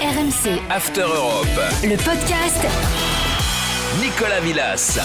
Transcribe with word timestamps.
RMC. 0.00 0.58
After 0.70 1.02
Europe. 1.02 1.46
Le 1.82 1.94
podcast. 1.96 2.66
Nicolas 4.00 4.40
Villas. 4.40 4.98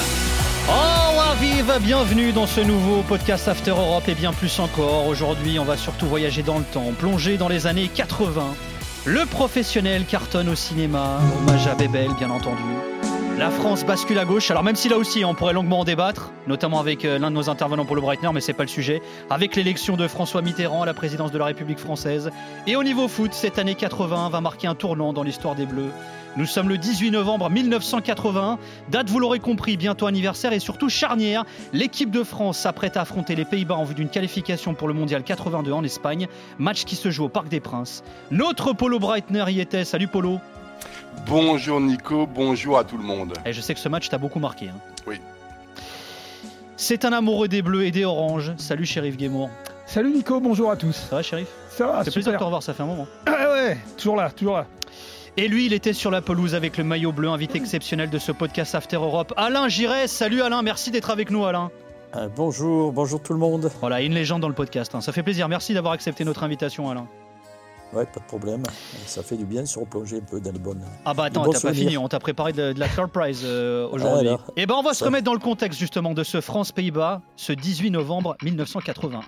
Oh, 0.69 1.35
vive, 1.41 1.69
bienvenue 1.81 2.31
dans 2.31 2.47
ce 2.47 2.61
nouveau 2.61 3.01
podcast 3.01 3.49
After 3.49 3.71
Europe 3.71 4.07
et 4.07 4.15
bien 4.15 4.31
plus 4.31 4.57
encore. 4.57 5.05
Aujourd'hui, 5.07 5.59
on 5.59 5.65
va 5.65 5.75
surtout 5.75 6.05
voyager 6.05 6.43
dans 6.43 6.59
le 6.59 6.63
temps, 6.63 6.93
plonger 6.97 7.35
dans 7.35 7.49
les 7.49 7.67
années 7.67 7.89
80. 7.93 8.55
Le 9.03 9.25
professionnel 9.25 10.05
cartonne 10.05 10.47
au 10.47 10.55
cinéma, 10.55 11.19
hommage 11.41 11.67
à 11.67 11.75
Bébel, 11.75 12.11
bien 12.17 12.29
entendu. 12.29 12.63
La 13.37 13.49
France 13.49 13.85
bascule 13.85 14.17
à 14.17 14.23
gauche. 14.23 14.49
Alors 14.49 14.63
même 14.63 14.77
si 14.77 14.87
là 14.87 14.97
aussi 14.97 15.25
on 15.25 15.33
pourrait 15.33 15.51
longuement 15.51 15.81
en 15.81 15.83
débattre, 15.83 16.31
notamment 16.47 16.79
avec 16.79 17.03
euh, 17.03 17.19
l'un 17.19 17.29
de 17.29 17.35
nos 17.35 17.49
intervenants 17.49 17.83
pour 17.83 17.97
Breitner, 17.97 18.29
mais 18.33 18.39
c'est 18.39 18.53
pas 18.53 18.63
le 18.63 18.69
sujet. 18.69 19.01
Avec 19.29 19.57
l'élection 19.57 19.97
de 19.97 20.07
François 20.07 20.41
Mitterrand 20.41 20.83
à 20.83 20.85
la 20.85 20.93
présidence 20.93 21.33
de 21.33 21.37
la 21.37 21.45
République 21.45 21.79
française. 21.79 22.31
Et 22.65 22.77
au 22.77 22.83
niveau 22.83 23.09
foot, 23.09 23.33
cette 23.33 23.59
année 23.59 23.75
80 23.75 24.29
va 24.29 24.39
marquer 24.39 24.67
un 24.67 24.75
tournant 24.75 25.11
dans 25.11 25.23
l'histoire 25.23 25.53
des 25.53 25.65
Bleus. 25.65 25.91
Nous 26.37 26.45
sommes 26.45 26.69
le 26.69 26.77
18 26.77 27.11
novembre 27.11 27.49
1981, 27.49 28.57
date 28.89 29.09
vous 29.09 29.19
l'aurez 29.19 29.39
compris, 29.39 29.75
bientôt 29.75 30.05
anniversaire 30.05 30.53
et 30.53 30.59
surtout 30.59 30.87
charnière. 30.87 31.43
L'équipe 31.73 32.11
de 32.11 32.23
France 32.23 32.57
s'apprête 32.57 32.95
à 32.95 33.01
affronter 33.01 33.35
les 33.35 33.45
Pays-Bas 33.45 33.75
en 33.75 33.83
vue 33.83 33.95
d'une 33.95 34.09
qualification 34.09 34.73
pour 34.73 34.87
le 34.87 34.93
Mondial 34.93 35.23
82 35.23 35.73
en 35.73 35.83
Espagne, 35.83 36.27
match 36.57 36.85
qui 36.85 36.95
se 36.95 37.11
joue 37.11 37.25
au 37.25 37.29
Parc 37.29 37.49
des 37.49 37.59
Princes. 37.59 38.01
Notre 38.31 38.71
Polo 38.71 38.97
Breitner 38.97 39.45
y 39.49 39.59
était, 39.59 39.83
salut 39.83 40.07
Polo. 40.07 40.39
Bonjour 41.27 41.81
Nico, 41.81 42.27
bonjour 42.27 42.77
à 42.77 42.83
tout 42.83 42.97
le 42.97 43.03
monde. 43.03 43.33
Et 43.45 43.53
je 43.53 43.61
sais 43.61 43.73
que 43.73 43.79
ce 43.79 43.89
match 43.89 44.09
t'a 44.09 44.17
beaucoup 44.17 44.39
marqué. 44.39 44.69
hein. 44.69 44.79
Oui. 45.07 45.19
C'est 46.77 47.05
un 47.05 47.13
amoureux 47.13 47.47
des 47.47 47.61
bleus 47.61 47.85
et 47.85 47.91
des 47.91 48.05
oranges. 48.05 48.53
Salut 48.57 48.85
Shérif 48.85 49.17
Guémour. 49.17 49.49
Salut 49.85 50.11
Nico, 50.11 50.39
bonjour 50.39 50.69
à 50.71 50.75
tous. 50.75 50.93
Ça 50.93 51.15
va 51.17 51.21
Shérif? 51.23 51.47
Ça 51.69 51.87
va, 51.87 52.03
C'est 52.03 52.11
plaisir 52.11 52.33
de 52.33 52.37
te 52.37 52.43
revoir, 52.43 52.61
ça 52.63 52.73
fait 52.73 52.83
un 52.83 52.87
moment. 52.87 53.07
Ah 53.25 53.51
ouais, 53.53 53.77
toujours 53.97 54.15
là, 54.15 54.29
toujours 54.29 54.55
là. 54.57 54.65
Et 55.37 55.47
lui, 55.47 55.65
il 55.65 55.73
était 55.73 55.93
sur 55.93 56.11
la 56.11 56.21
pelouse 56.21 56.55
avec 56.55 56.77
le 56.77 56.83
maillot 56.83 57.11
bleu, 57.11 57.29
invité 57.29 57.57
exceptionnel 57.57 58.09
de 58.09 58.17
ce 58.19 58.31
podcast 58.31 58.73
After 58.75 58.95
Europe. 58.97 59.33
Alain 59.35 59.67
Giresse, 59.67 60.11
salut 60.11 60.41
Alain, 60.41 60.61
merci 60.61 60.91
d'être 60.91 61.09
avec 61.09 61.29
nous 61.31 61.45
Alain. 61.45 61.71
Euh, 62.15 62.29
bonjour, 62.33 62.93
bonjour 62.93 63.21
tout 63.21 63.33
le 63.33 63.39
monde. 63.39 63.69
Voilà, 63.81 64.01
une 64.01 64.13
légende 64.13 64.41
dans 64.41 64.47
le 64.47 64.53
podcast. 64.53 64.95
hein. 64.95 65.01
Ça 65.01 65.11
fait 65.11 65.23
plaisir, 65.23 65.49
merci 65.49 65.73
d'avoir 65.73 65.93
accepté 65.93 66.23
notre 66.23 66.43
invitation 66.43 66.89
Alain. 66.89 67.07
Ouais, 67.95 68.05
pas 68.05 68.19
de 68.19 68.25
problème. 68.25 68.63
Ça 69.05 69.23
fait 69.23 69.37
du 69.37 69.45
bien 69.45 69.61
de 69.61 69.67
se 69.67 69.79
replonger 69.79 70.17
un 70.17 70.29
peu 70.29 70.41
dans 70.41 70.51
les 70.51 70.59
bonnes. 70.59 70.81
Ah 71.05 71.13
bah 71.13 71.25
attends, 71.25 71.47
t'as 71.49 71.61
pas 71.61 71.73
fini, 71.73 71.97
on 71.97 72.09
t'a 72.09 72.19
préparé 72.19 72.51
de, 72.51 72.73
de 72.73 72.79
la 72.79 72.89
surprise 72.89 73.43
euh, 73.45 73.87
aujourd'hui. 73.89 74.27
Alors 74.27 74.41
Et 74.57 74.65
ben 74.65 74.75
on 74.77 74.81
va 74.83 74.93
se 74.93 75.03
remettre 75.03 75.23
dans 75.23 75.33
le 75.33 75.39
contexte 75.39 75.79
justement 75.79 76.13
de 76.13 76.23
ce 76.23 76.41
France-Pays-Bas, 76.41 77.21
ce 77.37 77.53
18 77.53 77.91
novembre 77.91 78.35
1981. 78.43 79.21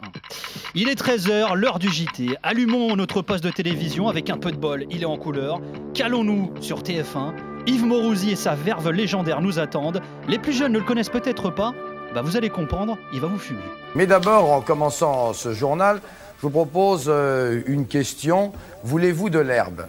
Il 0.76 0.90
est 0.90 1.02
13h, 1.02 1.56
l'heure 1.56 1.80
du 1.80 1.90
JT. 1.90 2.38
Allumons 2.44 2.96
notre 2.98 3.22
poste 3.22 3.44
de 3.44 3.52
télévision 3.52 4.10
avec 4.10 4.30
un 4.30 4.38
peu 4.38 4.52
de 4.52 4.58
bol, 4.58 4.86
il 4.90 5.02
est 5.02 5.06
en 5.06 5.18
couleur. 5.18 5.62
Calons-nous 5.94 6.52
sur 6.60 6.82
TF1. 6.82 7.34
Yves 7.68 7.86
Morosi 7.86 8.32
et 8.32 8.36
sa 8.36 8.56
verve 8.56 8.92
légendaire 8.92 9.42
nous 9.42 9.60
attendent. 9.60 10.02
Les 10.28 10.40
plus 10.40 10.54
jeunes 10.54 10.74
ne 10.74 10.80
le 10.80 10.86
connaissent 10.86 11.10
peut-être 11.10 11.50
pas. 11.52 11.74
Bah 12.14 12.22
vous 12.22 12.38
allez 12.38 12.50
comprendre, 12.50 12.98
il 13.14 13.20
va 13.20 13.28
vous 13.28 13.38
fumer. 13.38 13.60
Mais 13.96 14.08
d'abord, 14.08 14.52
en 14.52 14.62
commençant 14.62 15.34
ce 15.34 15.54
journal, 15.54 16.00
je 16.38 16.44
vous 16.44 16.52
propose 16.52 17.06
euh, 17.08 17.62
une 17.66 17.88
question. 17.88 18.54
Voulez-vous 18.84 19.32
de 19.32 19.40
l'herbe? 19.40 19.88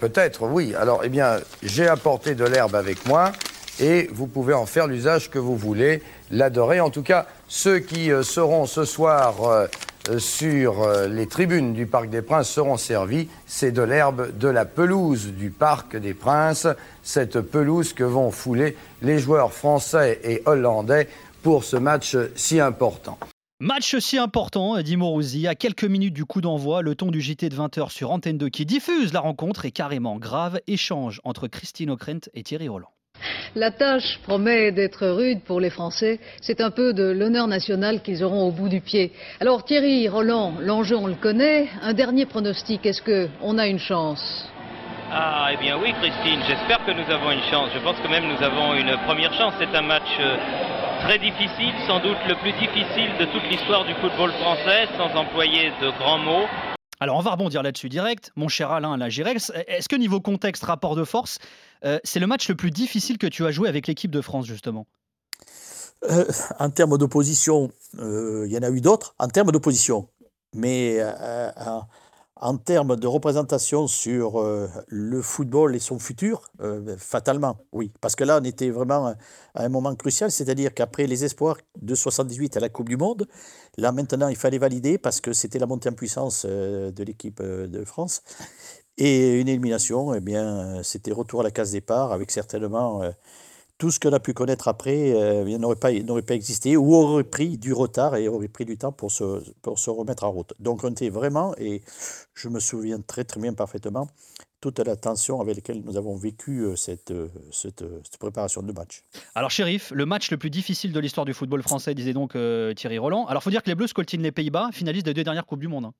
Peut-être, 0.00 0.46
oui. 0.46 0.74
Alors, 0.74 1.02
eh 1.04 1.10
bien, 1.10 1.36
j'ai 1.62 1.86
apporté 1.86 2.34
de 2.34 2.44
l'herbe 2.44 2.74
avec 2.74 3.06
moi 3.06 3.32
et 3.78 4.08
vous 4.10 4.26
pouvez 4.26 4.54
en 4.54 4.64
faire 4.64 4.86
l'usage 4.86 5.28
que 5.28 5.38
vous 5.38 5.54
voulez, 5.54 6.02
l'adorer. 6.30 6.80
En 6.80 6.88
tout 6.88 7.02
cas, 7.02 7.26
ceux 7.46 7.78
qui 7.78 8.10
euh, 8.10 8.22
seront 8.22 8.64
ce 8.64 8.86
soir 8.86 9.44
euh, 9.44 9.66
sur 10.18 10.88
les 11.06 11.28
tribunes 11.28 11.74
du 11.74 11.86
Parc 11.86 12.08
des 12.08 12.22
Princes 12.22 12.48
seront 12.48 12.76
servis. 12.76 13.28
C'est 13.46 13.70
de 13.70 13.82
l'herbe 13.82 14.36
de 14.36 14.48
la 14.48 14.64
pelouse 14.64 15.26
du 15.28 15.50
Parc 15.50 15.94
des 15.94 16.14
Princes, 16.14 16.66
cette 17.04 17.40
pelouse 17.40 17.92
que 17.92 18.02
vont 18.02 18.32
fouler 18.32 18.76
les 19.02 19.20
joueurs 19.20 19.52
français 19.52 20.18
et 20.24 20.42
hollandais 20.46 21.08
pour 21.44 21.62
ce 21.62 21.76
match 21.76 22.16
si 22.34 22.58
important. 22.58 23.16
Match 23.64 23.94
si 23.98 24.18
important, 24.18 24.76
dit 24.82 24.96
Morosi, 24.96 25.46
à 25.46 25.54
quelques 25.54 25.84
minutes 25.84 26.14
du 26.14 26.24
coup 26.24 26.40
d'envoi, 26.40 26.82
le 26.82 26.96
ton 26.96 27.12
du 27.12 27.20
JT 27.20 27.48
de 27.48 27.54
20h 27.54 27.92
sur 27.92 28.10
Antenne 28.10 28.36
2 28.36 28.48
qui 28.48 28.66
diffuse 28.66 29.12
la 29.12 29.20
rencontre 29.20 29.66
est 29.66 29.70
carrément 29.70 30.16
grave. 30.16 30.58
Échange 30.66 31.20
entre 31.22 31.46
Christine 31.46 31.90
O'Krent 31.90 32.28
et 32.34 32.42
Thierry 32.42 32.66
Roland. 32.66 32.90
La 33.54 33.70
tâche 33.70 34.18
promet 34.24 34.72
d'être 34.72 35.06
rude 35.06 35.42
pour 35.42 35.60
les 35.60 35.70
Français. 35.70 36.18
C'est 36.40 36.60
un 36.60 36.72
peu 36.72 36.92
de 36.92 37.04
l'honneur 37.04 37.46
national 37.46 38.02
qu'ils 38.02 38.24
auront 38.24 38.48
au 38.48 38.50
bout 38.50 38.68
du 38.68 38.80
pied. 38.80 39.12
Alors 39.38 39.64
Thierry, 39.64 40.08
Roland, 40.08 40.54
l'enjeu 40.58 40.96
on 40.96 41.06
le 41.06 41.14
connaît. 41.14 41.68
Un 41.82 41.92
dernier 41.92 42.26
pronostic, 42.26 42.84
est-ce 42.84 43.00
que 43.00 43.28
on 43.42 43.58
a 43.58 43.68
une 43.68 43.78
chance? 43.78 44.48
Ah, 45.12 45.50
eh 45.52 45.56
bien 45.58 45.78
oui, 45.80 45.92
Christine, 46.00 46.40
j'espère 46.48 46.84
que 46.84 46.90
nous 46.90 47.08
avons 47.14 47.30
une 47.30 47.42
chance. 47.42 47.68
Je 47.72 47.78
pense 47.78 48.00
que 48.00 48.08
même 48.08 48.26
nous 48.26 48.42
avons 48.42 48.74
une 48.74 48.96
première 49.06 49.32
chance. 49.34 49.54
C'est 49.60 49.76
un 49.76 49.82
match 49.82 50.08
euh, 50.18 50.36
très 51.02 51.18
difficile, 51.18 51.74
sans 51.88 51.98
doute 51.98 52.18
le 52.28 52.36
plus 52.40 52.52
difficile 52.52 53.10
de 53.18 53.24
toute 53.24 53.42
l'histoire 53.50 53.84
du 53.84 53.92
football 53.94 54.30
français, 54.32 54.86
sans 54.96 55.10
employer 55.18 55.70
de 55.80 55.90
grands 55.98 56.18
mots. 56.18 56.46
Alors 57.00 57.16
on 57.16 57.20
va 57.20 57.32
rebondir 57.32 57.62
là-dessus 57.64 57.88
direct. 57.88 58.30
Mon 58.36 58.46
cher 58.46 58.70
Alain 58.70 58.96
Lagirex, 58.96 59.50
est-ce 59.66 59.88
que 59.88 59.96
niveau 59.96 60.20
contexte, 60.20 60.62
rapport 60.62 60.94
de 60.94 61.02
force, 61.02 61.38
euh, 61.84 61.98
c'est 62.04 62.20
le 62.20 62.28
match 62.28 62.48
le 62.48 62.54
plus 62.54 62.70
difficile 62.70 63.18
que 63.18 63.26
tu 63.26 63.44
as 63.44 63.50
joué 63.50 63.68
avec 63.68 63.88
l'équipe 63.88 64.12
de 64.12 64.20
France 64.20 64.46
justement? 64.46 64.86
Euh, 66.08 66.24
en 66.60 66.70
termes 66.70 66.96
d'opposition, 66.96 67.70
euh, 67.98 68.44
il 68.46 68.52
y 68.52 68.58
en 68.58 68.62
a 68.62 68.70
eu 68.70 68.80
d'autres. 68.80 69.16
En 69.18 69.26
termes 69.26 69.50
d'opposition, 69.50 70.08
mais 70.54 70.98
euh, 71.00 71.50
en, 72.42 72.56
termes 72.56 72.96
de 72.96 73.06
représentation 73.06 73.86
sur 73.86 74.40
euh, 74.40 74.68
le 74.88 75.22
football 75.22 75.76
et 75.76 75.78
son 75.78 75.98
futur, 75.98 76.42
euh, 76.60 76.96
fatalement, 76.98 77.56
oui. 77.72 77.92
Parce 78.00 78.16
que 78.16 78.24
là, 78.24 78.40
on 78.40 78.44
était 78.44 78.70
vraiment 78.70 79.14
à 79.54 79.64
un 79.64 79.68
moment 79.68 79.94
crucial, 79.94 80.30
c'est-à-dire 80.30 80.74
qu'après 80.74 81.06
les 81.06 81.24
espoirs 81.24 81.56
de 81.80 81.94
78 81.94 82.56
à 82.56 82.60
la 82.60 82.68
Coupe 82.68 82.88
du 82.88 82.96
Monde, 82.96 83.28
là 83.78 83.92
maintenant, 83.92 84.28
il 84.28 84.36
fallait 84.36 84.58
valider 84.58 84.98
parce 84.98 85.20
que 85.20 85.32
c'était 85.32 85.58
la 85.58 85.66
montée 85.66 85.88
en 85.88 85.92
puissance 85.92 86.44
euh, 86.48 86.90
de 86.90 87.04
l'équipe 87.04 87.42
de 87.42 87.84
France. 87.84 88.22
Et 88.98 89.40
une 89.40 89.48
élimination, 89.48 90.12
eh 90.14 90.20
bien, 90.20 90.82
c'était 90.82 91.12
retour 91.12 91.40
à 91.40 91.44
la 91.44 91.50
case 91.50 91.70
départ 91.72 92.12
avec 92.12 92.30
certainement 92.30 93.02
tout 93.82 93.90
ce 93.90 93.98
qu'on 93.98 94.12
a 94.12 94.20
pu 94.20 94.32
connaître 94.32 94.68
après 94.68 95.12
euh, 95.12 95.42
bien, 95.42 95.58
n'aurait 95.58 95.74
pas, 95.74 95.90
n'aurait 95.90 96.22
pas 96.22 96.36
existé 96.36 96.76
ou 96.76 96.94
aurait 96.94 97.24
pris 97.24 97.58
du 97.58 97.72
retard 97.72 98.14
et 98.14 98.28
aurait 98.28 98.46
pris 98.46 98.64
du 98.64 98.78
temps 98.78 98.92
pour 98.92 99.10
se, 99.10 99.42
pour 99.60 99.80
se 99.80 99.90
remettre 99.90 100.22
en 100.22 100.30
route. 100.30 100.54
Donc 100.60 100.84
on 100.84 100.90
était 100.92 101.08
vraiment, 101.08 101.52
et 101.58 101.82
je 102.32 102.48
me 102.48 102.60
souviens 102.60 103.00
très 103.00 103.24
très 103.24 103.40
bien 103.40 103.54
parfaitement, 103.54 104.06
toute 104.62 104.78
la 104.78 104.96
tension 104.96 105.40
avec 105.42 105.56
laquelle 105.56 105.82
nous 105.84 105.98
avons 105.98 106.16
vécu 106.16 106.60
euh, 106.60 106.76
cette, 106.76 107.10
euh, 107.10 107.28
cette, 107.50 107.82
euh, 107.82 108.00
cette 108.04 108.16
préparation 108.16 108.62
de 108.62 108.72
match. 108.72 109.02
Alors 109.34 109.50
shérif, 109.50 109.90
le 109.94 110.06
match 110.06 110.30
le 110.30 110.38
plus 110.38 110.48
difficile 110.48 110.92
de 110.92 111.00
l'histoire 111.00 111.26
du 111.26 111.34
football 111.34 111.62
français, 111.62 111.94
disait 111.94 112.14
donc 112.14 112.36
euh, 112.36 112.72
Thierry 112.72 112.96
Roland. 112.96 113.26
Alors 113.26 113.42
faut 113.42 113.50
dire 113.50 113.62
que 113.62 113.68
les 113.68 113.74
Bleus 113.74 113.88
scoltinent 113.88 114.22
les 114.22 114.32
Pays-Bas, 114.32 114.70
finalistes 114.72 115.04
des 115.04 115.12
deux 115.14 115.24
dernières 115.24 115.44
Coupes 115.44 115.60
du 115.60 115.68
Monde. 115.68 115.86
hein. 115.86 115.94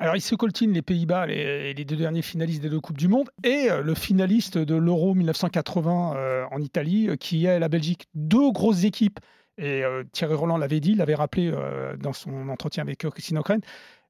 Alors, 0.00 0.16
ils 0.16 0.20
se 0.20 0.34
coltinent 0.34 0.72
les 0.72 0.82
Pays-Bas, 0.82 1.26
les, 1.26 1.72
les 1.72 1.84
deux 1.84 1.94
derniers 1.96 2.22
finalistes 2.22 2.60
des 2.60 2.68
deux 2.68 2.80
Coupes 2.80 2.98
du 2.98 3.06
Monde, 3.06 3.30
et 3.44 3.68
le 3.82 3.94
finaliste 3.94 4.58
de 4.58 4.74
l'Euro 4.74 5.14
1980 5.14 6.14
euh, 6.16 6.44
en 6.50 6.60
Italie, 6.60 7.08
qui 7.20 7.44
est 7.44 7.60
la 7.60 7.68
Belgique. 7.68 8.08
Deux 8.14 8.50
grosses 8.50 8.82
équipes. 8.84 9.20
Et 9.58 9.82
euh, 9.84 10.04
Thierry 10.12 10.34
Roland 10.34 10.56
l'avait 10.56 10.80
dit, 10.80 10.94
l'avait 10.94 11.16
rappelé 11.16 11.50
euh, 11.52 11.96
dans 11.96 12.12
son 12.12 12.48
entretien 12.48 12.82
avec 12.84 12.98
Christine 12.98 13.38
O'Krent. 13.38 13.60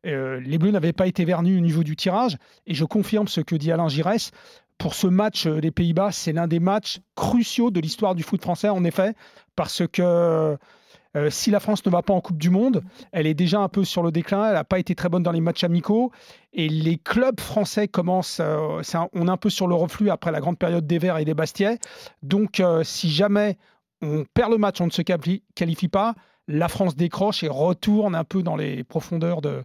Euh, 0.07 0.39
les 0.41 0.59
Bleus 0.59 0.71
n'avaient 0.71 0.93
pas 0.93 1.07
été 1.07 1.25
vernus 1.25 1.59
au 1.59 1.63
niveau 1.63 1.83
du 1.83 1.97
tirage. 1.97 2.37
Et 2.67 2.75
je 2.75 2.85
confirme 2.85 3.27
ce 3.27 3.41
que 3.41 3.57
dit 3.57 3.73
Alain 3.73 3.89
Giresse. 3.89 4.31
Pour 4.77 4.95
ce 4.95 5.09
match, 5.09 5.47
les 5.47 5.73
Pays-Bas, 5.73 6.13
c'est 6.13 6.33
l'un 6.33 6.47
des 6.47 6.61
matchs 6.61 7.01
cruciaux 7.17 7.73
de 7.73 7.81
l'histoire 7.81 8.15
du 8.15 8.23
foot 8.23 8.41
français, 8.41 8.69
en 8.69 8.85
effet, 8.85 9.15
parce 9.57 9.83
que 9.89 10.57
si 11.31 11.51
la 11.51 11.59
France 11.59 11.85
ne 11.85 11.91
va 11.91 12.03
pas 12.03 12.15
en 12.15 12.21
Coupe 12.21 12.39
du 12.39 12.49
Monde, 12.49 12.85
elle 13.11 13.27
est 13.27 13.35
déjà 13.35 13.59
un 13.59 13.69
peu 13.69 13.83
sur 13.83 14.05
le 14.05 14.13
déclin. 14.13 14.47
Elle 14.47 14.55
n'a 14.55 14.63
pas 14.63 14.79
été 14.79 14.95
très 14.95 15.09
bonne 15.09 15.25
dans 15.25 15.33
les 15.33 15.41
matchs 15.41 15.65
amicaux. 15.65 16.13
Et 16.53 16.69
les 16.69 16.97
clubs 16.97 17.41
français 17.41 17.89
commencent. 17.89 18.41
on 18.41 18.83
est 19.27 19.31
un 19.31 19.37
peu 19.37 19.51
sur 19.51 19.67
le 19.67 19.75
reflux 19.75 20.11
après 20.11 20.31
la 20.31 20.39
grande 20.39 20.59
période 20.59 20.87
des 20.87 20.99
Verts 20.99 21.19
et 21.19 21.25
des 21.25 21.35
Bastiais. 21.35 21.81
Donc, 22.23 22.63
si 22.85 23.11
jamais 23.11 23.59
on 24.03 24.25
perd 24.35 24.51
le 24.53 24.59
match, 24.59 24.81
on 24.81 24.87
ne 24.87 24.91
se 24.91 25.03
quali- 25.03 25.43
qualifie 25.55 25.89
pas, 25.89 26.15
la 26.47 26.69
France 26.69 26.97
décroche 26.97 27.43
et 27.43 27.49
retourne 27.49 28.15
un 28.15 28.25
peu 28.25 28.43
dans 28.43 28.57
les 28.57 28.85
profondeurs 28.85 29.41
de, 29.41 29.65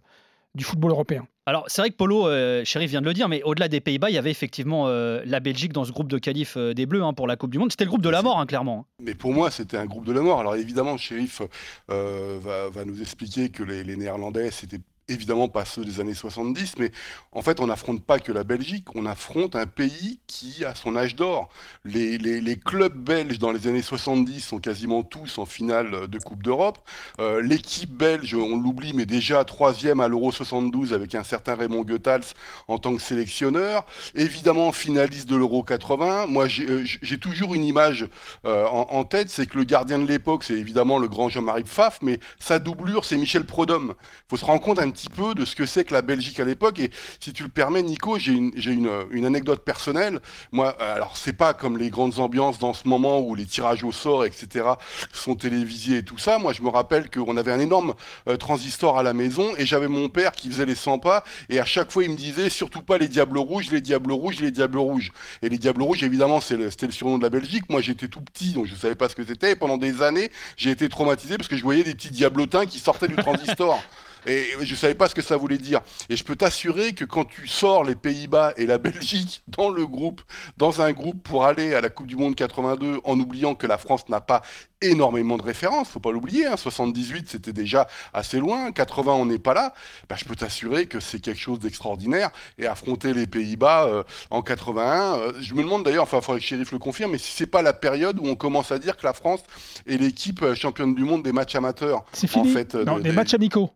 du 0.54 0.64
football 0.64 0.90
européen. 0.90 1.26
Alors 1.46 1.64
c'est 1.66 1.82
vrai 1.82 1.90
que 1.90 1.96
Polo, 1.96 2.26
euh, 2.26 2.64
Shérif 2.64 2.90
vient 2.90 3.02
de 3.02 3.06
le 3.06 3.12
dire, 3.12 3.28
mais 3.28 3.42
au-delà 3.42 3.68
des 3.68 3.80
Pays-Bas, 3.80 4.08
il 4.08 4.14
y 4.14 4.18
avait 4.18 4.30
effectivement 4.30 4.88
euh, 4.88 5.22
la 5.26 5.40
Belgique 5.40 5.74
dans 5.74 5.84
ce 5.84 5.92
groupe 5.92 6.08
de 6.08 6.16
qualif 6.16 6.56
euh, 6.56 6.72
des 6.72 6.86
Bleus 6.86 7.02
hein, 7.02 7.12
pour 7.12 7.26
la 7.26 7.36
Coupe 7.36 7.50
du 7.50 7.58
Monde. 7.58 7.70
C'était 7.70 7.84
le 7.84 7.90
groupe 7.90 8.02
de 8.02 8.08
la 8.08 8.22
mort, 8.22 8.40
hein, 8.40 8.46
clairement. 8.46 8.86
Mais 9.02 9.14
pour 9.14 9.34
moi, 9.34 9.50
c'était 9.50 9.76
un 9.76 9.84
groupe 9.84 10.06
de 10.06 10.12
la 10.12 10.22
mort. 10.22 10.40
Alors 10.40 10.56
évidemment, 10.56 10.92
le 10.92 10.98
shérif 10.98 11.42
euh, 11.90 12.38
va, 12.40 12.70
va 12.70 12.84
nous 12.86 12.98
expliquer 13.00 13.50
que 13.50 13.62
les, 13.62 13.84
les 13.84 13.96
Néerlandais, 13.96 14.50
c'était 14.50 14.80
évidemment 15.08 15.48
pas 15.48 15.64
ceux 15.64 15.84
des 15.84 16.00
années 16.00 16.14
70, 16.14 16.74
mais 16.78 16.90
en 17.32 17.42
fait, 17.42 17.60
on 17.60 17.66
n'affronte 17.66 18.02
pas 18.02 18.18
que 18.18 18.32
la 18.32 18.44
Belgique, 18.44 18.94
on 18.94 19.06
affronte 19.06 19.54
un 19.54 19.66
pays 19.66 20.18
qui 20.26 20.64
a 20.64 20.74
son 20.74 20.96
âge 20.96 21.14
d'or. 21.14 21.48
Les, 21.84 22.16
les, 22.18 22.56
clubs 22.56 22.96
belges 22.96 23.38
dans 23.38 23.52
les 23.52 23.66
années 23.66 23.82
70 23.82 24.40
sont 24.40 24.58
quasiment 24.58 25.02
tous 25.02 25.38
en 25.38 25.44
finale 25.44 26.08
de 26.08 26.18
Coupe 26.18 26.42
d'Europe. 26.42 26.78
Euh, 27.20 27.42
l'équipe 27.42 27.90
belge, 27.90 28.34
on 28.34 28.56
l'oublie, 28.56 28.92
mais 28.94 29.04
déjà 29.06 29.44
troisième 29.44 30.00
à 30.00 30.08
l'Euro 30.08 30.32
72 30.32 30.94
avec 30.94 31.14
un 31.14 31.24
certain 31.24 31.54
Raymond 31.54 31.82
Goethals 31.82 32.34
en 32.68 32.78
tant 32.78 32.94
que 32.94 33.02
sélectionneur. 33.02 33.84
Évidemment, 34.14 34.72
finaliste 34.72 35.28
de 35.28 35.36
l'Euro 35.36 35.62
80. 35.62 36.26
Moi, 36.28 36.48
j'ai 36.48 36.68
euh, 36.68 37.18
toujours 37.20 37.54
une 37.54 37.64
image 37.64 38.08
euh, 38.46 38.64
en, 38.66 39.04
tête, 39.04 39.28
c'est 39.28 39.46
que 39.46 39.58
le 39.58 39.64
gardien 39.64 39.98
de 39.98 40.06
l'époque, 40.06 40.44
c'est 40.44 40.54
évidemment 40.54 40.98
le 40.98 41.08
grand 41.08 41.28
Jean-Marie 41.28 41.64
Pfaff, 41.64 41.98
mais 42.00 42.20
sa 42.38 42.58
doublure, 42.58 43.04
c'est 43.04 43.16
Michel 43.16 43.44
Prodhomme. 43.44 43.94
Il 44.00 44.30
faut 44.30 44.36
se 44.36 44.44
rendre 44.44 44.62
compte 44.62 44.78
un 44.78 44.90
petit 44.94 45.10
peu 45.10 45.34
de 45.34 45.44
ce 45.44 45.54
que 45.54 45.66
c'est 45.66 45.84
que 45.84 45.92
la 45.92 46.00
Belgique 46.00 46.40
à 46.40 46.44
l'époque. 46.46 46.78
Et 46.78 46.90
si 47.20 47.34
tu 47.34 47.42
le 47.42 47.50
permets, 47.50 47.82
Nico, 47.82 48.18
j'ai 48.18 48.32
une, 48.32 48.52
une, 48.56 48.90
une, 49.10 49.26
anecdote 49.26 49.62
personnelle. 49.62 50.20
Moi, 50.52 50.70
alors 50.80 51.18
c'est 51.18 51.34
pas 51.34 51.52
comme 51.52 51.76
les 51.76 51.90
grandes 51.90 52.18
ambiances 52.18 52.58
dans 52.58 52.72
ce 52.72 52.88
moment 52.88 53.20
où 53.20 53.34
les 53.34 53.44
tirages 53.44 53.84
au 53.84 53.92
sort, 53.92 54.24
etc., 54.24 54.64
sont 55.12 55.34
télévisés 55.34 55.98
et 55.98 56.02
tout 56.02 56.18
ça. 56.18 56.38
Moi, 56.38 56.54
je 56.54 56.62
me 56.62 56.70
rappelle 56.70 57.10
qu'on 57.10 57.36
avait 57.36 57.52
un 57.52 57.60
énorme 57.60 57.94
euh, 58.28 58.36
transistor 58.38 58.98
à 58.98 59.02
la 59.02 59.12
maison 59.12 59.52
et 59.58 59.66
j'avais 59.66 59.88
mon 59.88 60.08
père 60.08 60.32
qui 60.32 60.48
faisait 60.48 60.66
les 60.66 60.74
100 60.74 61.00
pas 61.00 61.24
et 61.48 61.60
à 61.60 61.64
chaque 61.64 61.90
fois 61.90 62.04
il 62.04 62.10
me 62.10 62.16
disait 62.16 62.48
surtout 62.48 62.82
pas 62.82 62.98
les 62.98 63.08
diables 63.08 63.38
rouges, 63.38 63.70
les 63.70 63.80
diables 63.80 64.12
rouges, 64.12 64.40
les 64.40 64.50
diables 64.50 64.78
rouges. 64.78 65.12
Et 65.42 65.48
les 65.48 65.58
diables 65.58 65.82
rouges, 65.82 66.02
évidemment, 66.02 66.40
c'était 66.40 66.86
le 66.86 66.92
surnom 66.92 67.18
de 67.18 67.22
la 67.22 67.30
Belgique. 67.30 67.64
Moi, 67.68 67.80
j'étais 67.80 68.08
tout 68.08 68.20
petit, 68.20 68.52
donc 68.52 68.66
je 68.66 68.74
savais 68.74 68.94
pas 68.94 69.08
ce 69.08 69.14
que 69.14 69.24
c'était. 69.24 69.52
Et 69.52 69.56
pendant 69.56 69.76
des 69.76 70.02
années, 70.02 70.30
j'ai 70.56 70.70
été 70.70 70.88
traumatisé 70.88 71.36
parce 71.36 71.48
que 71.48 71.56
je 71.56 71.62
voyais 71.62 71.82
des 71.82 71.94
petits 71.94 72.10
diablotins 72.10 72.66
qui 72.66 72.78
sortaient 72.78 73.08
du 73.08 73.16
transistor. 73.16 73.82
Et 74.26 74.46
je 74.60 74.70
ne 74.70 74.76
savais 74.76 74.94
pas 74.94 75.08
ce 75.08 75.14
que 75.14 75.22
ça 75.22 75.36
voulait 75.36 75.58
dire. 75.58 75.80
Et 76.08 76.16
je 76.16 76.24
peux 76.24 76.36
t'assurer 76.36 76.92
que 76.92 77.04
quand 77.04 77.24
tu 77.24 77.46
sors 77.46 77.84
les 77.84 77.94
Pays-Bas 77.94 78.54
et 78.56 78.66
la 78.66 78.78
Belgique 78.84 79.42
dans 79.48 79.70
le 79.70 79.86
groupe, 79.86 80.22
dans 80.56 80.80
un 80.80 80.92
groupe 80.92 81.22
pour 81.22 81.44
aller 81.44 81.74
à 81.74 81.80
la 81.80 81.88
Coupe 81.88 82.06
du 82.06 82.16
Monde 82.16 82.34
82, 82.34 83.00
en 83.04 83.18
oubliant 83.18 83.54
que 83.54 83.66
la 83.66 83.78
France 83.78 84.08
n'a 84.08 84.20
pas 84.20 84.42
énormément 84.84 85.36
de 85.36 85.42
références, 85.42 85.88
faut 85.88 86.00
pas 86.00 86.12
l'oublier. 86.12 86.46
78, 86.56 87.18
hein. 87.18 87.24
c'était 87.26 87.52
déjà 87.52 87.86
assez 88.12 88.38
loin. 88.38 88.72
80, 88.72 89.12
on 89.12 89.26
n'est 89.26 89.38
pas 89.38 89.54
là. 89.54 89.74
Bah, 90.08 90.16
je 90.18 90.24
peux 90.24 90.36
t'assurer 90.36 90.86
que 90.86 91.00
c'est 91.00 91.20
quelque 91.20 91.40
chose 91.40 91.58
d'extraordinaire. 91.58 92.30
Et 92.58 92.66
affronter 92.66 93.14
les 93.14 93.26
Pays-Bas 93.26 93.86
euh, 93.86 94.02
en 94.30 94.42
81, 94.42 95.18
euh, 95.18 95.32
je 95.40 95.54
me 95.54 95.62
demande 95.62 95.84
d'ailleurs, 95.84 96.04
enfin, 96.04 96.18
il 96.18 96.24
faudrait 96.24 96.40
que 96.40 96.46
Sheriff 96.46 96.72
le 96.72 96.78
confirme, 96.78 97.12
mais 97.12 97.18
si 97.18 97.32
c'est 97.32 97.46
pas 97.46 97.62
la 97.62 97.72
période 97.72 98.18
où 98.18 98.26
on 98.26 98.36
commence 98.36 98.72
à 98.72 98.78
dire 98.78 98.96
que 98.96 99.06
la 99.06 99.12
France 99.12 99.40
est 99.86 99.96
l'équipe 99.96 100.42
euh, 100.42 100.54
championne 100.54 100.94
du 100.94 101.04
monde 101.04 101.22
des 101.22 101.32
matchs 101.32 101.54
amateurs. 101.54 102.04
C'est 102.12 102.26
fini. 102.26 102.50
En 102.50 102.52
fait, 102.52 102.74
non, 102.74 102.98
des 102.98 103.12
matchs 103.12 103.34
amicaux. 103.34 103.70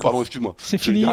Pardon, 0.00 0.20
excuse-moi. 0.20 0.54
C'est 0.58 0.78
fini. 0.78 1.04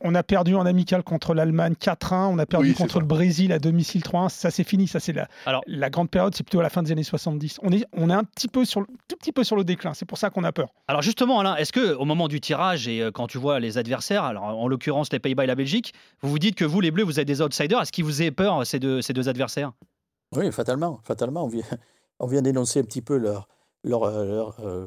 On 0.00 0.14
a 0.14 0.22
perdu 0.22 0.54
en 0.54 0.66
amical 0.66 1.02
contre 1.02 1.34
l'Allemagne 1.34 1.74
4-1. 1.74 2.26
On 2.26 2.38
a 2.38 2.46
perdu 2.46 2.74
contre 2.74 3.00
le 3.00 3.06
Brésil 3.06 3.52
à 3.52 3.58
domicile 3.58 4.02
3-1. 4.02 4.28
Ça, 4.28 4.50
c'est 4.50 4.64
fini. 4.64 4.86
Ça, 4.86 5.00
c'est 5.00 5.12
la, 5.12 5.28
la 5.66 5.90
grande 5.90 6.10
période. 6.10 6.34
C'est 6.34 6.42
plutôt 6.42 6.60
à 6.60 6.62
la 6.62 6.70
fin 6.70 6.82
des 6.82 6.92
années 6.92 7.02
70. 7.02 7.60
On 7.62 7.72
est, 7.72 7.84
on 7.92 8.10
est 8.10 8.14
un 8.14 8.24
petit 8.24 8.48
peu 8.48 8.64
sur, 8.64 8.84
tout 9.08 9.16
petit 9.16 9.32
peu 9.32 9.44
sur 9.44 9.56
le 9.56 9.64
déclin. 9.64 9.94
C'est 9.94 10.06
pour 10.06 10.18
ça 10.18 10.30
qu'on 10.30 10.44
a 10.44 10.52
peur. 10.52 10.68
Alors, 10.88 11.02
justement, 11.02 11.40
Alain, 11.40 11.56
est-ce 11.56 11.72
que 11.72 11.94
au 11.94 12.04
moment 12.04 12.28
du 12.28 12.40
tirage 12.40 12.88
et 12.88 13.02
euh, 13.02 13.10
quand 13.10 13.26
tu 13.26 13.38
vois 13.38 13.60
les 13.60 13.78
adversaires, 13.78 14.24
alors 14.24 14.44
en 14.44 14.68
l'occurrence 14.68 15.12
les 15.12 15.18
Pays-Bas 15.18 15.44
et 15.44 15.48
la 15.48 15.54
Belgique, 15.54 15.94
vous 16.22 16.30
vous 16.30 16.38
dites 16.38 16.54
que 16.54 16.64
vous, 16.64 16.80
les 16.80 16.90
Bleus, 16.90 17.04
vous 17.04 17.20
êtes 17.20 17.26
des 17.26 17.40
outsiders. 17.42 17.80
Est-ce 17.80 17.92
qu'ils 17.92 18.04
vous 18.04 18.22
aient 18.22 18.30
peur, 18.30 18.66
ces 18.66 18.78
deux, 18.78 19.02
ces 19.02 19.12
deux 19.12 19.28
adversaires? 19.28 19.72
Oui, 20.34 20.50
fatalement. 20.52 21.00
Fatalement. 21.04 21.44
On 21.44 21.48
vient, 21.48 21.64
on 22.18 22.26
vient 22.26 22.42
d'énoncer 22.42 22.80
un 22.80 22.84
petit 22.84 23.02
peu 23.02 23.16
leur, 23.16 23.48
leur, 23.84 24.04
euh, 24.04 24.50
euh, 24.60 24.86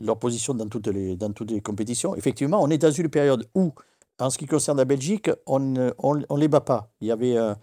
leur 0.00 0.18
position 0.18 0.54
dans 0.54 0.68
toutes, 0.68 0.88
les, 0.88 1.16
dans 1.16 1.32
toutes 1.32 1.50
les 1.50 1.60
compétitions. 1.60 2.14
Effectivement, 2.14 2.62
on 2.62 2.70
est 2.70 2.78
dans 2.78 2.90
une 2.90 3.08
période 3.08 3.48
où, 3.54 3.72
en 4.18 4.30
ce 4.30 4.38
qui 4.38 4.46
concerne 4.46 4.78
la 4.78 4.84
Belgique, 4.84 5.30
on 5.46 5.60
ne 5.60 6.36
les 6.36 6.48
bat 6.48 6.60
pas. 6.60 6.90
Il 7.00 7.08
y 7.08 7.12
avait 7.12 7.36
un, 7.36 7.56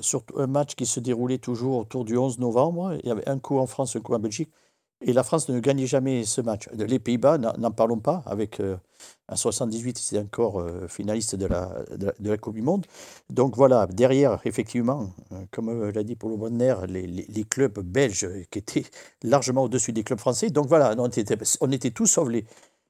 surtout 0.00 0.38
un 0.38 0.46
match 0.46 0.74
qui 0.74 0.86
se 0.86 1.00
déroulait 1.00 1.38
toujours 1.38 1.78
autour 1.78 2.04
du 2.04 2.16
11 2.16 2.38
novembre. 2.38 2.96
Il 3.02 3.08
y 3.08 3.12
avait 3.12 3.28
un 3.28 3.38
coup 3.38 3.58
en 3.58 3.66
France, 3.66 3.96
un 3.96 4.00
coup 4.00 4.14
en 4.14 4.18
Belgique. 4.18 4.50
Et 5.00 5.12
la 5.12 5.22
France 5.22 5.48
ne 5.48 5.60
gagnait 5.60 5.86
jamais 5.86 6.24
ce 6.24 6.40
match. 6.40 6.68
Les 6.72 6.98
Pays-Bas, 6.98 7.38
n'en 7.38 7.70
parlons 7.70 8.00
pas, 8.00 8.22
avec 8.26 8.58
euh, 8.58 8.76
un 9.28 9.36
78, 9.36 9.96
c'est 9.96 10.18
encore 10.18 10.60
euh, 10.60 10.88
finaliste 10.88 11.36
de 11.36 11.46
la, 11.46 11.72
de 11.96 12.28
la, 12.28 12.36
Coupe 12.36 12.54
du 12.54 12.62
Monde. 12.62 12.84
Donc 13.30 13.56
voilà, 13.56 13.86
derrière, 13.86 14.40
effectivement, 14.44 15.10
euh, 15.30 15.36
comme 15.52 15.90
l'a 15.90 16.02
dit 16.02 16.16
Paulo 16.16 16.36
Bonner, 16.36 16.74
les, 16.88 17.06
les, 17.06 17.44
clubs 17.44 17.78
belges 17.78 18.28
qui 18.50 18.58
étaient 18.58 18.84
largement 19.22 19.62
au-dessus 19.64 19.92
des 19.92 20.02
clubs 20.02 20.18
français. 20.18 20.50
Donc 20.50 20.66
voilà, 20.66 20.94
on 20.98 21.06
était, 21.06 21.36
on 21.60 21.70
était 21.70 21.92
tous 21.92 22.06
sauf 22.06 22.28
les, 22.28 22.44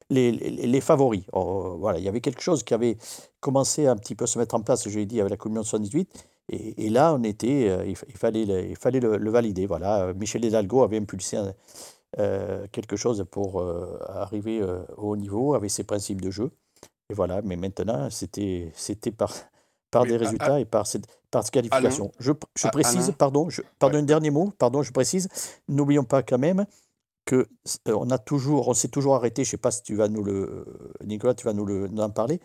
les, 0.09 0.33
les, 0.33 0.81
favoris. 0.81 1.25
Oh, 1.35 1.77
voilà, 1.79 1.99
il 1.99 2.07
y 2.07 2.09
avait 2.09 2.23
quelque 2.23 2.41
chose 2.41 2.63
qui 2.63 2.73
avait 2.73 2.97
commencé 3.41 3.87
un 3.87 3.97
petit 3.97 4.15
peu 4.15 4.25
à 4.25 4.27
se 4.27 4.39
mettre 4.39 4.55
en 4.55 4.63
place, 4.63 4.89
je 4.89 4.99
l'ai 4.99 5.05
dit, 5.05 5.21
avec 5.21 5.31
la 5.31 5.37
Coupe 5.37 5.53
du 5.53 5.57
Monde 5.57 5.67
78. 5.67 6.09
Et, 6.51 6.89
là, 6.89 7.15
on 7.15 7.23
était, 7.25 7.87
il, 7.87 7.95
fallait, 7.95 8.71
il 8.71 8.77
fallait 8.77 9.01
le, 9.01 9.31
valider. 9.31 9.67
Voilà, 9.67 10.15
Michel 10.15 10.43
Hidalgo 10.47 10.83
avait 10.83 10.97
impulsé 10.97 11.37
euh, 11.37 11.53
quelque 12.17 12.97
chose 12.97 13.25
pour 13.31 13.61
euh, 13.61 13.99
arriver 14.09 14.61
euh, 14.61 14.83
au 14.97 15.11
haut 15.11 15.17
niveau 15.17 15.55
avec 15.55 15.71
ses 15.71 15.85
principes 15.85 16.21
de 16.21 16.31
jeu. 16.31 16.51
Et 17.11 17.15
voilà, 17.15 17.43
mais 17.43 17.57
maintenant, 17.57 18.09
c'était 18.11 18.73
par, 19.17 19.35
par 19.91 20.05
des 20.05 20.17
résultats 20.17 20.61
et 20.61 20.65
par 20.65 20.87
cette, 20.87 21.07
par 21.31 21.43
cette 21.43 21.53
qualification. 21.53 22.13
je, 22.19 22.33
je 22.57 22.69
précise, 22.69 23.13
pardon, 23.17 23.49
je, 23.51 23.63
pardon, 23.79 23.99
un 23.99 24.03
dernier 24.03 24.31
mot, 24.31 24.53
pardon, 24.59 24.83
je 24.83 24.93
précise, 24.93 25.29
n'oublions 25.69 26.05
pas 26.05 26.23
quand 26.23 26.39
même 26.39 26.67
que 27.25 27.47
on 27.87 28.11
a 28.11 28.19
toujours, 28.19 28.69
on 28.69 28.75
s'est 28.75 28.89
toujours 28.89 29.15
arrêté, 29.15 29.45
je 29.45 29.49
ne 29.49 29.51
sais 29.53 29.57
pas 29.59 29.71
si 29.71 29.83
tu 29.83 29.95
vas 29.95 30.09
nous 30.09 30.25
le, 30.25 30.65
Nicolas, 31.05 31.35
tu 31.35 31.45
vas 31.45 31.53
nous, 31.53 31.67
le, 31.67 31.91
en 31.99 32.11
parler, 32.11 32.41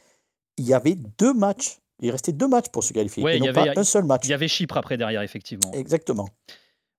il 0.58 0.66
y 0.66 0.74
avait 0.74 0.96
deux 0.96 1.34
matchs, 1.34 1.80
il 2.02 2.12
restait 2.12 2.34
deux 2.34 2.50
matchs 2.50 2.70
pour 2.70 2.84
se 2.84 2.92
qualifier, 2.92 3.24
et 3.36 3.40
non 3.40 3.54
pas 3.54 3.66
un 3.76 3.84
seul 3.84 4.04
match. 4.04 4.26
Il 4.26 4.32
y 4.32 4.34
avait 4.34 4.50
Chypre 4.50 4.78
après 4.78 4.98
derrière, 4.98 5.22
effectivement. 5.22 5.72
Exactement. 5.72 6.28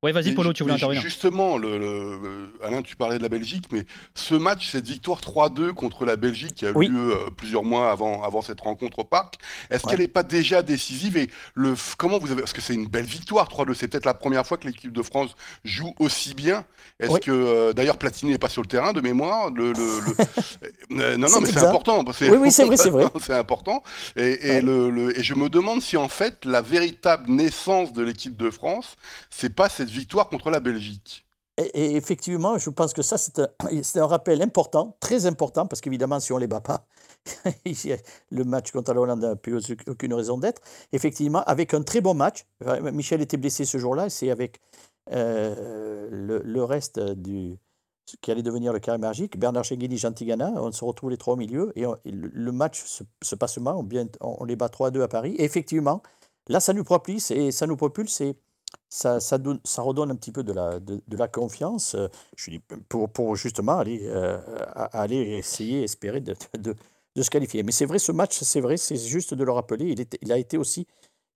Oui, 0.04 0.12
vas-y, 0.12 0.32
Polo, 0.32 0.52
tu 0.52 0.64
voulais 0.64 0.74
intervenir. 0.74 1.00
Justement, 1.00 1.56
le, 1.56 2.50
Alain, 2.62 2.82
tu 2.82 2.94
parlais 2.94 3.16
de 3.16 3.22
la 3.22 3.30
Belgique, 3.30 3.64
mais 3.72 3.86
ce 4.14 4.34
match, 4.34 4.70
cette 4.70 4.86
victoire 4.86 5.18
3-2 5.22 5.72
contre 5.72 6.04
la 6.04 6.16
Belgique 6.16 6.56
qui 6.56 6.66
a 6.66 6.72
eu 6.72 6.88
lieu 6.88 7.12
euh, 7.12 7.30
plusieurs 7.34 7.64
mois 7.64 7.90
avant, 7.90 8.22
avant 8.22 8.42
cette 8.42 8.60
rencontre 8.60 8.98
au 8.98 9.04
parc, 9.04 9.36
est-ce 9.70 9.86
qu'elle 9.86 10.00
n'est 10.00 10.08
pas 10.08 10.22
déjà 10.22 10.62
décisive 10.62 11.16
Et 11.16 11.30
le, 11.54 11.72
comment 11.96 12.18
vous 12.18 12.30
avez. 12.30 12.42
Parce 12.42 12.52
que 12.52 12.60
c'est 12.60 12.74
une 12.74 12.86
belle 12.86 13.06
victoire, 13.06 13.48
3-2. 13.48 13.72
C'est 13.72 13.88
peut-être 13.88 14.04
la 14.04 14.12
première 14.12 14.46
fois 14.46 14.58
que 14.58 14.66
l'équipe 14.66 14.92
de 14.92 15.02
France 15.02 15.36
joue 15.64 15.94
aussi 15.98 16.34
bien. 16.34 16.66
Est-ce 17.00 17.20
que. 17.20 17.30
Euh, 17.30 17.72
d'ailleurs, 17.72 17.96
Platini 17.96 18.32
n'est 18.32 18.38
pas 18.38 18.50
sur 18.50 18.60
le 18.60 18.68
terrain 18.68 18.92
de 18.92 19.00
mémoire. 19.00 19.50
Le, 19.52 19.72
euh, 19.72 21.16
non, 21.16 21.28
non, 21.28 21.40
mais 21.40 21.48
c'est 21.48 21.64
important. 21.64 22.04
Oui, 22.20 22.36
oui, 22.36 22.52
c'est 22.52 22.64
vrai, 22.66 22.76
c'est 22.76 22.90
vrai. 22.90 23.06
c'est 23.22 23.32
important. 23.32 23.82
Et, 24.16 24.60
le, 24.60 25.18
et 25.18 25.22
je 25.22 25.32
me 25.32 25.48
demande 25.48 25.80
si, 25.80 25.96
en 25.96 26.08
fait, 26.08 26.44
la 26.44 26.60
véritable 26.60 27.30
naissance 27.30 27.94
de 27.94 28.02
l'équipe 28.02 28.36
de 28.36 28.50
France, 28.50 28.96
c'est 29.30 29.54
pas 29.54 29.70
cette 29.70 29.93
victoire 29.94 30.28
contre 30.28 30.50
la 30.50 30.60
Belgique. 30.60 31.24
Et, 31.56 31.94
effectivement, 31.94 32.58
je 32.58 32.68
pense 32.70 32.92
que 32.92 33.02
ça, 33.02 33.16
c'est 33.82 34.00
un, 34.00 34.06
rappel 34.06 34.42
important, 34.42 34.96
très 35.00 35.26
important, 35.26 35.66
parce 35.66 35.80
qu'évidemment, 35.80 36.18
si 36.20 36.32
on 36.32 36.36
ne 36.36 36.40
les 36.40 36.46
bat 36.46 36.60
pas, 36.60 36.86
le 38.30 38.44
match 38.44 38.72
contre 38.72 38.92
la 38.92 39.00
Hollande 39.00 39.20
n'a 39.20 39.36
plus 39.36 39.60
aucune 39.86 40.14
raison 40.14 40.38
d'être. 40.38 40.60
Effectivement, 40.92 41.44
avec 41.44 41.72
un 41.74 41.82
très 41.82 42.00
bon 42.00 42.14
match, 42.14 42.44
Michel 42.92 43.20
était 43.20 43.36
blessé 43.36 43.64
ce 43.64 43.78
jour-là, 43.78 44.10
c'est 44.10 44.30
avec 44.30 44.60
euh, 45.12 46.08
le, 46.10 46.64
reste 46.64 46.98
du, 46.98 47.56
ce 48.06 48.16
qui 48.20 48.30
allait 48.32 48.42
devenir 48.42 48.72
le 48.72 48.80
carré 48.80 48.98
magique, 48.98 49.38
Bernard 49.38 49.64
Cheguini, 49.64 49.96
Gentigana, 49.96 50.52
on 50.56 50.72
se 50.72 50.84
retrouve 50.84 51.10
les 51.10 51.18
trois 51.18 51.34
au 51.34 51.36
milieu, 51.36 51.72
et, 51.76 51.84
le 52.04 52.52
match 52.52 52.82
se, 52.84 53.34
passe 53.36 53.58
mal, 53.58 53.76
on, 54.20 54.44
les 54.44 54.56
bat 54.56 54.66
3-2 54.66 55.02
à 55.02 55.08
Paris, 55.08 55.36
et 55.38 55.44
effectivement, 55.44 56.02
là, 56.48 56.58
ça 56.58 56.72
nous 56.72 56.84
propulse, 56.84 57.30
et 57.30 57.52
ça 57.52 57.68
nous 57.68 57.76
propulse, 57.76 58.22
ça, 58.88 59.20
ça, 59.20 59.38
redonne 59.82 60.10
un 60.10 60.16
petit 60.16 60.32
peu 60.32 60.42
de 60.44 60.52
la, 60.52 60.80
de, 60.80 61.00
la 61.16 61.28
confiance 61.28 61.94
euh, 61.94 62.08
je 62.36 62.50
dis, 62.50 62.60
pour, 62.88 63.10
pour 63.10 63.36
justement 63.36 63.78
aller, 63.78 64.00
euh, 64.04 64.38
aller 64.92 65.16
essayer, 65.16 65.82
espérer 65.82 66.20
de, 66.20 66.34
de, 66.58 66.74
de 67.16 67.22
se 67.22 67.30
qualifier. 67.30 67.62
Mais 67.62 67.72
c'est 67.72 67.86
vrai, 67.86 67.98
ce 67.98 68.12
match, 68.12 68.38
c'est 68.42 68.60
vrai, 68.60 68.76
c'est 68.76 68.96
juste 68.96 69.34
de 69.34 69.44
le 69.44 69.52
rappeler, 69.52 69.86
il, 69.86 70.06
il 70.22 70.32
a 70.32 70.38
été 70.38 70.56
aussi 70.58 70.86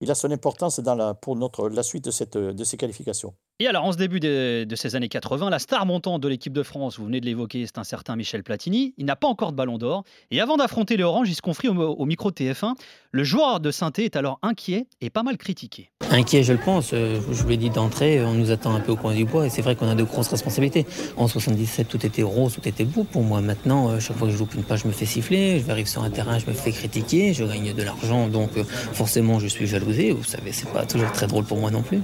il 0.00 0.10
a 0.10 0.14
son 0.14 0.30
importance 0.30 0.80
dans 0.80 0.94
la, 0.94 1.14
pour 1.14 1.36
notre, 1.36 1.68
la 1.68 1.82
suite 1.82 2.04
de, 2.04 2.10
cette, 2.10 2.36
de 2.36 2.64
ces 2.64 2.76
qualifications. 2.76 3.34
Et 3.60 3.66
alors, 3.66 3.84
en 3.84 3.90
ce 3.90 3.96
début 3.96 4.20
de, 4.20 4.66
ces 4.76 4.94
années 4.94 5.08
80, 5.08 5.50
la 5.50 5.58
star 5.58 5.84
montante 5.84 6.22
de 6.22 6.28
l'équipe 6.28 6.52
de 6.52 6.62
France, 6.62 6.96
vous 6.96 7.06
venez 7.06 7.20
de 7.20 7.26
l'évoquer, 7.26 7.66
c'est 7.66 7.78
un 7.78 7.82
certain 7.84 8.14
Michel 8.14 8.44
Platini. 8.44 8.94
Il 8.98 9.04
n'a 9.04 9.16
pas 9.16 9.26
encore 9.26 9.50
de 9.50 9.56
ballon 9.56 9.78
d'or. 9.78 10.04
Et 10.30 10.40
avant 10.40 10.56
d'affronter 10.56 10.96
les 10.96 11.02
Orange, 11.02 11.28
il 11.28 11.34
se 11.34 11.42
confie 11.42 11.66
au, 11.66 12.04
micro 12.04 12.30
TF1. 12.30 12.74
Le 13.10 13.24
joueur 13.24 13.58
de 13.58 13.72
saint 13.72 13.90
est 13.96 14.14
alors 14.14 14.38
inquiet 14.42 14.86
et 15.00 15.10
pas 15.10 15.24
mal 15.24 15.36
critiqué. 15.38 15.90
Inquiet, 16.12 16.44
je 16.44 16.52
le 16.52 16.60
pense. 16.60 16.92
Euh, 16.92 17.20
je 17.32 17.42
vous 17.42 17.48
l'ai 17.48 17.56
dit 17.56 17.70
d'entrée, 17.70 18.24
on 18.24 18.34
nous 18.34 18.52
attend 18.52 18.76
un 18.76 18.80
peu 18.80 18.92
au 18.92 18.96
coin 18.96 19.12
du 19.12 19.24
bois. 19.24 19.46
Et 19.46 19.50
c'est 19.50 19.62
vrai 19.62 19.74
qu'on 19.74 19.88
a 19.88 19.96
de 19.96 20.04
grosses 20.04 20.28
responsabilités. 20.28 20.86
En 21.16 21.26
77, 21.26 21.88
tout 21.88 22.06
était 22.06 22.22
rose, 22.22 22.54
tout 22.54 22.68
était 22.68 22.84
beau 22.84 23.02
pour 23.02 23.24
moi. 23.24 23.40
Maintenant, 23.40 23.90
euh, 23.90 23.98
chaque 23.98 24.16
fois 24.16 24.28
que 24.28 24.32
je 24.32 24.38
joue 24.38 24.48
une 24.54 24.62
page, 24.62 24.82
je 24.82 24.86
me 24.86 24.92
fais 24.92 25.04
siffler. 25.04 25.58
Je 25.58 25.68
arrive 25.68 25.88
sur 25.88 26.04
un 26.04 26.10
terrain, 26.10 26.38
je 26.38 26.46
me 26.46 26.52
fais 26.52 26.70
critiquer. 26.70 27.34
Je 27.34 27.42
gagne 27.42 27.74
de 27.74 27.82
l'argent, 27.82 28.28
donc 28.28 28.56
euh, 28.56 28.62
forcément, 28.62 29.40
je 29.40 29.48
suis 29.48 29.66
jalousé. 29.66 30.12
Vous 30.12 30.22
savez, 30.22 30.52
c'est 30.52 30.72
pas 30.72 30.86
toujours 30.86 31.10
très 31.10 31.26
drôle 31.26 31.44
pour 31.44 31.58
moi 31.58 31.72
non 31.72 31.82
plus. 31.82 32.00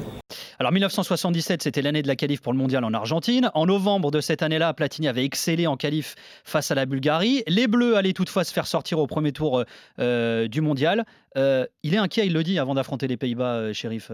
Alors 0.58 0.73
1977, 1.45 1.63
c'était 1.63 1.83
l'année 1.83 2.03
de 2.03 2.09
la 2.09 2.17
qualif 2.17 2.41
pour 2.41 2.53
le 2.53 2.59
mondial 2.59 2.85
en 2.85 2.95
Argentine. 2.95 3.51
En 3.55 3.67
novembre 3.67 4.11
de 4.11 4.21
cette 4.21 4.43
année-là, 4.43 4.73
Platini 4.73 5.09
avait 5.09 5.25
excellé 5.25 5.67
en 5.67 5.77
qualif 5.77 6.15
face 6.45 6.71
à 6.71 6.75
la 6.75 6.87
Bulgarie. 6.87 7.43
Les 7.47 7.67
Bleus 7.67 7.97
allaient 7.97 8.15
toutefois 8.15 8.45
se 8.45 8.53
faire 8.53 8.67
sortir 8.67 8.99
au 8.99 9.07
premier 9.07 9.33
tour 9.33 9.65
euh, 9.99 10.49
du 10.49 10.61
mondial. 10.63 11.05
Euh, 11.37 11.67
il 11.83 11.95
est 11.95 11.99
inquiet, 11.99 12.27
il 12.27 12.33
le 12.33 12.43
dit, 12.43 12.59
avant 12.59 12.75
d'affronter 12.75 13.09
les 13.09 13.17
Pays-Bas, 13.17 13.57
euh, 13.57 13.73
shérif. 13.73 14.11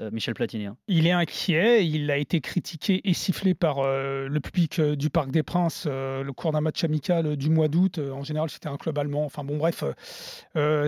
Euh, 0.00 0.10
Michel 0.10 0.34
Platini. 0.34 0.66
Hein. 0.66 0.76
Il 0.88 1.06
est 1.06 1.12
inquiet, 1.12 1.86
il 1.86 2.10
a 2.10 2.16
été 2.16 2.40
critiqué 2.40 3.00
et 3.04 3.14
sifflé 3.14 3.54
par 3.54 3.78
euh, 3.78 4.26
le 4.26 4.40
public 4.40 4.80
euh, 4.80 4.96
du 4.96 5.08
Parc 5.08 5.30
des 5.30 5.44
Princes 5.44 5.86
le 5.86 6.30
cours 6.32 6.50
d'un 6.50 6.60
match 6.60 6.82
amical 6.82 7.36
du 7.36 7.48
mois 7.48 7.68
d'août. 7.68 7.98
en 7.98 8.24
général, 8.24 8.50
c'était 8.50 8.68
un 8.68 8.76
club 8.76 8.98
allemand. 8.98 9.24
Enfin 9.24 9.44
bon, 9.44 9.56
bref, 9.56 9.84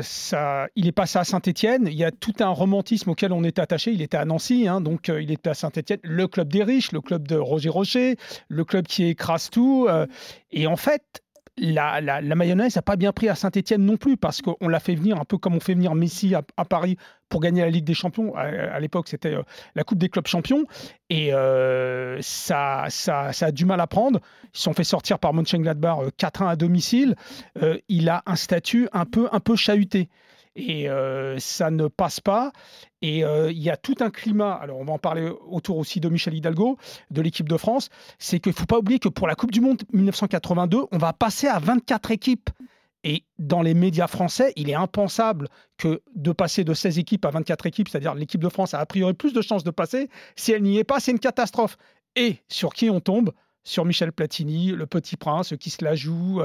ça, 0.02 0.66
il 0.74 0.86
est 0.86 0.92
passé 0.92 1.18
à 1.18 1.24
Saint-Etienne. 1.24 1.86
Il 1.86 1.94
y 1.94 2.04
a 2.04 2.10
tout 2.10 2.32
un 2.40 2.48
romantisme 2.48 3.10
auquel 3.10 3.32
on 3.32 3.44
était 3.44 3.60
attaché. 3.60 3.92
Il 3.92 4.02
était 4.02 4.16
à 4.16 4.24
Nancy, 4.24 4.66
hein, 4.66 4.80
donc 4.80 5.08
il 5.08 5.30
était 5.30 5.50
à 5.50 5.54
Saint-Etienne, 5.54 6.00
le 6.02 6.26
club 6.26 6.48
des 6.48 6.64
riches, 6.64 6.92
le 6.92 7.00
club 7.00 7.28
de 7.28 7.36
Roger 7.36 7.68
Rocher, 7.68 8.16
le 8.48 8.64
club 8.64 8.86
qui 8.86 9.04
écrase 9.04 9.50
tout. 9.50 9.88
et 10.50 10.66
en 10.66 10.76
fait, 10.76 11.22
la, 11.58 12.20
mayonnaise 12.34 12.76
n'a 12.76 12.82
pas 12.82 12.96
bien 12.96 13.12
pris 13.12 13.28
à 13.28 13.34
Saint-Etienne 13.34 13.84
non 13.84 13.96
plus, 13.96 14.16
parce 14.16 14.42
qu'on 14.42 14.68
l'a 14.68 14.80
fait 14.80 14.94
venir 14.94 15.18
un 15.18 15.24
peu 15.24 15.38
comme 15.38 15.54
on 15.54 15.60
fait 15.60 15.74
venir 15.74 15.94
Messi 15.94 16.34
à, 16.34 16.64
Paris 16.64 16.96
pour 17.28 17.40
gagner 17.40 17.62
la 17.62 17.70
Ligue 17.70 17.84
des 17.84 17.94
Champions. 17.94 18.34
À, 18.34 18.78
l'époque, 18.78 19.08
c'était 19.08 19.34
euh, 19.34 19.42
la 19.74 19.84
Coupe 19.84 19.98
des 19.98 20.08
clubs 20.08 20.26
champions. 20.26 20.64
Et 21.10 21.32
euh, 21.32 22.18
ça, 22.20 22.84
ça, 22.88 23.32
ça, 23.32 23.46
a 23.46 23.50
du 23.52 23.64
mal 23.64 23.80
à 23.80 23.86
prendre. 23.86 24.20
Ils 24.54 24.60
sont 24.60 24.74
fait 24.74 24.84
sortir 24.84 25.18
par 25.18 25.32
Mönchengladbach 25.32 25.98
4-1 26.18 26.44
euh, 26.44 26.48
à 26.48 26.56
domicile. 26.56 27.16
il 27.88 28.08
a 28.08 28.22
un 28.26 28.36
statut 28.36 28.88
un 28.92 29.04
peu, 29.04 29.28
un 29.32 29.40
peu 29.40 29.56
chahuté 29.56 30.08
et 30.56 30.88
euh, 30.88 31.38
ça 31.38 31.70
ne 31.70 31.86
passe 31.86 32.20
pas. 32.20 32.50
Et 33.02 33.24
euh, 33.24 33.52
il 33.52 33.62
y 33.62 33.70
a 33.70 33.76
tout 33.76 33.94
un 34.00 34.10
climat, 34.10 34.54
alors 34.54 34.78
on 34.78 34.84
va 34.84 34.94
en 34.94 34.98
parler 34.98 35.30
autour 35.48 35.76
aussi 35.76 36.00
de 36.00 36.08
Michel 36.08 36.34
Hidalgo, 36.34 36.78
de 37.10 37.20
l'équipe 37.20 37.48
de 37.48 37.56
France, 37.56 37.90
c'est 38.18 38.40
qu'il 38.40 38.50
ne 38.50 38.56
faut 38.56 38.66
pas 38.66 38.78
oublier 38.78 38.98
que 38.98 39.08
pour 39.08 39.28
la 39.28 39.34
Coupe 39.34 39.52
du 39.52 39.60
Monde 39.60 39.82
1982, 39.92 40.86
on 40.90 40.98
va 40.98 41.12
passer 41.12 41.46
à 41.46 41.58
24 41.58 42.10
équipes. 42.10 42.50
Et 43.04 43.22
dans 43.38 43.62
les 43.62 43.74
médias 43.74 44.08
français, 44.08 44.52
il 44.56 44.68
est 44.68 44.74
impensable 44.74 45.48
que 45.76 46.02
de 46.16 46.32
passer 46.32 46.64
de 46.64 46.74
16 46.74 46.98
équipes 46.98 47.24
à 47.24 47.30
24 47.30 47.66
équipes, 47.66 47.88
c'est-à-dire 47.88 48.14
l'équipe 48.14 48.42
de 48.42 48.48
France 48.48 48.74
a 48.74 48.80
a 48.80 48.86
priori 48.86 49.14
plus 49.14 49.32
de 49.32 49.42
chances 49.42 49.62
de 49.62 49.70
passer. 49.70 50.08
Si 50.34 50.50
elle 50.50 50.62
n'y 50.62 50.78
est 50.78 50.84
pas, 50.84 50.98
c'est 50.98 51.12
une 51.12 51.20
catastrophe. 51.20 51.76
Et 52.16 52.38
sur 52.48 52.72
qui 52.72 52.90
on 52.90 53.00
tombe? 53.00 53.32
Sur 53.62 53.84
Michel 53.84 54.12
Platini, 54.12 54.68
le 54.68 54.86
petit 54.86 55.16
prince 55.16 55.54
qui 55.58 55.70
se 55.70 55.84
la 55.84 55.96
joue, 55.96 56.40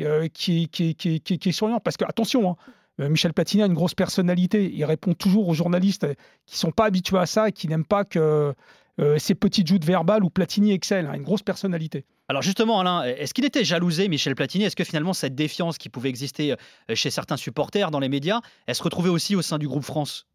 euh, 0.00 0.28
qui, 0.28 0.68
est 0.74 1.52
souriant. 1.52 1.80
Parce 1.80 1.98
que, 1.98 2.04
attention, 2.04 2.50
hein, 2.50 2.56
Michel 2.98 3.32
Platini 3.32 3.62
a 3.62 3.66
une 3.66 3.74
grosse 3.74 3.94
personnalité. 3.94 4.70
Il 4.72 4.84
répond 4.84 5.14
toujours 5.14 5.48
aux 5.48 5.54
journalistes 5.54 6.06
qui 6.46 6.54
ne 6.54 6.58
sont 6.58 6.72
pas 6.72 6.84
habitués 6.84 7.18
à 7.18 7.26
ça 7.26 7.48
et 7.48 7.52
qui 7.52 7.66
n'aiment 7.68 7.86
pas 7.86 8.04
que 8.04 8.54
euh, 9.00 9.18
ces 9.18 9.34
petites 9.34 9.66
joutes 9.66 9.84
verbales 9.84 10.22
où 10.22 10.30
Platini 10.30 10.72
excelle. 10.72 11.06
Hein, 11.06 11.14
une 11.14 11.22
grosse 11.22 11.42
personnalité. 11.42 12.04
Alors 12.28 12.42
justement, 12.42 12.80
Alain, 12.80 13.02
est-ce 13.04 13.34
qu'il 13.34 13.44
était 13.44 13.64
jalousé, 13.64 14.08
Michel 14.08 14.34
Platini? 14.34 14.64
Est-ce 14.64 14.76
que 14.76 14.84
finalement 14.84 15.12
cette 15.12 15.34
défiance 15.34 15.78
qui 15.78 15.88
pouvait 15.88 16.08
exister 16.08 16.52
euh, 16.52 16.94
chez 16.94 17.10
certains 17.10 17.36
supporters 17.36 17.90
dans 17.90 18.00
les 18.00 18.08
médias, 18.08 18.40
elle 18.66 18.74
se 18.74 18.82
retrouvait 18.82 19.10
aussi 19.10 19.34
au 19.34 19.42
sein 19.42 19.58
du 19.58 19.68
groupe 19.68 19.84
France? 19.84 20.26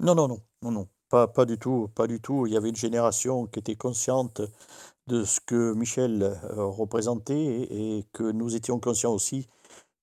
Non, 0.00 0.14
non, 0.14 0.28
non, 0.28 0.40
non, 0.62 0.70
non. 0.72 0.88
Pas, 1.08 1.28
pas 1.28 1.44
du 1.44 1.56
tout, 1.56 1.88
pas 1.94 2.08
du 2.08 2.20
tout. 2.20 2.46
Il 2.46 2.52
y 2.52 2.56
avait 2.56 2.68
une 2.68 2.76
génération 2.76 3.46
qui 3.46 3.60
était 3.60 3.76
consciente 3.76 4.42
de 5.06 5.22
ce 5.22 5.38
que 5.40 5.72
Michel 5.74 6.36
représentait 6.56 7.68
et 7.70 8.04
que 8.12 8.24
nous 8.24 8.56
étions 8.56 8.80
conscients 8.80 9.12
aussi 9.12 9.46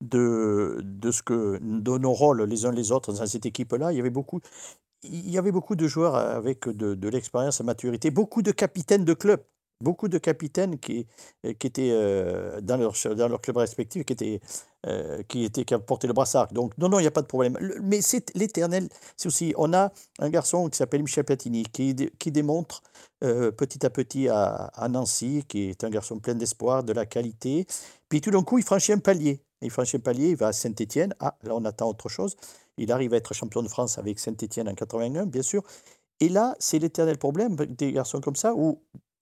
de, 0.04 0.80
de, 0.84 1.12
ce 1.12 1.24
que, 1.24 1.60
de 1.62 1.98
nos 1.98 2.14
rôles 2.14 2.44
les 2.44 2.66
uns 2.66 2.72
les 2.72 2.92
autres 2.92 3.14
dans 3.14 3.26
cette 3.26 3.46
équipe-là. 3.46 3.92
Il 3.92 3.98
y 3.98 4.00
avait 4.00 4.10
beaucoup, 4.10 4.42
il 5.04 5.30
y 5.30 5.38
avait 5.38 5.52
beaucoup 5.52 5.76
de 5.76 5.88
joueurs 5.88 6.16
avec 6.16 6.68
de, 6.68 6.96
de 6.96 7.10
l'expérience 7.10 7.60
et 7.62 7.64
maturité, 7.64 8.12
beaucoup 8.12 8.42
de 8.42 8.52
capitaines 8.52 9.06
de 9.06 9.14
club, 9.14 9.42
beaucoup 9.82 10.08
de 10.08 10.18
capitaines 10.18 10.80
qui, 10.80 11.08
qui 11.60 11.68
étaient 11.68 11.92
euh, 11.92 12.62
dans, 12.62 12.78
leur, 12.78 12.94
dans 13.16 13.28
leur 13.28 13.42
club 13.42 13.58
respectif, 13.58 14.06
qui 14.06 14.14
étaient, 14.14 14.42
euh, 14.86 15.24
qui 15.24 15.44
étaient 15.46 15.66
porté 15.80 16.08
le 16.08 16.14
brassard. 16.14 16.52
Donc 16.54 16.78
non, 16.78 16.90
non, 16.90 17.00
il 17.00 17.04
n'y 17.04 17.08
a 17.08 17.12
pas 17.12 17.22
de 17.22 17.28
problème. 17.28 17.58
mais 17.82 18.02
c'est 18.02 18.34
l'éternel. 18.36 18.90
C'est 19.18 19.28
aussi, 19.28 19.54
on 19.58 19.74
a 19.74 19.92
un 20.20 20.30
garçon 20.30 20.70
qui 20.70 20.78
s'appelle 20.78 21.02
Michel 21.02 21.24
Platini, 21.24 21.64
qui, 21.64 21.96
qui 22.20 22.32
démontre 22.32 22.82
euh, 23.24 23.52
petit 23.52 23.86
à 23.86 23.90
petit 23.90 24.28
à, 24.30 24.72
à 24.74 24.90
Nancy, 24.90 25.44
qui 25.48 25.70
est 25.70 25.84
un 25.84 25.90
garçon 25.90 26.20
plein 26.20 26.36
d'espoir, 26.36 26.84
de 26.84 26.94
la 26.94 27.06
qualité. 27.06 27.66
Puis 28.10 28.22
tout 28.22 28.32
d'un 28.32 28.44
coup, 28.44 28.58
il 28.58 28.64
franchit 28.64 28.94
un 28.94 29.00
palier. 29.00 29.42
Il 29.64 29.72
franchit 29.72 29.98
un 29.98 30.00
palier, 30.00 30.30
il 30.30 30.36
va 30.36 30.48
à 30.48 30.54
Saint-Etienne. 30.54 31.16
Ah, 31.20 31.36
là, 31.44 31.56
on 31.56 31.66
attend 31.66 31.90
autre 31.90 32.10
chose. 32.10 32.36
Il 32.78 32.92
arrive 32.92 33.14
à 33.14 33.18
être 33.18 33.34
champion 33.34 33.62
de 33.62 33.68
France 33.68 33.98
avec 33.98 34.20
Saint-Etienne 34.20 34.68
en 34.68 34.76
81, 34.76 35.26
bien 35.26 35.42
sûr. 35.42 35.64
Et 36.20 36.30
là, 36.30 36.56
c'est 36.60 36.80
l'éternel 36.80 37.18
problème 37.18 37.56
des 37.56 37.92
garçons 37.92 38.22
comme 38.22 38.36
ça, 38.36 38.54
où 38.56 38.82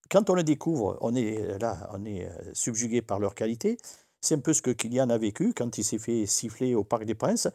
quand 0.09 0.29
on 0.29 0.33
le 0.33 0.43
découvre, 0.43 0.97
on 1.01 1.15
est 1.15 1.57
là, 1.59 1.89
on 1.93 2.05
est 2.05 2.25
euh, 2.25 2.29
subjugué 2.53 3.01
par 3.01 3.19
leur 3.19 3.33
qualité. 3.33 3.77
C'est 4.19 4.35
un 4.35 4.39
peu 4.39 4.53
ce 4.53 4.61
que 4.61 4.71
Kylian 4.71 5.09
a 5.09 5.17
vécu 5.17 5.53
quand 5.53 5.77
il 5.77 5.83
s'est 5.83 5.97
fait 5.97 6.25
siffler 6.25 6.75
au 6.75 6.83
Parc 6.83 7.05
des 7.05 7.15
Princes 7.15 7.47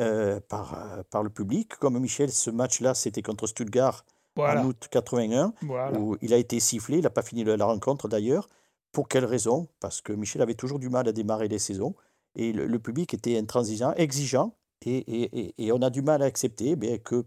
euh, 0.00 0.40
par, 0.48 0.74
euh, 0.74 1.02
par 1.10 1.22
le 1.22 1.30
public. 1.30 1.76
Comme 1.76 1.98
Michel, 1.98 2.32
ce 2.32 2.50
match-là, 2.50 2.94
c'était 2.94 3.22
contre 3.22 3.46
Stuttgart 3.46 4.04
en 4.36 4.64
août 4.64 4.88
81, 4.90 5.52
où 5.98 6.16
il 6.22 6.32
a 6.32 6.36
été 6.36 6.60
sifflé. 6.60 6.98
Il 6.98 7.02
n'a 7.02 7.10
pas 7.10 7.22
fini 7.22 7.44
la 7.44 7.64
rencontre 7.64 8.08
d'ailleurs. 8.08 8.48
Pour 8.92 9.08
quelle 9.08 9.24
raison? 9.24 9.68
Parce 9.80 10.00
que 10.00 10.12
Michel 10.12 10.40
avait 10.42 10.54
toujours 10.54 10.78
du 10.78 10.88
mal 10.88 11.08
à 11.08 11.12
démarrer 11.12 11.48
les 11.48 11.58
saisons 11.58 11.94
et 12.38 12.52
le, 12.52 12.78
public 12.78 13.12
était 13.14 13.36
intransigeant, 13.38 13.92
exigeant, 13.94 14.54
et, 14.86 14.98
et, 14.98 15.54
et, 15.58 15.72
on 15.72 15.82
a 15.82 15.90
du 15.90 16.02
mal 16.02 16.22
à 16.22 16.26
accepter 16.26 16.76
eh 16.80 16.98
que 17.00 17.24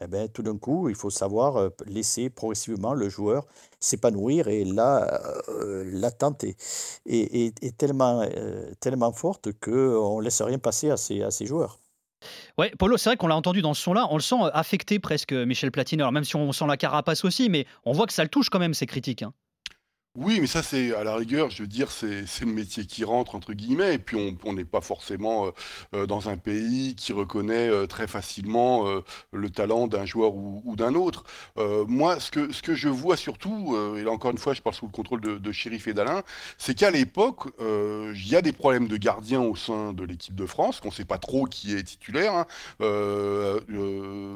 eh 0.00 0.06
bien, 0.06 0.26
tout 0.28 0.42
d'un 0.42 0.56
coup, 0.56 0.88
il 0.88 0.94
faut 0.94 1.10
savoir 1.10 1.56
euh, 1.56 1.68
laisser 1.86 2.30
progressivement 2.30 2.94
le 2.94 3.08
joueur 3.08 3.44
s'épanouir. 3.78 4.48
Et 4.48 4.64
là, 4.64 5.20
euh, 5.48 5.84
l'attente 5.86 6.44
est, 6.44 6.56
est, 7.06 7.62
est, 7.62 7.76
tellement, 7.76 8.22
euh, 8.22 8.72
tellement 8.80 9.12
forte 9.12 9.52
qu'on 9.60 10.18
ne 10.18 10.24
laisse 10.24 10.40
rien 10.40 10.58
passer 10.58 10.90
à 10.90 10.96
ces, 10.96 11.22
à 11.22 11.30
ces 11.30 11.44
joueurs. 11.44 11.78
Ouais, 12.56 12.72
Paulo, 12.78 12.96
c'est 12.96 13.10
vrai 13.10 13.16
qu'on 13.16 13.26
l'a 13.26 13.36
entendu 13.36 13.62
dans 13.62 13.74
ce 13.74 13.82
son-là, 13.82 14.06
on 14.10 14.16
le 14.16 14.22
sent 14.22 14.36
affecté 14.54 14.98
presque, 14.98 15.32
Michel 15.32 15.72
Platini. 15.72 16.00
Alors 16.00 16.12
même 16.12 16.24
si 16.24 16.36
on 16.36 16.52
sent 16.52 16.66
la 16.66 16.76
carapace 16.76 17.24
aussi, 17.24 17.50
mais 17.50 17.66
on 17.84 17.92
voit 17.92 18.06
que 18.06 18.12
ça 18.12 18.22
le 18.22 18.28
touche 18.30 18.48
quand 18.48 18.60
même, 18.60 18.74
ces 18.74 18.86
critiques. 18.86 19.22
Hein. 19.22 19.34
Oui, 20.14 20.40
mais 20.42 20.46
ça, 20.46 20.62
c'est 20.62 20.94
à 20.94 21.04
la 21.04 21.16
rigueur, 21.16 21.48
je 21.48 21.62
veux 21.62 21.66
dire, 21.66 21.90
c'est 21.90 22.26
le 22.42 22.52
métier 22.52 22.84
qui 22.84 23.02
rentre, 23.02 23.34
entre 23.34 23.54
guillemets, 23.54 23.94
et 23.94 23.98
puis 23.98 24.36
on 24.44 24.52
n'est 24.52 24.66
pas 24.66 24.82
forcément 24.82 25.46
euh, 25.46 25.50
euh, 25.94 26.06
dans 26.06 26.28
un 26.28 26.36
pays 26.36 26.94
qui 26.94 27.14
reconnaît 27.14 27.70
euh, 27.70 27.86
très 27.86 28.06
facilement 28.06 28.84
le 29.32 29.50
talent 29.50 29.86
d'un 29.86 30.04
joueur 30.04 30.34
ou, 30.34 30.76
d'un 30.76 30.94
autre. 30.94 31.24
moi, 31.88 32.20
ce 32.20 32.30
que, 32.30 32.74
je 32.74 32.88
vois 32.90 33.16
surtout, 33.16 33.74
et 33.96 34.02
là 34.02 34.10
encore 34.10 34.32
une 34.32 34.38
fois, 34.38 34.52
je 34.52 34.60
parle 34.60 34.74
sous 34.76 34.84
le 34.86 34.92
contrôle 34.92 35.20
de, 35.22 35.38
de 35.38 35.52
Shérif 35.52 35.88
et 35.88 35.94
d'Alain, 35.94 36.22
c'est 36.58 36.74
qu'à 36.74 36.90
l'époque, 36.90 37.48
il 37.60 38.28
y 38.28 38.36
a 38.36 38.42
des 38.42 38.52
problèmes 38.52 38.88
de 38.88 38.96
gardien 38.98 39.40
au 39.40 39.56
sein 39.56 39.94
de 39.94 40.04
l'équipe 40.04 40.34
de 40.34 40.46
France, 40.46 40.80
qu'on 40.80 40.88
ne 40.88 40.92
sait 40.92 41.06
pas 41.06 41.18
trop 41.18 41.46
qui 41.46 41.74
est 41.74 41.84
titulaire. 41.84 42.34
Hein. 42.34 42.46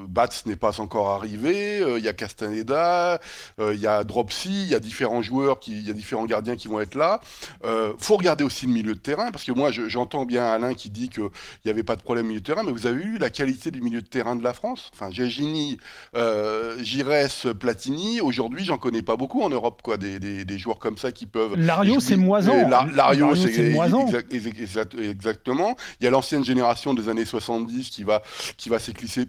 Bats 0.09 0.29
n'est 0.47 0.57
pas 0.57 0.81
encore 0.81 1.11
arrivé, 1.11 1.85
il 1.99 2.05
y 2.05 2.09
a 2.09 2.15
Castaneda, 2.15 3.21
il 3.59 3.79
y 3.79 3.87
a 3.87 4.05
Dropsy, 4.05 4.63
il 4.63 4.69
y 4.69 4.75
a 4.75 4.81
différents 4.81 5.23
joueurs 5.23 5.61
il 5.69 5.87
y 5.87 5.91
a 5.91 5.93
différents 5.93 6.25
gardiens 6.27 6.57
qui 6.57 6.69
vont 6.69 6.81
être 6.81 6.95
là. 6.95 7.21
Euh, 7.65 7.93
faut 7.99 8.17
regarder 8.17 8.45
aussi 8.45 8.67
le 8.67 8.73
milieu 8.73 8.95
de 8.95 8.99
terrain, 8.99 9.31
parce 9.31 9.45
que 9.45 9.53
moi, 9.53 9.71
j'entends 9.71 10.25
bien 10.25 10.45
Alain 10.45 10.75
qui 10.75 10.91
dit 10.91 11.09
qu'il 11.09 11.29
n'y 11.65 11.71
avait 11.71 11.83
pas 11.83 11.97
de 11.97 12.03
problème 12.03 12.27
au 12.27 12.29
milieu 12.29 12.41
de 12.41 12.47
terrain, 12.47 12.63
mais 12.65 12.73
vous 12.73 12.87
avez 12.87 13.03
vu 13.03 13.19
la 13.19 13.31
qualité 13.31 13.71
du 13.71 13.81
milieu 13.81 14.03
de 14.03 14.07
terrain 14.07 14.37
de 14.37 14.43
la 14.43 14.53
France? 14.53 14.91
Enfin, 14.95 15.11
Gégini, 15.11 15.79
euh, 16.15 16.83
Giresse, 16.83 17.47
Platini, 17.59 18.21
aujourd'hui, 18.21 18.65
j'en 18.65 18.79
connais 18.79 19.03
pas 19.03 19.17
beaucoup 19.17 19.43
en 19.43 19.51
Europe, 19.51 19.81
quoi, 19.83 19.97
des, 19.97 20.19
des, 20.19 20.59
joueurs 20.59 20.79
comme 20.79 20.97
ça 20.97 21.13
qui 21.13 21.27
peuvent... 21.27 21.55
Lario, 21.57 22.01
c'est 22.01 22.17
moisant. 22.17 22.69
Lario, 22.69 23.35
c'est 23.35 23.71
moisant. 23.71 24.09
exactement. 24.99 25.77
Il 26.01 26.05
y 26.05 26.07
a 26.07 26.11
l'ancienne 26.11 26.45
génération 26.45 26.95
des 26.95 27.09
années 27.09 27.25
70 27.25 27.91
qui 27.91 28.05
va, 28.05 28.23
qui 28.57 28.69
va 28.69 28.79
s'éclipser 28.79 29.27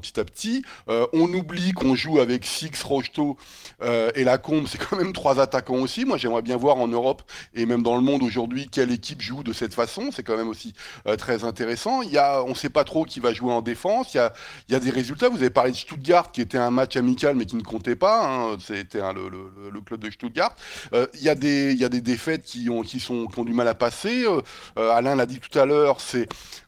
petit 0.00 0.20
à 0.20 0.24
petit. 0.24 0.64
Euh, 0.88 1.06
on 1.12 1.32
oublie 1.32 1.72
qu'on 1.72 1.94
joue 1.94 2.20
avec 2.20 2.44
Six, 2.44 2.82
Rocheteau 2.82 3.36
euh, 3.82 4.10
et 4.14 4.24
Lacombe, 4.24 4.66
c'est 4.68 4.78
quand 4.78 4.96
même 4.96 5.12
trois 5.12 5.33
attaquants 5.40 5.80
aussi. 5.80 6.04
Moi, 6.04 6.16
j'aimerais 6.18 6.42
bien 6.42 6.56
voir 6.56 6.76
en 6.78 6.88
Europe 6.88 7.22
et 7.54 7.66
même 7.66 7.82
dans 7.82 7.96
le 7.96 8.02
monde 8.02 8.22
aujourd'hui 8.22 8.68
quelle 8.70 8.90
équipe 8.90 9.20
joue 9.20 9.42
de 9.42 9.52
cette 9.52 9.74
façon. 9.74 10.10
C'est 10.12 10.22
quand 10.22 10.36
même 10.36 10.48
aussi 10.48 10.74
euh, 11.06 11.16
très 11.16 11.44
intéressant. 11.44 12.02
Il 12.02 12.10
y 12.10 12.18
a, 12.18 12.42
on 12.42 12.50
ne 12.50 12.54
sait 12.54 12.70
pas 12.70 12.84
trop 12.84 13.04
qui 13.04 13.20
va 13.20 13.32
jouer 13.32 13.52
en 13.52 13.62
défense. 13.62 14.14
Il 14.14 14.18
y, 14.18 14.20
a, 14.20 14.32
il 14.68 14.72
y 14.72 14.74
a 14.76 14.80
des 14.80 14.90
résultats. 14.90 15.28
Vous 15.28 15.38
avez 15.38 15.50
parlé 15.50 15.72
de 15.72 15.76
Stuttgart, 15.76 16.32
qui 16.32 16.40
était 16.40 16.58
un 16.58 16.70
match 16.70 16.96
amical, 16.96 17.36
mais 17.36 17.46
qui 17.46 17.56
ne 17.56 17.62
comptait 17.62 17.96
pas. 17.96 18.26
Hein. 18.26 18.56
C'était 18.60 19.00
le, 19.12 19.28
le, 19.70 19.80
club 19.80 20.00
de 20.00 20.10
Stuttgart. 20.10 20.54
Euh, 20.92 21.06
il, 21.14 21.22
y 21.22 21.28
a 21.28 21.34
des, 21.34 21.72
il 21.72 21.78
y 21.78 21.84
a 21.84 21.88
des 21.88 22.00
défaites 22.00 22.42
qui 22.42 22.68
ont, 22.70 22.82
qui 22.82 23.00
sont, 23.00 23.26
qui 23.26 23.38
ont 23.38 23.44
du 23.44 23.52
mal 23.52 23.68
à 23.68 23.74
passer. 23.74 24.24
Euh, 24.26 24.90
Alain 24.90 25.14
l'a 25.14 25.26
dit 25.26 25.40
tout 25.40 25.58
à 25.58 25.66
l'heure. 25.66 25.98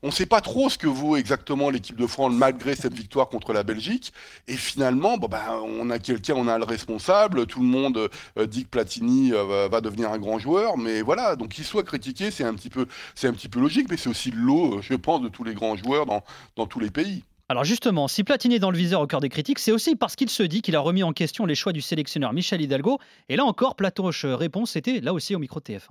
On 0.02 0.08
ne 0.08 0.12
sait 0.12 0.26
pas 0.26 0.40
trop 0.40 0.68
ce 0.68 0.78
que 0.78 0.86
vaut 0.86 1.16
exactement 1.16 1.70
l'équipe 1.70 1.96
de 1.96 2.06
France 2.06 2.32
malgré 2.32 2.76
cette 2.76 2.94
victoire 2.94 3.28
contre 3.28 3.52
la 3.52 3.62
Belgique. 3.62 4.12
Et 4.48 4.56
finalement, 4.56 5.16
bon, 5.16 5.28
ben, 5.28 5.42
on 5.62 5.90
a 5.90 5.98
quelqu'un, 5.98 6.34
on 6.36 6.48
a 6.48 6.58
le 6.58 6.64
responsable. 6.64 7.46
Tout 7.46 7.60
le 7.60 7.66
monde 7.66 8.10
dit 8.48 8.55
que 8.64 8.70
Platini 8.70 9.32
euh, 9.32 9.68
va 9.70 9.80
devenir 9.80 10.10
un 10.10 10.18
grand 10.18 10.38
joueur, 10.38 10.76
mais 10.76 11.02
voilà, 11.02 11.36
donc 11.36 11.50
qu'il 11.50 11.64
soit 11.64 11.82
critiqué, 11.82 12.30
c'est 12.30 12.44
un 12.44 12.54
petit 12.54 12.70
peu, 12.70 12.86
c'est 13.14 13.28
un 13.28 13.32
petit 13.32 13.48
peu 13.48 13.60
logique, 13.60 13.88
mais 13.90 13.96
c'est 13.96 14.08
aussi 14.08 14.30
l'eau, 14.30 14.80
je 14.82 14.94
pense, 14.94 15.22
de 15.22 15.28
tous 15.28 15.44
les 15.44 15.54
grands 15.54 15.76
joueurs 15.76 16.06
dans, 16.06 16.22
dans 16.56 16.66
tous 16.66 16.80
les 16.80 16.90
pays. 16.90 17.24
Alors 17.48 17.62
justement, 17.62 18.08
si 18.08 18.24
Platini 18.24 18.56
est 18.56 18.58
dans 18.58 18.72
le 18.72 18.78
viseur 18.78 19.00
au 19.00 19.06
cœur 19.06 19.20
des 19.20 19.28
critiques, 19.28 19.60
c'est 19.60 19.70
aussi 19.70 19.94
parce 19.94 20.16
qu'il 20.16 20.28
se 20.30 20.42
dit 20.42 20.62
qu'il 20.62 20.74
a 20.74 20.80
remis 20.80 21.04
en 21.04 21.12
question 21.12 21.46
les 21.46 21.54
choix 21.54 21.72
du 21.72 21.80
sélectionneur 21.80 22.32
Michel 22.32 22.60
Hidalgo. 22.60 22.98
Et 23.28 23.36
là 23.36 23.44
encore, 23.44 23.76
Platoche 23.76 24.24
réponse, 24.24 24.72
c'était 24.72 25.00
là 25.00 25.12
aussi 25.12 25.32
au 25.36 25.38
micro 25.38 25.60
TF1. 25.60 25.90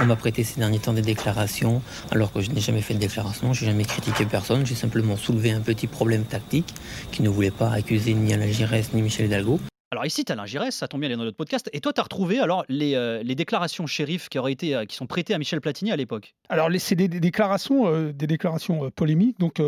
On 0.00 0.06
m'a 0.06 0.16
prêté 0.16 0.44
ces 0.44 0.60
derniers 0.60 0.78
temps 0.78 0.92
des 0.92 1.02
déclarations, 1.02 1.82
alors 2.12 2.32
que 2.32 2.40
je 2.40 2.50
n'ai 2.50 2.60
jamais 2.60 2.80
fait 2.80 2.94
de 2.94 3.00
déclaration, 3.00 3.52
j'ai 3.52 3.66
jamais 3.66 3.84
critiqué 3.84 4.24
personne, 4.24 4.64
j'ai 4.64 4.76
simplement 4.76 5.16
soulevé 5.16 5.50
un 5.50 5.60
petit 5.60 5.88
problème 5.88 6.24
tactique 6.24 6.72
qui 7.10 7.22
ne 7.22 7.28
voulait 7.28 7.50
pas 7.50 7.70
accuser 7.70 8.14
ni 8.14 8.32
Alain 8.32 8.50
Giresse 8.50 8.94
ni 8.94 9.02
Michel 9.02 9.26
Hidalgo. 9.26 9.58
Alors 9.94 10.06
ici, 10.06 10.24
tu 10.24 10.32
Alain 10.32 10.44
Giresse, 10.44 10.74
ça 10.74 10.88
tombe 10.88 11.02
bien, 11.02 11.08
il 11.08 11.12
est 11.12 11.16
dans 11.16 11.22
notre 11.22 11.36
podcast. 11.36 11.70
Et 11.72 11.80
toi, 11.80 11.92
tu 11.92 12.00
as 12.00 12.02
retrouvé 12.02 12.40
alors 12.40 12.64
les, 12.68 12.96
euh, 12.96 13.22
déclarations 13.22 13.86
shérif 13.86 14.28
qui, 14.28 14.40
auraient 14.40 14.50
été, 14.50 14.74
euh, 14.74 14.86
qui 14.86 14.96
sont 14.96 15.06
prêtées 15.06 15.34
à 15.34 15.38
Michel 15.38 15.60
Platini 15.60 15.92
à 15.92 15.96
l'époque? 15.96 16.34
Alors, 16.48 16.68
c'est 16.78 16.96
des, 16.96 17.06
déclarations, 17.06 18.10
des 18.10 18.26
déclarations 18.26 18.86
euh, 18.86 18.90
polémiques. 18.90 19.38
Donc, 19.38 19.62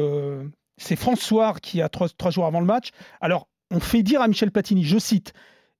c'est 0.78 0.96
François 0.96 1.54
qui, 1.62 1.80
a 1.80 1.88
trois, 1.88 2.08
trois 2.08 2.32
jours 2.32 2.44
avant 2.44 2.58
le 2.58 2.66
match. 2.66 2.88
Alors, 3.20 3.46
on 3.70 3.78
fait 3.78 4.02
dire 4.02 4.20
à 4.20 4.26
Michel 4.26 4.50
Platini, 4.50 4.82
je 4.82 4.98
cite, 4.98 5.32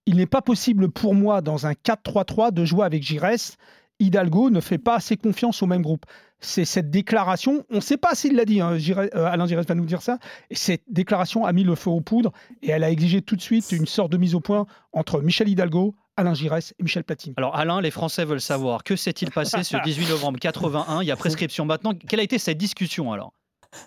Il 0.05 0.15
n'est 0.15 0.25
pas 0.25 0.41
possible 0.41 0.89
pour 0.91 1.13
moi, 1.13 1.41
dans 1.41 1.67
un 1.67 1.73
4-3-3, 1.73 2.53
de 2.53 2.63
jouer 2.63 2.85
avec 2.85 3.03
Giresse. 3.03 3.57
Hidalgo 3.99 4.49
ne 4.49 4.61
fait 4.61 4.77
pas 4.77 4.95
assez 4.95 5.17
confiance 5.17 5.61
au 5.61 5.65
même 5.65 5.81
groupe. 5.81 6.05
C'est 6.39 6.65
cette 6.65 6.91
déclaration, 6.91 7.65
on 7.71 7.77
ne 7.77 7.81
sait 7.81 7.97
pas 7.97 8.13
s'il 8.13 8.35
l'a 8.35 8.45
dit, 8.45 8.61
hein, 8.61 8.77
euh, 8.77 9.25
Alain 9.25 9.47
Giresse 9.47 9.65
va 9.65 9.75
nous 9.75 9.85
dire 9.85 10.03
ça, 10.03 10.19
et 10.51 10.55
cette 10.55 10.83
déclaration 10.87 11.45
a 11.45 11.53
mis 11.53 11.63
le 11.63 11.73
feu 11.73 11.89
aux 11.89 12.01
poudres 12.01 12.31
et 12.61 12.69
elle 12.69 12.83
a 12.83 12.91
exigé 12.91 13.21
tout 13.21 13.35
de 13.35 13.41
suite 13.41 13.71
une 13.71 13.87
sorte 13.87 14.11
de 14.11 14.17
mise 14.17 14.35
au 14.35 14.39
point 14.39 14.67
entre 14.93 15.21
Michel 15.21 15.49
Hidalgo, 15.49 15.95
Alain 16.15 16.33
Giresse 16.33 16.73
et 16.79 16.83
Michel 16.83 17.03
Platini. 17.03 17.35
Alors 17.37 17.55
Alain, 17.55 17.81
les 17.81 17.91
Français 17.91 18.25
veulent 18.25 18.41
savoir 18.41 18.83
que 18.83 18.95
s'est-il 18.95 19.31
passé 19.31 19.63
ce 19.63 19.77
18 19.83 20.09
novembre 20.09 20.39
81 20.39 21.01
Il 21.01 21.07
y 21.07 21.11
a 21.11 21.15
prescription 21.17 21.65
maintenant. 21.65 21.93
Quelle 21.93 22.19
a 22.19 22.23
été 22.23 22.37
cette 22.37 22.57
discussion 22.57 23.11
alors? 23.11 23.33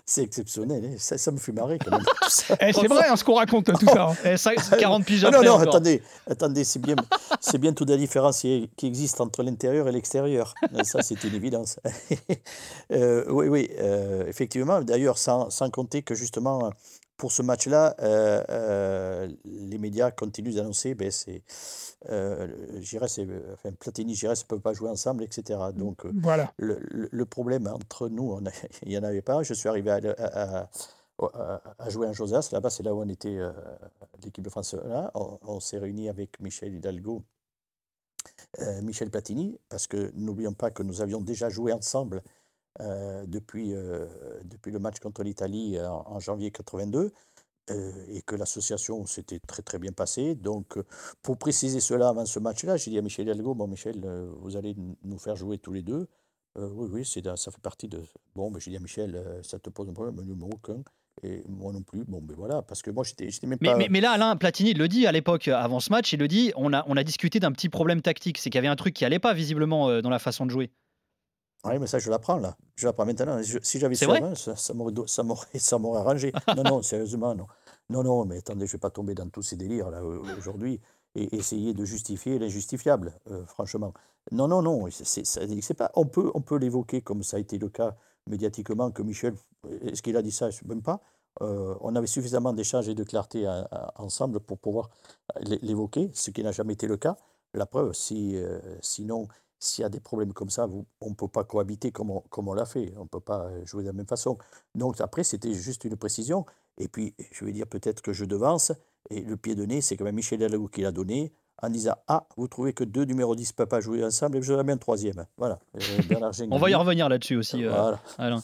C'est 0.05 0.23
exceptionnel, 0.23 0.83
hein. 0.85 0.95
ça, 0.97 1.17
ça 1.17 1.31
me 1.31 1.37
fait 1.37 1.51
marrer 1.51 1.77
quand 1.79 1.91
même. 1.91 2.05
Eh, 2.61 2.71
c'est 2.73 2.87
vrai 2.87 3.07
hein, 3.09 3.15
ce 3.15 3.23
qu'on 3.23 3.35
raconte, 3.35 3.65
tout 3.65 3.85
ça. 3.85 4.09
hein. 4.09 4.15
Eh, 4.23 4.37
ça, 4.37 4.51
40 4.79 5.05
piges 5.05 5.25
Ah 5.25 5.31
non, 5.31 5.41
non, 5.43 5.51
encore. 5.53 5.67
attendez, 5.67 6.01
attendez, 6.29 6.63
c'est 6.63 6.79
bien, 6.79 6.95
bien 7.59 7.73
toute 7.73 7.89
la 7.89 7.97
différence 7.97 8.39
qui 8.41 8.69
existe 8.83 9.19
entre 9.19 9.43
l'intérieur 9.43 9.87
et 9.87 9.91
l'extérieur. 9.91 10.53
Ça, 10.83 11.01
c'est 11.01 11.23
une 11.23 11.35
évidence. 11.35 11.79
Euh, 12.91 13.23
oui, 13.29 13.47
oui, 13.47 13.69
euh, 13.79 14.25
effectivement. 14.27 14.81
D'ailleurs, 14.81 15.17
sans, 15.17 15.49
sans 15.49 15.69
compter 15.69 16.01
que 16.01 16.13
justement, 16.13 16.71
pour 17.21 17.31
ce 17.31 17.43
match-là, 17.43 17.95
euh, 17.99 18.43
euh, 18.49 19.29
les 19.45 19.77
médias 19.77 20.09
continuent 20.09 20.55
d'annoncer, 20.55 20.95
ben, 20.95 21.11
c'est, 21.11 21.43
euh, 22.09 22.47
Giresse 22.81 23.19
et- 23.19 23.27
enfin, 23.53 23.69
Platini, 23.73 24.15
Giresse 24.15 24.41
ne 24.41 24.47
peuvent 24.47 24.59
pas 24.59 24.73
jouer 24.73 24.89
ensemble, 24.89 25.23
etc. 25.23 25.59
Donc, 25.75 26.03
euh, 26.03 26.11
Voilà. 26.15 26.51
le, 26.57 27.25
problème 27.25 27.67
entre 27.67 28.09
nous, 28.09 28.31
on 28.31 28.43
a- 28.47 28.49
il 28.81 28.89
n'y 28.89 28.97
en 28.97 29.03
avait 29.03 29.21
pas. 29.21 29.43
Je 29.43 29.53
suis 29.53 29.69
arrivé 29.69 29.91
à, 29.91 29.97
à- 30.17 30.61
à- 30.63 30.69
à- 31.21 31.61
à 31.77 31.89
jouer 31.91 32.07
en 32.07 32.13
Josas. 32.13 32.49
Là-bas, 32.51 32.71
c'est 32.71 32.81
là 32.81 32.95
où 32.95 33.03
on 33.03 33.07
était, 33.07 33.37
euh, 33.37 33.51
l'équipe 34.23 34.43
de 34.43 34.49
France. 34.49 34.73
Là, 34.73 35.11
on, 35.13 35.37
on 35.43 35.59
s'est 35.59 35.77
réunis 35.77 36.09
avec 36.09 36.39
Michel 36.39 36.73
Hidalgo, 36.73 37.21
euh, 38.61 38.81
Michel 38.81 39.11
Platini, 39.11 39.59
parce 39.69 39.85
que 39.85 40.11
n'oublions 40.15 40.53
pas 40.53 40.71
que 40.71 40.81
nous 40.81 41.01
avions 41.01 41.21
déjà 41.21 41.49
joué 41.49 41.71
ensemble 41.71 42.23
euh, 42.79 43.25
depuis, 43.27 43.73
euh, 43.73 44.05
depuis 44.45 44.71
le 44.71 44.79
match 44.79 44.99
contre 44.99 45.23
l'Italie 45.23 45.79
en, 45.79 46.03
en 46.07 46.19
janvier 46.19 46.51
82. 46.51 47.11
euh, 47.69 47.91
et 48.09 48.21
que 48.23 48.35
l'association 48.35 49.05
s'était 49.05 49.39
très 49.39 49.61
très 49.61 49.77
bien 49.79 49.91
passée. 49.91 50.35
Donc, 50.35 50.77
euh, 50.77 50.83
pour 51.21 51.37
préciser 51.37 51.79
cela 51.79 52.09
avant 52.09 52.25
ce 52.25 52.39
match-là, 52.39 52.75
j'ai 52.75 52.91
dit 52.91 52.97
à 52.97 53.01
Michel 53.01 53.27
Hidalgo, 53.27 53.53
bon 53.53 53.67
Michel, 53.67 54.01
euh, 54.03 54.29
vous 54.41 54.57
allez 54.57 54.75
nous 55.03 55.19
faire 55.19 55.35
jouer 55.35 55.57
tous 55.59 55.71
les 55.71 55.83
deux. 55.83 56.07
Euh, 56.57 56.67
oui, 56.73 56.89
oui, 56.91 57.05
c'est, 57.05 57.23
ça 57.37 57.51
fait 57.51 57.61
partie 57.61 57.87
de... 57.87 58.01
Bon, 58.35 58.49
ben, 58.51 58.59
j'ai 58.59 58.71
dit 58.71 58.77
à 58.77 58.79
Michel, 58.79 59.15
euh, 59.15 59.41
ça 59.43 59.59
te 59.59 59.69
pose 59.69 59.87
un 59.87 59.93
problème 59.93 60.15
Il 60.17 60.25
m'a 60.29 60.33
dit, 60.35 60.53
aucun. 60.53 60.81
Et 61.23 61.43
moi 61.47 61.71
non 61.71 61.81
plus. 61.83 62.03
Bon, 62.05 62.19
ben 62.21 62.35
voilà, 62.35 62.61
parce 62.63 62.81
que 62.81 62.89
moi, 62.89 63.03
j'étais, 63.03 63.29
j'étais 63.29 63.45
même 63.47 63.59
Mais, 63.61 63.69
pas... 63.69 63.77
mais- 63.77 63.87
mais 63.89 64.01
là, 64.01 64.11
Alain 64.11 64.35
Platini 64.37 64.73
le 64.73 64.87
dit 64.87 65.05
à 65.05 65.11
l'époque, 65.11 65.47
euh, 65.47 65.55
avant 65.55 65.79
ce 65.79 65.91
match, 65.91 66.11
il 66.13 66.19
le 66.19 66.27
dit, 66.27 66.51
on 66.55 66.73
a, 66.73 66.83
on 66.87 66.97
a 66.97 67.03
discuté 67.03 67.39
d'un 67.39 67.51
petit 67.51 67.69
problème 67.69 68.01
tactique. 68.01 68.37
C'est 68.39 68.49
qu'il 68.49 68.57
y 68.57 68.59
avait 68.59 68.67
un 68.69 68.75
truc 68.75 68.93
qui 68.95 69.05
allait 69.05 69.19
pas 69.19 69.33
visiblement 69.33 69.87
euh, 69.89 70.01
dans 70.01 70.09
la 70.09 70.19
façon 70.19 70.45
de 70.45 70.51
jouer. 70.51 70.71
Oui, 71.65 71.77
mais 71.79 71.87
ça, 71.87 71.99
je 71.99 72.09
l'apprends 72.09 72.37
là. 72.37 72.55
Je 72.75 72.87
l'apprends 72.87 73.05
maintenant. 73.05 73.41
Je- 73.41 73.59
si 73.61 73.77
j'avais 73.79 73.95
su 73.95 74.05
avant, 74.05 74.35
ça, 74.35 74.55
ça 74.55 74.73
m'aurait, 74.73 75.99
arrangé. 75.99 76.33
Non, 76.55 76.63
non, 76.63 76.81
sérieusement, 76.81 77.35
non. 77.35 77.47
Non, 77.89 78.03
non, 78.03 78.25
mais 78.25 78.37
attendez, 78.37 78.65
je 78.65 78.71
ne 78.71 78.77
vais 78.77 78.79
pas 78.81 78.89
tomber 78.89 79.13
dans 79.13 79.29
tous 79.29 79.43
ces 79.43 79.57
délires 79.57 79.89
là 79.89 80.03
au- 80.03 80.23
aujourd'hui 80.37 80.79
et 81.15 81.35
essayer 81.35 81.73
de 81.73 81.83
justifier 81.85 82.39
l'injustifiable, 82.39 83.13
euh, 83.29 83.45
franchement. 83.45 83.93
Non, 84.31 84.47
non, 84.47 84.61
non, 84.61 84.87
c'est, 84.91 85.25
pas. 85.73 85.91
On 85.95 86.05
peut, 86.05 86.31
on 86.33 86.41
peut 86.41 86.57
l'évoquer 86.57 87.01
comme 87.01 87.21
ça 87.23 87.37
a 87.37 87.39
été 87.39 87.57
le 87.57 87.69
cas 87.69 87.95
médiatiquement 88.27 88.91
que 88.91 89.01
Michel. 89.01 89.33
Est-ce 89.81 90.01
qu'il 90.01 90.15
a 90.17 90.21
dit 90.21 90.31
ça? 90.31 90.49
Je 90.49 90.57
ne 90.57 90.61
sais 90.61 90.67
même 90.67 90.81
pas. 90.81 91.01
Euh, 91.41 91.75
on 91.81 91.95
avait 91.95 92.07
suffisamment 92.07 92.53
d'échanges 92.53 92.87
et 92.89 92.95
de 92.95 93.03
clarté 93.03 93.45
à- 93.45 93.67
à- 93.71 94.01
ensemble 94.01 94.39
pour 94.39 94.57
pouvoir 94.57 94.89
l'é- 95.39 95.59
l'évoquer, 95.61 96.09
ce 96.13 96.31
qui 96.31 96.43
n'a 96.43 96.51
jamais 96.51 96.73
été 96.73 96.87
le 96.87 96.97
cas. 96.97 97.17
La 97.53 97.65
preuve, 97.65 97.93
si, 97.93 98.35
euh, 98.37 98.59
sinon, 98.81 99.27
s'il 99.63 99.83
y 99.83 99.85
a 99.85 99.89
des 99.89 99.99
problèmes 99.99 100.33
comme 100.33 100.49
ça, 100.49 100.65
vous- 100.65 100.85
on 101.01 101.11
ne 101.11 101.15
peut 101.15 101.27
pas 101.27 101.43
cohabiter 101.43 101.91
comme 101.91 102.09
on, 102.09 102.21
comme 102.31 102.47
on 102.47 102.53
l'a 102.53 102.65
fait. 102.65 102.93
On 102.97 103.03
ne 103.03 103.07
peut 103.07 103.19
pas 103.19 103.45
euh, 103.45 103.63
jouer 103.65 103.83
de 103.83 103.87
la 103.87 103.93
même 103.93 104.07
façon. 104.07 104.37
Donc 104.75 104.99
après, 104.99 105.23
c'était 105.23 105.53
juste 105.53 105.85
une 105.85 105.95
précision. 105.95 106.45
Et 106.79 106.87
puis, 106.87 107.13
je 107.31 107.45
vais 107.45 107.51
dire 107.51 107.67
peut-être 107.67 108.01
que 108.01 108.11
je 108.11 108.25
devance. 108.25 108.71
Et 109.11 109.21
le 109.21 109.37
pied 109.37 109.53
de 109.55 109.63
nez, 109.65 109.81
c'est 109.81 109.95
quand 109.97 110.03
même 110.05 110.15
Michel 110.15 110.41
Hidalgo 110.41 110.67
qui 110.67 110.81
l'a 110.81 110.91
donné 110.91 111.31
en 111.61 111.69
disant 111.69 111.93
Ah, 112.07 112.25
vous 112.37 112.47
trouvez 112.47 112.73
que 112.73 112.83
deux 112.83 113.03
numéros 113.05 113.35
10 113.35 113.51
ne 113.51 113.55
peuvent 113.55 113.67
pas 113.67 113.81
jouer 113.81 114.03
ensemble 114.03 114.37
et 114.37 114.41
je 114.41 114.51
vais 114.53 114.71
un 114.71 114.77
troisième. 114.77 115.25
Voilà. 115.37 115.59
Euh, 115.75 115.79
On 116.51 116.57
va 116.57 116.69
y 116.71 116.75
revenir 116.75 117.07
là-dessus 117.07 117.35
aussi, 117.35 117.63
euh, 117.63 117.69
Voilà. 117.69 117.99
Alain. 118.17 118.41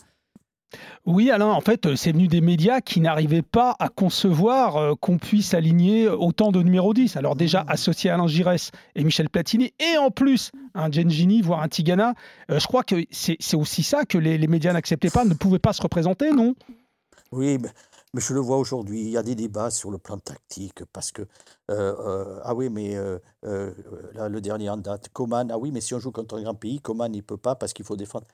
Oui, 1.05 1.31
Alain, 1.31 1.47
en 1.47 1.61
fait, 1.61 1.95
c'est 1.95 2.11
venu 2.11 2.27
des 2.27 2.41
médias 2.41 2.81
qui 2.81 2.99
n'arrivaient 2.99 3.41
pas 3.41 3.75
à 3.79 3.87
concevoir 3.87 4.75
euh, 4.75 4.93
qu'on 4.99 5.17
puisse 5.17 5.53
aligner 5.53 6.09
autant 6.09 6.51
de 6.51 6.61
numéros 6.61 6.93
10. 6.93 7.15
Alors 7.15 7.35
déjà, 7.35 7.63
associé 7.67 8.09
à 8.09 8.15
Alain 8.15 8.27
Giresse 8.27 8.71
et 8.95 9.03
Michel 9.03 9.29
Platini, 9.29 9.73
et 9.79 9.97
en 9.97 10.11
plus, 10.11 10.51
un 10.73 10.91
Gengini, 10.91 11.41
voire 11.41 11.61
un 11.61 11.69
Tigana, 11.69 12.13
euh, 12.51 12.59
je 12.59 12.67
crois 12.67 12.83
que 12.83 12.95
c'est 13.11 13.37
aussi 13.55 13.83
ça 13.83 14.03
que 14.03 14.17
les, 14.17 14.37
les 14.37 14.47
médias 14.47 14.73
n'acceptaient 14.73 15.09
pas, 15.09 15.23
ne 15.23 15.33
pouvaient 15.33 15.59
pas 15.59 15.71
se 15.73 15.81
représenter, 15.81 16.31
non? 16.31 16.53
Oui, 17.31 17.57
mais, 17.61 17.69
mais 18.13 18.21
je 18.21 18.33
le 18.33 18.39
vois 18.41 18.57
aujourd'hui. 18.57 19.01
Il 19.01 19.09
y 19.09 19.17
a 19.17 19.23
des 19.23 19.35
débats 19.35 19.69
sur 19.71 19.91
le 19.91 19.97
plan 19.97 20.17
tactique 20.17 20.83
parce 20.91 21.11
que. 21.11 21.21
euh, 21.71 21.95
euh, 21.99 22.39
ah 22.43 22.55
oui, 22.55 22.69
mais 22.69 22.95
euh, 22.95 23.19
là, 24.13 24.27
le 24.29 24.41
dernier 24.41 24.69
en 24.69 24.77
date, 24.77 25.09
Coman. 25.13 25.49
Ah 25.51 25.57
oui, 25.57 25.71
mais 25.71 25.81
si 25.81 25.93
on 25.93 25.99
joue 25.99 26.11
contre 26.11 26.35
un 26.37 26.41
grand 26.43 26.55
pays, 26.55 26.79
Coman, 26.81 27.13
il 27.13 27.17
ne 27.17 27.21
peut 27.21 27.37
pas 27.37 27.55
parce 27.55 27.73
qu'il 27.73 27.85
faut 27.85 27.95
défendre. 27.97 28.27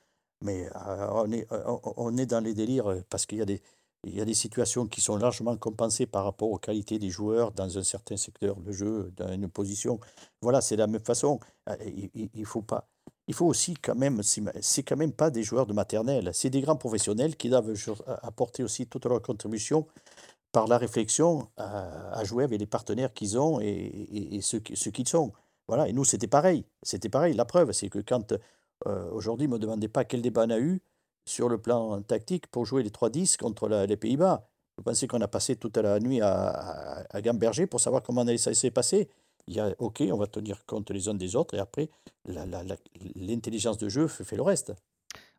Mais 0.43 0.67
euh, 0.75 1.07
on, 1.13 1.31
est, 1.31 1.47
on, 1.51 1.81
on 1.97 2.17
est 2.17 2.27
dans 2.27 2.41
les 2.41 2.53
délires 2.53 2.87
euh, 2.91 3.01
parce 3.09 3.25
qu'il 3.25 3.39
y 3.39 3.43
a 3.43 3.45
des. 3.45 3.61
Il 4.05 4.13
y 4.15 4.21
a 4.21 4.25
des 4.25 4.33
situations 4.33 4.85
qui 4.85 4.99
sont 5.01 5.15
largement 5.17 5.55
compensées 5.57 6.05
par 6.05 6.25
rapport 6.25 6.51
aux 6.51 6.57
qualités 6.59 6.99
des 6.99 7.09
joueurs 7.09 7.53
dans 7.53 7.77
un 7.77 7.83
certain 7.83 8.17
secteur 8.17 8.57
de 8.57 8.71
jeu, 8.73 9.13
dans 9.15 9.31
une 9.31 9.47
position. 9.49 9.99
Voilà, 10.41 10.59
c'est 10.61 10.75
la 10.75 10.87
même 10.87 11.01
façon. 11.03 11.39
Euh, 11.69 11.75
Il, 11.85 12.29
il- 12.33 12.45
faut 12.45 12.61
pas. 12.61 12.89
Il 13.29 13.33
faut 13.33 13.45
aussi 13.45 13.75
quand 13.75 13.95
même, 13.95 14.21
c'est 14.23 14.83
quand 14.83 14.97
même 14.97 15.13
pas 15.13 15.29
des 15.31 15.43
joueurs 15.43 15.65
de 15.67 15.73
maternelle, 15.73 16.31
c'est 16.33 16.49
des 16.49 16.61
grands 16.61 16.75
professionnels 16.75 17.37
qui 17.37 17.49
doivent 17.49 17.73
apporter 18.23 18.63
aussi 18.63 18.87
toute 18.87 19.05
leur 19.05 19.21
contribution 19.21 19.87
par 20.51 20.67
la 20.67 20.77
réflexion 20.77 21.47
à, 21.57 22.23
jouer 22.25 22.43
avec 22.45 22.59
les 22.59 22.67
partenaires 22.67 23.13
qu'ils 23.13 23.37
ont 23.39 23.59
et, 23.61 24.35
et- 24.35 24.41
ceux 24.41 24.59
qu'ils 24.59 25.07
sont. 25.07 25.33
Voilà, 25.67 25.87
et 25.87 25.93
nous 25.93 26.05
c'était 26.05 26.27
pareil, 26.27 26.65
c'était 26.83 27.09
pareil. 27.09 27.33
La 27.33 27.45
preuve, 27.45 27.71
c'est 27.71 27.89
que 27.89 27.99
quand 27.99 28.33
euh, 28.87 29.09
aujourd'hui, 29.11 29.47
ne 29.47 29.53
me 29.53 29.59
demandez 29.59 29.87
pas 29.87 30.03
quel 30.05 30.21
débat 30.21 30.43
on 30.45 30.49
a 30.49 30.59
eu 30.59 30.81
sur 31.25 31.47
le 31.49 31.57
plan 31.57 32.01
tactique 32.01 32.47
pour 32.47 32.65
jouer 32.65 32.83
les 32.83 32.89
3-10 32.89 33.37
contre 33.37 33.67
la- 33.69 33.85
les 33.85 33.95
Pays-Bas. 33.97 34.45
Vous 34.77 34.83
pensez 34.83 35.07
qu'on 35.07 35.21
a 35.21 35.27
passé 35.27 35.55
toute 35.55 35.77
la 35.77 35.99
nuit 35.99 36.19
à, 36.21 36.49
à, 36.49 37.03
à 37.17 37.21
Gamberger 37.21 37.67
pour 37.67 37.79
savoir 37.79 38.01
comment 38.03 38.25
ça 38.37 38.53
s'est 38.53 38.71
passé? 38.71 39.07
Il 39.47 39.53
y 39.55 39.59
a, 39.59 39.73
OK, 39.79 40.01
on 40.11 40.17
va 40.17 40.27
tenir 40.27 40.65
compte 40.65 40.89
les 40.91 41.07
uns 41.09 41.13
des 41.13 41.35
autres 41.35 41.53
et 41.53 41.59
après, 41.59 41.89
la- 42.25 42.45
la- 42.45 42.63
la- 42.63 42.75
l'intelligence 43.15 43.77
de 43.77 43.89
jeu 43.89 44.07
fait, 44.07 44.23
fait 44.23 44.35
le 44.35 44.41
reste. 44.41 44.73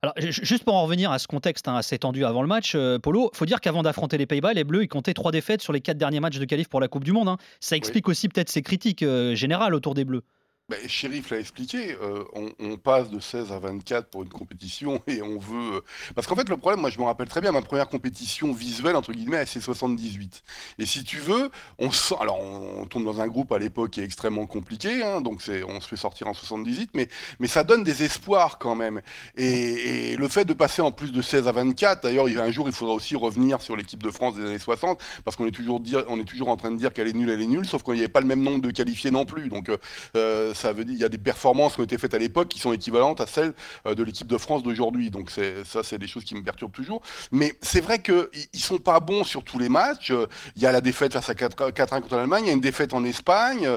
Alors, 0.03 0.15
ju- 0.19 0.45
juste 0.45 0.65
pour 0.65 0.75
en 0.75 0.83
revenir 0.85 1.11
à 1.11 1.19
ce 1.19 1.27
contexte 1.27 1.67
hein, 1.67 1.77
assez 1.77 1.99
tendu 1.99 2.25
avant 2.27 2.43
le 2.43 2.49
match, 2.49 2.75
euh, 2.75 2.99
Polo, 2.99 3.31
faut 3.33 3.47
dire 3.47 3.61
qu'avant 3.61 3.83
d'affronter 3.83 4.19
les 4.19 4.27
Pays-Bas, 4.27 4.53
les 4.53 4.65
Bleus, 4.65 4.85
ils 4.85 4.89
comptaient 4.89 5.15
trois 5.15 5.33
défaites 5.33 5.63
sur 5.63 5.73
les 5.73 5.81
quatre 5.81 5.97
derniers 5.97 6.21
matchs 6.21 6.39
de 6.39 6.45
qualif 6.45 6.69
pour 6.69 6.81
la 6.81 6.89
Coupe 6.89 7.05
du 7.05 7.13
Monde. 7.13 7.29
hein. 7.29 7.39
Ça 7.61 7.77
explique 7.77 8.09
aussi 8.09 8.29
peut-être 8.29 8.51
ces 8.51 8.61
critiques 8.63 9.03
euh, 9.03 9.35
générales 9.35 9.75
autour 9.75 9.95
des 9.95 10.05
Bleus. 10.05 10.23
Ben, 10.71 10.79
Shérif 10.89 11.29
l'a 11.29 11.41
expliqué, 11.41 11.95
euh, 12.01 12.25
on, 12.59 12.79
passe 12.79 13.11
de 13.11 13.21
16 13.21 13.53
à 13.53 13.59
24 13.59 14.09
pour 14.09 14.23
une 14.23 14.31
compétition 14.31 15.03
et 15.07 15.21
on 15.21 15.39
veut... 15.39 15.75
euh, 15.75 15.81
Parce 16.15 16.27
qu'en 16.27 16.37
fait, 16.37 16.49
le 16.49 16.57
problème, 16.57 16.81
moi 16.81 16.89
je 16.89 16.99
me 16.99 17.05
rappelle 17.05 17.29
très 17.29 17.43
bien, 17.43 17.53
ma 17.53 17.61
première 17.61 17.87
compétition 17.87 18.51
visuelle, 18.51 18.97
entre 18.97 19.13
guillemets, 19.13 19.45
c'est 19.45 19.61
78. 19.61 20.43
Et 20.79 20.87
si 20.87 21.05
tu 21.05 21.19
veux, 21.19 21.51
on 21.79 21.91
sent... 21.91 22.15
Alors, 22.19 22.41
on, 22.41 22.87
tombe 22.87 23.05
dans 23.05 23.21
un 23.21 23.27
groupe 23.27 23.53
à 23.53 23.59
l'époque 23.59 23.91
qui 23.91 24.01
est 24.01 24.05
extrêmement 24.05 24.47
compliqué, 24.47 25.03
hein, 25.03 25.21
donc 25.21 25.43
on 25.69 25.81
se 25.83 25.87
fait 25.87 25.97
sortir 25.97 26.29
en 26.29 26.33
78, 26.33 26.93
mais, 26.95 27.09
mais 27.41 27.47
ça 27.47 27.63
donne 27.63 27.85
des 27.85 28.03
espoirs 28.03 28.57
quand 28.59 28.75
même. 28.75 29.03
Et, 29.37 30.17
le 30.17 30.29
fait 30.29 30.47
de 30.47 30.55
passer 30.55 30.81
en 30.81 30.93
plus 30.93 31.13
de 31.13 31.21
16 31.21 31.47
à 31.47 31.53
24, 31.53 32.05
d'ailleurs, 32.05 32.27
un 32.27 32.51
jour, 32.51 32.69
il 32.69 32.75
faudra 32.75 32.95
aussi 32.95 33.17
revenir 33.17 33.61
sur 33.61 33.77
l'équipe 33.77 34.03
de 34.03 34.11
France 34.11 34.37
des 34.37 34.47
années 34.47 34.59
60, 34.59 34.99
parce 35.27 35.37
qu'on 35.37 35.47
est 35.47 35.51
toujours, 35.51 35.81
dire, 35.81 36.05
on 36.09 36.19
est 36.19 36.25
toujours 36.25 36.49
en 36.49 36.57
train 36.57 36.71
de 36.71 36.79
dire 36.79 36.95
qu'elle 36.95 37.09
est 37.09 37.13
nulle, 37.13 37.29
elle 37.29 37.43
est 37.43 37.47
nulle, 37.47 37.67
sauf 37.67 37.83
qu'il 37.83 37.95
n'y 37.95 38.01
avait 38.01 38.09
pas 38.09 38.23
le 38.23 38.27
même 38.27 38.43
nombre 38.43 38.63
de 38.63 38.71
qualifiés 38.71 39.11
non 39.11 39.27
plus. 39.27 39.51
Donc, 39.51 39.71
euh, 40.17 40.54
ça 40.55 40.73
veut 40.73 40.85
dire 40.85 40.95
il 40.95 41.01
y 41.01 41.05
a 41.05 41.09
des 41.09 41.19
performances 41.19 41.75
qui 41.75 41.81
ont 41.81 41.85
été 41.85 41.99
faites 41.99 42.15
à 42.15 42.19
l'époque 42.19 42.49
qui 42.49 42.59
sont 42.59 42.73
équivalentes 42.73 43.21
à 43.21 43.27
celles 43.27 43.53
de 43.85 44.03
l'équipe 44.03 44.27
de 44.27 44.39
France 44.39 44.63
d'aujourd'hui. 44.63 45.11
Donc 45.11 45.31
ça, 45.31 45.83
c'est 45.83 45.99
des 45.99 46.07
choses 46.07 46.25
qui 46.25 46.35
me 46.35 46.43
perturbent 46.43 46.73
toujours. 46.73 47.03
Mais 47.33 47.55
c'est 47.63 47.81
vrai 47.81 48.01
qu'ils 48.01 48.29
ils 48.53 48.61
sont 48.61 48.79
pas 48.79 49.01
bons 49.01 49.25
sur 49.25 49.43
tous 49.43 49.59
les 49.59 49.69
matchs. 49.69 50.13
Il 50.57 50.63
y 50.63 50.67
a 50.67 50.73
la 50.73 50.81
défaite 50.81 51.13
face 51.13 51.29
à 51.29 51.35
4-1 51.35 52.01
contre 52.01 52.17
l'Allemagne, 52.17 52.45
il 52.45 52.49
y 52.49 52.51
a 52.51 52.55
une 52.55 52.61
défaite 52.61 52.95
en 52.95 53.05
Espagne, 53.05 53.69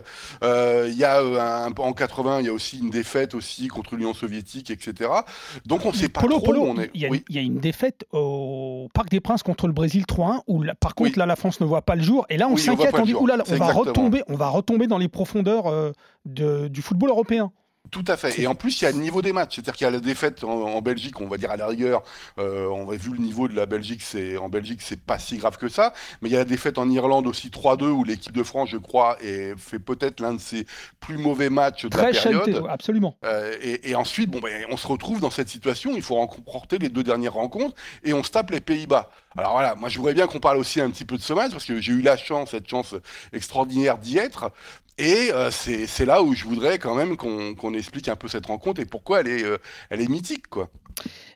il 0.42 0.96
y 0.96 1.04
a 1.04 1.20
un, 1.20 1.72
en 1.72 1.94
80, 1.94 2.40
il 2.40 2.46
y 2.46 2.50
a 2.50 2.54
aussi 2.54 2.80
une 2.80 2.90
défaite 2.90 3.36
aussi 3.36 3.68
contre 3.68 3.96
l'Union 3.96 4.14
soviétique, 4.14 4.70
etc. 4.72 5.10
Donc 5.66 5.86
on 5.86 5.92
ne 5.92 5.96
sait 5.96 6.10
pas 6.10 6.22
trop 6.22 6.54
où 6.54 6.64
on 6.64 6.80
est. 6.80 6.92
Il 6.94 7.02
y, 7.02 7.06
a, 7.06 7.10
il 7.10 7.36
y, 7.36 7.40
a, 7.40 7.42
une 7.42 7.60
défaite 7.60 8.06
au 8.12 8.90
Parc 8.94 9.10
des 9.10 9.20
Princes 9.20 9.44
contre 9.44 9.68
le 9.68 9.74
Brésil 9.74 10.04
3-1 10.08 10.42
où 10.48 10.64
par 10.80 10.96
contre 10.96 11.18
là 11.18 11.26
la 11.26 11.36
France 11.36 11.60
ne 11.62 11.66
voit 11.66 11.82
pas 11.82 11.96
le 11.96 12.04
jour 12.04 12.26
et 12.30 12.38
là 12.38 12.48
on 12.50 12.58
s'inquiète, 12.58 12.94
on, 12.94 13.04
dit 13.04 13.14
oulala, 13.14 13.44
on 13.50 13.56
va 13.56 13.72
retomber, 13.72 14.24
on 14.28 14.36
va 14.36 14.50
retomber 14.50 14.88
dans 14.88 14.98
les 14.98 15.08
profondeurs 15.08 15.68
euh, 15.68 15.92
de, 16.28 16.68
du 16.68 16.82
football 16.82 17.10
européen. 17.10 17.52
Tout 17.92 18.04
à 18.08 18.18
fait. 18.18 18.40
Et 18.40 18.48
en 18.48 18.56
plus, 18.56 18.82
il 18.82 18.86
y 18.86 18.88
a 18.88 18.92
le 18.92 18.98
niveau 18.98 19.22
des 19.22 19.34
matchs. 19.34 19.56
C'est-à-dire 19.56 19.74
qu'il 19.74 19.86
y 19.86 19.88
a 19.88 19.92
la 19.92 20.00
défaite 20.00 20.44
en, 20.44 20.82
Belgique, 20.82 21.20
on 21.22 21.28
va 21.28 21.38
dire 21.38 21.52
à 21.52 21.58
la 21.58 21.68
rigueur, 21.68 22.04
euh, 22.38 22.68
on 22.68 22.90
a 22.90 22.96
vu 22.96 23.12
le 23.12 23.20
niveau 23.20 23.48
de 23.48 23.56
la 23.56 23.66
Belgique, 23.66 24.02
c'est 24.02 24.38
en 24.38 24.50
Belgique, 24.50 24.82
c'est 24.82 25.00
pas 25.00 25.20
si 25.20 25.38
grave 25.38 25.58
que 25.58 25.70
ça. 25.70 25.94
Mais 26.22 26.30
il 26.30 26.34
y 26.34 26.36
a 26.36 26.40
la 26.40 26.46
défaite 26.46 26.78
en 26.78 26.90
Irlande 26.90 27.28
aussi 27.28 27.50
3-2, 27.50 27.86
où 27.86 28.04
l'équipe 28.04 28.34
de 28.34 28.44
France, 28.44 28.70
je 28.70 28.78
crois, 28.78 29.18
fait 29.58 29.80
peut-être 29.80 30.20
l'un 30.20 30.34
de 30.34 30.40
ses 30.40 30.66
plus 31.00 31.18
mauvais 31.18 31.50
matchs 31.50 31.86
de 31.86 31.98
la 31.98 32.12
période. 32.12 32.66
absolument. 32.70 33.18
Euh, 33.26 33.56
et, 33.62 33.96
ensuite, 33.96 34.30
bon, 34.30 34.40
ben, 34.40 34.66
on 34.70 34.78
se 34.78 34.88
retrouve 34.88 35.20
dans 35.20 35.32
cette 35.32 35.50
situation. 35.50 35.92
Il 35.96 36.02
faut 36.02 36.16
remporter 36.16 36.78
les 36.78 36.90
deux 36.90 37.04
dernières 37.04 37.34
rencontres 37.34 37.76
et 38.04 38.14
on 38.14 38.24
se 38.24 38.32
tape 38.32 38.52
les 38.52 38.62
Pays-Bas. 38.62 39.10
Alors 39.38 39.52
voilà, 39.52 39.76
moi 39.76 39.88
je 39.88 39.98
voudrais 39.98 40.16
bien 40.16 40.26
qu'on 40.26 40.40
parle 40.40 40.58
aussi 40.58 40.82
un 40.82 40.90
petit 40.90 41.06
peu 41.06 41.16
de 41.16 41.22
ce 41.22 41.32
match 41.32 41.52
parce 41.52 41.66
que 41.66 41.80
j'ai 41.80 41.94
eu 41.94 42.02
la 42.02 42.18
chance, 42.18 42.52
cette 42.52 42.68
chance 42.68 42.96
extraordinaire 43.34 44.00
d'y 44.00 44.18
être. 44.18 44.52
Et 44.98 45.30
euh, 45.32 45.52
c'est 45.52 46.06
là 46.06 46.24
où 46.24 46.34
je 46.34 46.44
voudrais 46.44 46.80
quand 46.80 46.96
même 46.96 47.18
qu'on 47.18 47.74
explique 47.76 48.08
un 48.08 48.16
peu 48.16 48.28
cette 48.28 48.48
rencontre 48.48 48.82
et 48.82 48.86
pourquoi 48.86 49.20
elle 49.20 49.28
est, 49.28 49.44
euh, 49.44 49.58
elle 49.92 50.02
est 50.02 50.10
mythique. 50.10 50.48
quoi. 50.48 50.70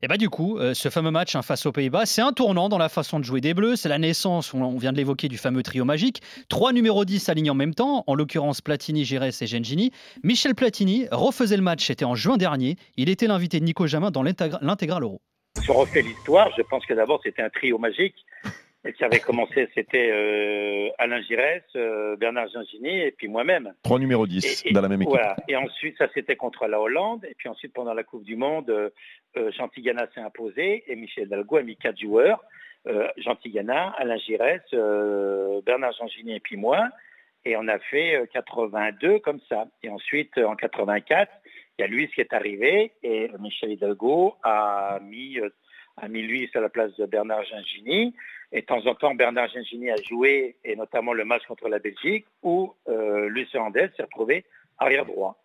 Et 0.02 0.08
bah 0.08 0.18
du 0.18 0.30
coup, 0.30 0.58
euh, 0.58 0.74
ce 0.74 0.90
fameux 0.90 1.12
match 1.12 1.36
hein, 1.36 1.44
face 1.44 1.68
aux 1.68 1.72
Pays-Bas, 1.72 2.08
c'est 2.08 2.24
un 2.24 2.34
tournant 2.34 2.70
dans 2.70 2.80
la 2.80 2.90
façon 2.90 3.20
de 3.20 3.24
jouer 3.24 3.40
des 3.40 3.54
Bleus. 3.54 3.76
C'est 3.76 3.90
la 3.90 4.00
naissance, 4.00 4.56
on 4.56 4.78
vient 4.78 4.92
de 4.92 4.98
l'évoquer, 4.98 5.28
du 5.28 5.38
fameux 5.38 5.62
trio 5.62 5.86
magique. 5.86 6.24
Trois 6.50 6.74
numéros 6.74 7.06
10 7.06 7.30
alignés 7.30 7.52
en 7.52 7.56
même 7.56 7.76
temps, 7.76 8.04
en 8.08 8.16
l'occurrence 8.16 8.62
Platini, 8.62 9.06
Gires 9.06 9.24
et 9.24 9.48
Gengini. 9.48 9.92
Michel 10.24 10.56
Platini 10.56 11.06
refaisait 11.12 11.58
le 11.58 11.62
match, 11.62 11.86
c'était 11.86 12.06
en 12.06 12.16
juin 12.16 12.38
dernier. 12.38 12.78
Il 12.98 13.10
était 13.10 13.28
l'invité 13.28 13.60
de 13.60 13.66
Nico 13.66 13.86
Jamin 13.86 14.10
dans 14.10 14.24
l'intégral 14.24 15.04
Euro. 15.04 15.22
Si 15.62 15.70
on 15.70 15.76
refait 15.76 16.02
l'histoire, 16.02 16.50
je 16.58 16.64
pense 16.64 16.84
que 16.86 16.96
d'abord 16.96 17.20
c'était 17.24 17.44
un 17.44 17.50
trio 17.50 17.78
magique 17.78 18.16
et 18.84 18.94
qui 18.94 19.04
avait 19.04 19.20
commencé, 19.20 19.70
c'était 19.76 20.10
euh, 20.12 20.90
Alain 20.98 21.22
Giresse, 21.22 21.64
euh, 21.76 22.16
Bernard 22.16 22.48
Gingini 22.48 23.02
et 23.02 23.12
puis 23.12 23.28
moi-même. 23.28 23.74
Trois 23.84 24.00
numéros 24.00 24.26
10 24.26 24.64
dans 24.72 24.82
la 24.82 24.90
même 24.90 25.04
équipe. 25.04 25.12
Voilà. 25.12 25.36
Et 25.48 25.56
ensuite, 25.56 25.98
ça 25.98 26.08
c'était 26.14 26.36
contre 26.36 26.68
la 26.68 26.82
Hollande. 26.82 27.24
Et 27.26 27.36
puis 27.36 27.48
ensuite, 27.48 27.74
pendant 27.74 27.94
la 27.94 28.04
Coupe 28.04 28.24
du 28.24 28.36
Monde, 28.36 28.70
euh, 29.38 29.52
Tigana 29.74 30.08
s'est 30.14 30.22
imposé 30.22 30.84
et 30.88 30.96
Michel 30.96 31.30
Dalgo 31.30 31.58
a 31.58 31.64
mis 31.64 31.78
quatre 31.78 32.00
joueurs. 32.00 32.44
Jean 33.18 33.36
Tigana, 33.36 33.94
Alain 34.00 34.18
Giresse, 34.18 34.72
Bernard 34.72 35.94
Gingini 35.94 36.38
et 36.38 36.40
puis 36.40 36.58
moi. 36.58 36.90
Et 37.46 37.56
on 37.56 37.68
a 37.68 37.78
fait 37.78 38.28
82 38.34 39.20
comme 39.20 39.40
ça. 39.48 39.68
Et 39.84 39.90
ensuite, 39.90 40.36
en 40.40 40.56
84, 40.56 41.32
il 41.78 41.82
y 41.84 41.86
a 41.86 41.88
Luis 41.88 42.10
qui 42.10 42.22
est 42.22 42.34
arrivé 42.34 42.94
et 43.04 43.30
Michel 43.40 43.74
Hidalgo 43.74 44.34
a 44.42 45.00
mis, 45.04 45.38
a 46.02 46.08
mis 46.08 46.24
Luis 46.24 46.50
à 46.54 46.60
la 46.60 46.70
place 46.70 46.96
de 46.98 47.06
Bernard 47.06 47.44
Gingini. 47.46 48.14
Et 48.52 48.62
de 48.62 48.66
temps 48.66 48.86
en 48.86 48.96
temps, 48.96 49.16
Bernard 49.16 49.48
Gengini 49.48 49.90
a 49.90 49.96
joué, 50.02 50.58
et 50.66 50.76
notamment 50.76 51.14
le 51.14 51.24
match 51.24 51.44
contre 51.48 51.70
la 51.70 51.80
Belgique, 51.80 52.26
où 52.44 52.74
euh, 52.90 53.30
Luis 53.30 53.48
Hernandez 53.54 53.88
s'est 53.96 54.04
retrouvé 54.04 54.44
arrière 54.78 55.06
droit. 55.06 55.38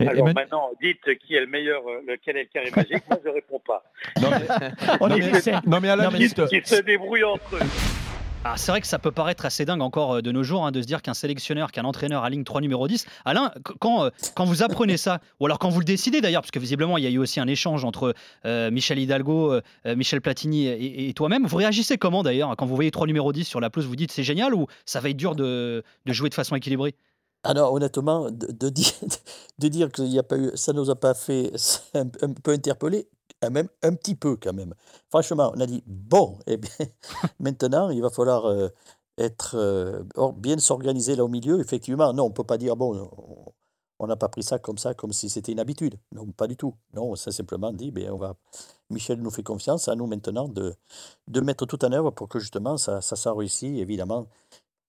Alors 0.00 0.32
maintenant, 0.32 0.70
dites 0.80 1.18
qui 1.18 1.34
est 1.34 1.40
le 1.40 1.46
meilleur, 1.46 1.82
euh, 1.88 2.02
lequel 2.06 2.36
est 2.36 2.42
le 2.42 2.48
carré 2.52 2.70
magique, 2.74 3.02
moi 3.08 3.18
je 3.22 3.28
ne 3.28 3.34
réponds 3.34 3.60
pas. 3.60 3.82
Non 4.20 4.30
mais, 4.30 5.52
non 5.66 5.80
mais 5.80 5.88
à 5.88 5.96
la 5.96 6.08
limite... 6.08 6.46
Qui 6.46 6.60
se 6.64 6.82
débrouillent 6.82 7.24
entre 7.24 7.56
eux. 7.56 8.07
Ah, 8.44 8.56
c'est 8.56 8.70
vrai 8.70 8.80
que 8.80 8.86
ça 8.86 9.00
peut 9.00 9.10
paraître 9.10 9.44
assez 9.44 9.64
dingue 9.64 9.82
encore 9.82 10.14
euh, 10.14 10.22
de 10.22 10.30
nos 10.30 10.44
jours 10.44 10.64
hein, 10.64 10.70
de 10.70 10.80
se 10.80 10.86
dire 10.86 11.02
qu'un 11.02 11.14
sélectionneur, 11.14 11.72
qu'un 11.72 11.84
entraîneur 11.84 12.22
aligne 12.22 12.44
3 12.44 12.60
numéros 12.60 12.86
10. 12.86 13.04
Alain, 13.24 13.52
quand, 13.80 14.04
euh, 14.04 14.10
quand 14.36 14.44
vous 14.44 14.62
apprenez 14.62 14.96
ça, 14.96 15.20
ou 15.40 15.46
alors 15.46 15.58
quand 15.58 15.70
vous 15.70 15.80
le 15.80 15.84
décidez 15.84 16.20
d'ailleurs, 16.20 16.42
parce 16.42 16.52
que 16.52 16.60
visiblement 16.60 16.98
il 16.98 17.04
y 17.04 17.06
a 17.08 17.10
eu 17.10 17.18
aussi 17.18 17.40
un 17.40 17.48
échange 17.48 17.84
entre 17.84 18.14
euh, 18.46 18.70
Michel 18.70 18.98
Hidalgo, 19.00 19.60
Michel 19.84 20.20
Platini 20.20 20.66
et, 20.66 21.12
toi-même, 21.14 21.46
vous 21.46 21.56
réagissez 21.56 21.98
comment 21.98 22.22
d'ailleurs 22.22 22.54
quand 22.56 22.66
vous 22.66 22.76
voyez 22.76 22.90
3 22.90 23.06
numéros 23.06 23.32
10 23.32 23.44
sur 23.44 23.60
la 23.60 23.70
pelouse 23.70 23.86
Vous 23.86 23.96
dites 23.96 24.12
c'est 24.12 24.22
génial 24.22 24.54
ou 24.54 24.66
ça 24.86 25.00
va 25.00 25.10
être 25.10 25.16
dur 25.16 25.34
de, 25.34 25.82
jouer 26.06 26.28
de 26.28 26.34
façon 26.34 26.54
équilibrée? 26.54 26.94
Alors, 27.42 27.72
honnêtement, 27.72 28.30
de, 28.30 28.68
dire, 29.68 29.90
que 29.90 30.56
ça 30.56 30.72
ne 30.72 30.78
nous 30.78 30.90
a 30.90 30.96
pas 30.96 31.14
fait 31.14 31.52
un 31.94 32.32
peu 32.42 32.52
interpeller, 32.52 33.08
même 33.50 33.68
un 33.82 33.94
petit 33.94 34.14
peu 34.14 34.36
quand 34.36 34.52
même. 34.52 34.74
Franchement, 35.10 35.52
on 35.54 35.60
a 35.60 35.66
dit, 35.66 35.82
bon, 35.86 36.38
eh 36.46 36.56
bien, 36.56 36.70
maintenant, 37.40 37.90
il 37.90 38.02
va 38.02 38.10
falloir 38.10 38.46
euh, 38.46 38.68
être 39.16 39.56
euh, 39.56 40.02
bien 40.36 40.58
s'organiser 40.58 41.16
là 41.16 41.24
au 41.24 41.28
milieu. 41.28 41.60
Effectivement, 41.60 42.12
non, 42.12 42.24
on 42.24 42.28
ne 42.28 42.34
peut 42.34 42.44
pas 42.44 42.58
dire, 42.58 42.76
bon, 42.76 43.10
on 43.98 44.06
n'a 44.06 44.16
pas 44.16 44.28
pris 44.28 44.42
ça 44.42 44.58
comme 44.58 44.78
ça, 44.78 44.94
comme 44.94 45.12
si 45.12 45.28
c'était 45.28 45.52
une 45.52 45.60
habitude. 45.60 45.96
Non, 46.12 46.26
pas 46.26 46.46
du 46.46 46.56
tout. 46.56 46.74
Non, 46.94 47.14
ça 47.16 47.32
simplement 47.32 47.72
dit, 47.72 47.90
bien, 47.90 48.12
on 48.12 48.16
va, 48.16 48.36
Michel 48.90 49.20
nous 49.20 49.30
fait 49.30 49.42
confiance, 49.42 49.88
à 49.88 49.94
nous 49.94 50.06
maintenant 50.06 50.48
de, 50.48 50.74
mettre 51.40 51.66
tout 51.66 51.84
en 51.84 51.92
œuvre 51.92 52.10
pour 52.10 52.28
que 52.28 52.38
justement 52.38 52.76
ça, 52.76 53.00
ça, 53.00 53.16
ça 53.16 53.32
réussisse, 53.32 53.78
évidemment 53.78 54.26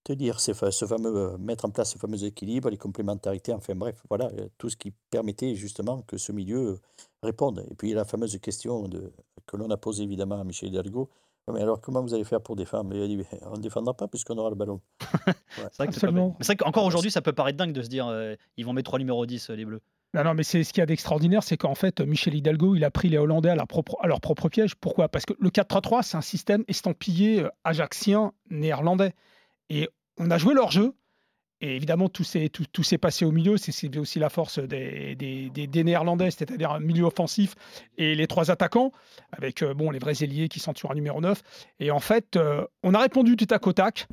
te 0.04 0.14
dire 0.14 0.40
ce 0.40 0.54
fameux, 0.54 1.16
euh, 1.16 1.38
mettre 1.38 1.66
en 1.66 1.70
place 1.70 1.94
ce 1.94 1.98
fameux 1.98 2.24
équilibre, 2.24 2.70
les 2.70 2.78
complémentarités, 2.78 3.54
enfin 3.54 3.76
bref, 3.76 4.02
voilà, 4.10 4.32
tout 4.58 4.70
ce 4.70 4.78
qui 4.78 4.92
permettait 5.12 5.56
justement 5.56 6.02
que 6.04 6.18
ce 6.18 6.32
milieu 6.32 6.80
réponde. 7.22 7.66
Et 7.70 7.76
puis 7.76 7.94
la 7.94 8.06
fameuse 8.06 8.38
question 8.40 8.88
de, 8.88 9.12
que 9.46 9.58
l'on 9.58 9.70
a 9.70 9.78
posée 9.78 10.04
évidemment 10.04 10.40
à 10.40 10.44
Michel 10.44 10.70
Hidalgo, 10.70 11.10
mais 11.52 11.62
alors 11.62 11.82
comment 11.82 12.02
vous 12.02 12.14
allez 12.14 12.24
faire 12.24 12.42
pour 12.42 12.56
défendre? 12.56 12.96
Il 12.96 13.02
a 13.02 13.08
dit, 13.08 13.18
on 13.44 13.58
ne 13.58 13.62
défendra 13.62 13.94
pas 13.94 14.08
puisqu'on 14.08 14.38
aura 14.38 14.50
le 14.50 14.56
ballon. 14.56 14.82
c'est 15.72 15.90
vrai 15.90 16.56
qu'encore 16.56 16.86
aujourd'hui, 16.86 17.12
ça 17.12 17.22
peut 17.22 17.34
paraître 17.34 17.58
dingue 17.58 17.74
de 17.74 17.82
se 17.82 17.90
dire, 17.90 18.08
euh, 18.08 18.36
ils 18.58 18.66
vont 18.66 18.74
mettre 18.74 18.90
trois 18.90 19.00
numéros 19.00 19.26
10, 19.26 19.50
euh, 19.50 19.56
les 19.56 19.66
Bleus. 19.66 19.82
Non, 20.14 20.24
non, 20.24 20.34
mais 20.34 20.44
c'est 20.44 20.64
ce 20.64 20.74
qu'il 20.74 20.82
y 20.82 20.84
a 20.84 20.88
d'extraordinaire, 20.88 21.44
c'est 21.44 21.58
qu'en 21.58 21.76
fait, 21.76 22.02
Michel 22.02 22.34
Hidalgo, 22.34 22.76
il 22.76 22.84
a 22.84 22.90
pris 22.90 23.10
les 23.10 23.20
Hollandais 23.20 23.50
à 23.50 23.56
leur 23.56 23.68
propre, 23.68 23.98
à 24.02 24.08
leur 24.08 24.22
propre 24.22 24.50
piège. 24.50 24.74
Pourquoi? 24.76 25.08
Parce 25.08 25.26
que 25.26 25.34
le 25.40 25.50
4-3-3, 25.50 26.02
c'est 26.02 26.18
un 26.18 26.22
système 26.22 26.64
estampillé 26.68 27.46
ajaxien 27.64 28.32
néerlandais. 28.50 29.14
Et 29.70 29.90
on 30.18 30.32
a 30.32 30.38
joué 30.38 30.54
leur 30.54 30.72
jeu. 30.72 30.94
Et 31.62 31.76
évidemment, 31.76 32.08
tout 32.08 32.24
s'est 32.24 32.48
tout, 32.50 32.66
passé 33.02 33.26
au 33.26 33.32
milieu. 33.32 33.58
C'est 33.58 33.98
aussi 33.98 34.18
la 34.18 34.30
force 34.30 34.60
des, 34.60 35.16
des, 35.16 35.84
Néerlandais, 35.84 36.32
c'est-à-dire 36.32 36.72
un 36.72 36.80
milieu 36.80 37.04
offensif 37.04 37.56
et 37.98 38.16
les 38.16 38.28
trois 38.28 38.50
attaquants, 38.50 38.94
avec 39.34 39.62
euh, 39.62 39.74
bon, 39.74 39.92
les 39.92 40.00
vrais 40.00 40.24
ailiers 40.24 40.48
qui 40.48 40.62
sont 40.62 40.74
sur 40.74 40.90
un 40.90 40.96
numéro 40.96 41.20
9. 41.20 41.42
Et 41.82 41.92
en 41.92 42.00
fait, 42.00 42.38
euh, 42.38 42.66
on 42.84 42.94
a 42.94 43.00
répondu 43.00 43.36
du 43.36 43.46
tac 43.46 43.68
au 43.68 43.74
tac, 43.74 44.08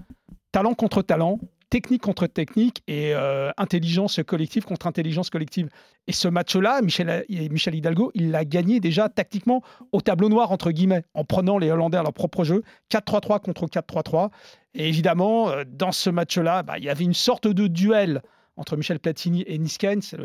talent 0.51 0.75
contre 0.75 1.03
talent 1.03 1.39
technique 1.71 2.03
contre 2.03 2.27
technique 2.27 2.83
et 2.87 3.15
euh, 3.15 3.51
intelligence 3.57 4.21
collective 4.27 4.65
contre 4.65 4.87
intelligence 4.87 5.31
collective. 5.31 5.69
Et 6.07 6.13
ce 6.13 6.29
match-là, 6.29 6.81
Michel, 6.83 7.25
Michel 7.29 7.75
Hidalgo, 7.75 8.13
il 8.15 8.31
l'a 8.31 8.45
gagné 8.45 8.81
déjà 8.81 9.09
tactiquement 9.09 9.63
au 9.93 10.01
tableau 10.01 10.29
noir, 10.29 10.53
entre 10.53 10.71
guillemets, 10.71 11.03
en 11.15 11.25
prenant 11.25 11.59
les 11.59 11.71
Hollandais 11.71 11.99
à 11.99 12.03
leur 12.03 12.13
propre 12.13 12.45
jeu, 12.45 12.63
4-3-3 12.91 13.41
contre 13.41 13.67
4-3-3. 13.67 14.31
Et 14.75 14.89
évidemment, 14.89 15.51
euh, 15.51 15.65
dans 15.67 15.93
ce 15.93 16.11
match-là, 16.11 16.63
bah, 16.63 16.79
il 16.79 16.85
y 16.85 16.91
avait 16.91 17.05
une 17.05 17.15
sorte 17.15 17.49
de 17.49 17.67
duel 17.67 18.23
entre 18.57 18.77
Michel 18.77 18.99
Platini 19.01 19.45
et 19.47 19.59
Nisken, 19.59 20.01
c'est 20.01 20.17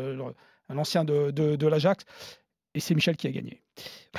un 0.68 0.78
ancien 0.78 1.04
de, 1.04 1.30
de, 1.30 1.66
l'Ajax. 1.66 2.04
Et 2.74 2.80
c'est 2.80 2.94
Michel 2.94 3.16
qui 3.16 3.26
a 3.26 3.30
gagné. 3.30 3.60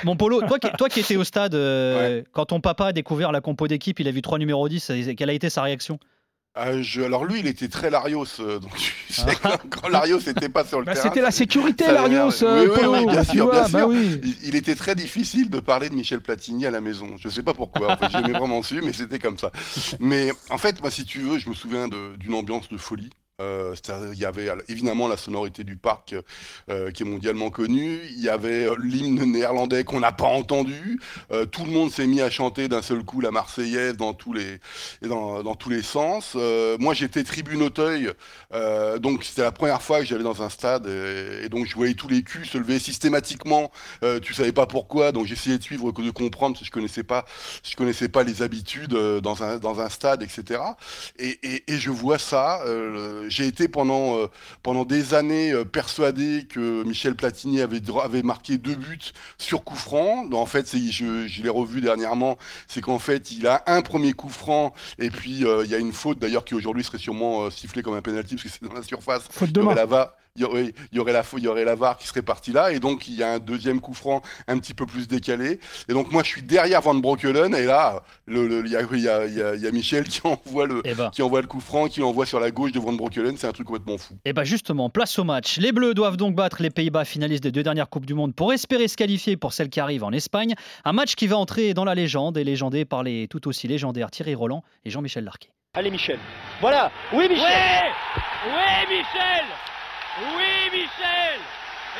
Mon 0.04 0.16
Polo, 0.16 0.40
toi 0.42 0.60
qui, 0.60 0.70
toi 0.78 0.88
qui 0.88 1.00
étais 1.00 1.16
au 1.16 1.24
stade, 1.24 1.56
euh, 1.56 2.22
quand 2.30 2.46
ton 2.46 2.60
papa 2.60 2.86
a 2.86 2.92
découvert 2.92 3.32
la 3.32 3.40
compo 3.40 3.66
d'équipe, 3.66 3.98
il 3.98 4.06
a 4.06 4.12
vu 4.12 4.22
trois 4.22 4.38
numéros 4.38 4.68
10, 4.68 4.92
quelle 5.16 5.30
a 5.30 5.32
été 5.32 5.50
sa 5.50 5.62
réaction? 5.62 5.98
Ah, 6.56 6.68
alors 7.04 7.24
lui, 7.24 7.40
il 7.40 7.48
était 7.48 7.66
très 7.66 7.90
Larios, 7.90 8.26
euh, 8.38 8.60
donc 8.60 8.70
ah. 9.42 9.58
quand 9.70 9.88
Larios 9.88 10.20
n'était 10.24 10.48
pas 10.48 10.64
sur 10.64 10.78
le 10.78 10.84
bah, 10.84 10.94
terrain. 10.94 11.08
C'était 11.08 11.20
la 11.20 11.32
sécurité, 11.32 11.86
Larios. 11.90 12.44
Euh, 12.44 12.68
oui, 12.68 13.06
bien 13.06 13.24
sûr, 13.24 13.50
bien 13.50 13.66
sûr. 13.66 13.88
Bah 13.88 13.94
il, 14.44 14.54
était 14.54 14.76
très 14.76 14.94
difficile 14.94 15.50
de 15.50 15.58
parler 15.58 15.88
de 15.88 15.96
Michel 15.96 16.20
Platini 16.20 16.64
à 16.64 16.70
la 16.70 16.80
maison. 16.80 17.16
Je 17.18 17.26
ne 17.26 17.32
sais 17.32 17.42
pas 17.42 17.54
pourquoi. 17.54 17.94
En 17.94 17.96
fait, 17.96 18.06
j'aimais 18.08 18.38
vraiment 18.38 18.62
su, 18.62 18.80
mais 18.82 18.92
c'était 18.92 19.18
comme 19.18 19.36
ça. 19.36 19.50
Mais 19.98 20.30
en 20.48 20.58
fait, 20.58 20.80
moi, 20.80 20.92
si 20.92 21.04
tu 21.04 21.18
veux, 21.18 21.38
je 21.38 21.48
me 21.48 21.54
souviens 21.54 21.88
d'une 21.88 22.34
ambiance 22.34 22.68
de 22.68 22.76
folie. 22.76 23.10
Euh, 23.40 23.74
il 24.12 24.18
y 24.20 24.24
avait 24.24 24.48
évidemment 24.68 25.08
la 25.08 25.16
sonorité 25.16 25.64
du 25.64 25.76
parc 25.76 26.14
euh, 26.70 26.92
qui 26.92 27.02
est 27.02 27.06
mondialement 27.06 27.50
connue. 27.50 27.98
Il 28.10 28.20
y 28.20 28.28
avait 28.28 28.68
euh, 28.68 28.76
l'hymne 28.80 29.24
néerlandais 29.24 29.82
qu'on 29.82 29.98
n'a 29.98 30.12
pas 30.12 30.28
entendu. 30.28 31.00
tout 31.50 31.64
le 31.64 31.72
monde 31.72 31.90
s'est 31.90 32.06
mis 32.06 32.20
à 32.20 32.30
chanter 32.30 32.68
d'un 32.68 32.82
seul 32.82 33.02
coup 33.02 33.20
la 33.20 33.32
Marseillaise 33.32 33.96
dans 33.96 34.14
tous 34.14 34.32
les 34.32 34.60
dans, 35.02 35.42
dans 35.42 35.56
tous 35.56 35.68
les 35.68 35.82
sens. 35.82 36.36
moi, 36.78 36.94
j'étais 36.94 37.24
tribune 37.24 37.62
Auteuil, 37.62 38.12
donc 39.00 39.24
c'était 39.24 39.42
la 39.42 39.52
première 39.52 39.82
fois 39.82 40.00
que 40.00 40.06
j'allais 40.06 40.22
dans 40.22 40.42
un 40.42 40.48
stade 40.48 40.86
et, 40.86 41.48
donc 41.48 41.66
je 41.66 41.74
voyais 41.74 41.94
tous 41.94 42.08
les 42.08 42.22
culs 42.22 42.46
se 42.46 42.58
lever 42.58 42.78
systématiquement. 42.78 43.72
tu 44.22 44.34
savais 44.34 44.52
pas 44.52 44.66
pourquoi, 44.66 45.12
donc 45.12 45.26
j'essayais 45.26 45.58
de 45.58 45.62
suivre, 45.62 45.90
de 45.92 46.10
comprendre, 46.10 46.54
parce 46.54 46.60
que 46.60 46.66
je 46.66 46.70
connaissais 46.70 47.02
pas, 47.02 47.24
je 47.64 47.74
connaissais 47.74 48.08
pas 48.08 48.22
les 48.22 48.42
habitudes 48.42 48.94
dans 48.94 49.42
un 49.42 49.58
dans 49.58 49.80
un 49.80 49.88
stade, 49.88 50.22
etc. 50.22 50.60
Et, 51.18 51.38
et, 51.42 51.72
et 51.72 51.78
je 51.78 51.90
vois 51.90 52.18
ça 52.18 52.62
j'ai 53.28 53.46
été 53.46 53.68
pendant, 53.68 54.18
pendant 54.62 54.84
des 54.84 55.14
années 55.14 55.52
persuadé 55.72 56.46
que 56.48 56.82
Michel 56.84 57.14
Platini 57.14 57.60
avait, 57.60 57.80
avait 58.02 58.22
marqué 58.22 58.58
deux 58.58 58.74
buts 58.74 59.12
sur 59.38 59.64
coup 59.64 59.76
franc. 59.76 60.30
En 60.32 60.46
fait, 60.46 60.76
je, 60.76 61.26
je 61.26 61.42
l'ai 61.42 61.48
revu 61.48 61.80
dernièrement, 61.80 62.38
c'est 62.68 62.80
qu'en 62.80 62.98
fait, 62.98 63.30
il 63.30 63.46
a 63.46 63.62
un 63.66 63.82
premier 63.82 64.12
coup 64.12 64.28
franc 64.28 64.74
et 64.98 65.10
puis 65.10 65.44
il 65.44 65.70
y 65.70 65.74
a 65.74 65.78
une 65.78 65.92
faute 65.92 66.18
d'ailleurs 66.18 66.44
qui 66.44 66.54
aujourd'hui 66.54 66.84
serait 66.84 66.98
sûrement 66.98 67.50
sifflée 67.50 67.82
comme 67.82 67.94
un 67.94 68.02
penalty 68.02 68.36
parce 68.36 68.44
que 68.44 68.48
c'est 68.50 68.68
dans 68.68 68.74
la 68.74 68.82
surface. 68.82 69.24
Faute 69.30 69.52
de 69.52 69.60
main 69.60 69.74
il 70.36 70.42
y 70.42 70.44
aurait, 70.44 70.74
il 70.90 70.96
y 70.96 70.98
aurait 70.98 71.12
la 71.12 71.22
il 71.36 71.44
y 71.44 71.46
aurait 71.46 71.64
la 71.64 71.76
VAR 71.76 71.96
qui 71.96 72.08
serait 72.08 72.20
partie 72.20 72.50
là 72.50 72.72
et 72.72 72.80
donc 72.80 73.06
il 73.06 73.14
y 73.14 73.22
a 73.22 73.34
un 73.34 73.38
deuxième 73.38 73.80
coup 73.80 73.94
franc 73.94 74.20
un 74.48 74.58
petit 74.58 74.74
peu 74.74 74.84
plus 74.84 75.06
décalé. 75.06 75.60
Et 75.88 75.92
donc 75.92 76.10
moi 76.10 76.24
je 76.24 76.28
suis 76.28 76.42
derrière 76.42 76.80
Van 76.80 76.96
Broekelen 76.96 77.54
et 77.54 77.66
là 77.66 78.02
il 78.26 78.34
y, 78.66 78.74
a, 78.74 78.82
y, 78.82 79.08
a, 79.40 79.54
y, 79.54 79.66
a, 79.68 79.70
Michel 79.70 80.02
qui 80.08 80.20
envoie 80.24 80.66
le 80.66 80.82
eh 80.84 80.94
ben. 80.94 81.10
qui 81.10 81.22
envoie 81.22 81.40
le 81.40 81.46
coup 81.46 81.60
franc 81.60 81.86
qui 81.86 82.02
envoie 82.02 82.26
sur 82.26 82.40
la 82.40 82.50
gauche 82.50 82.72
de 82.72 82.80
Van 82.80 82.92
Broekelen 82.92 83.36
c'est 83.36 83.46
un 83.46 83.52
truc 83.52 83.68
complètement 83.68 83.96
fou. 83.96 84.14
Et 84.24 84.30
eh 84.30 84.32
bah 84.32 84.42
ben, 84.42 84.44
justement 84.44 84.90
place 84.90 85.16
au 85.20 85.24
match. 85.24 85.58
Les 85.58 85.70
Bleus 85.70 85.94
doivent 85.94 86.16
donc 86.16 86.34
battre 86.34 86.62
les 86.62 86.70
Pays-Bas 86.70 87.04
finalistes 87.04 87.44
des 87.44 87.52
deux 87.52 87.62
dernières 87.62 87.88
coupes 87.88 88.06
du 88.06 88.14
monde 88.14 88.34
pour 88.34 88.52
espérer 88.52 88.88
se 88.88 88.96
qualifier 88.96 89.36
pour 89.36 89.52
celle 89.52 89.68
qui 89.68 89.78
arrive 89.78 90.02
en 90.02 90.10
Espagne. 90.10 90.54
Un 90.84 90.92
match 90.92 91.14
qui 91.14 91.28
va 91.28 91.36
entrer 91.36 91.74
dans 91.74 91.84
la 91.84 91.94
légende 91.94 92.36
et 92.38 92.42
légendé 92.42 92.84
par 92.84 93.04
les 93.04 93.28
tout 93.28 93.46
aussi 93.46 93.68
légendaires 93.68 94.10
Thierry 94.10 94.34
Roland 94.34 94.64
et 94.84 94.90
Jean-Michel 94.90 95.22
Larquet. 95.22 95.50
Allez 95.74 95.92
Michel. 95.92 96.18
Voilà. 96.60 96.90
Oui 97.12 97.28
Michel. 97.28 97.84
Oui, 98.16 98.52
oui 98.52 98.96
Michel 98.96 99.44
oui, 100.20 100.70
Michel 100.70 101.40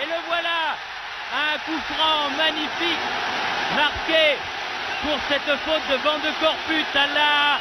Et 0.03 0.07
le 0.07 0.15
voilà 0.27 0.77
Un 1.35 1.59
coup 1.65 1.81
franc 1.95 2.31
magnifique 2.37 3.05
marqué 3.75 4.37
pour 5.03 5.19
cette 5.29 5.59
faute 5.65 5.89
de 5.91 5.97
vent 5.97 6.19
de 6.19 6.31
Corpus 6.41 6.87
à 6.95 7.07
la 7.09 7.59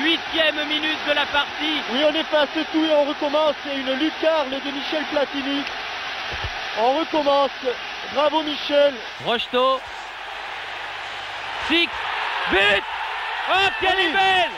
huitième 0.00 0.66
minute 0.66 0.98
de 1.06 1.12
la 1.12 1.26
partie. 1.26 1.82
Oui, 1.92 2.00
on 2.04 2.14
efface 2.14 2.48
tout 2.72 2.84
et 2.84 2.94
on 2.94 3.04
recommence. 3.04 3.54
C'est 3.64 3.76
une 3.76 3.92
lucarne 3.94 4.50
de 4.50 4.70
Michel 4.70 5.04
Platini. 5.10 5.62
On 6.78 6.98
recommence. 6.98 7.50
Bravo 8.14 8.42
Michel. 8.42 8.94
Rocheteau. 9.24 9.80
Six. 11.68 11.88
But 12.50 12.82
Oh, 13.48 13.68
quelle 13.80 14.12
belle 14.12 14.50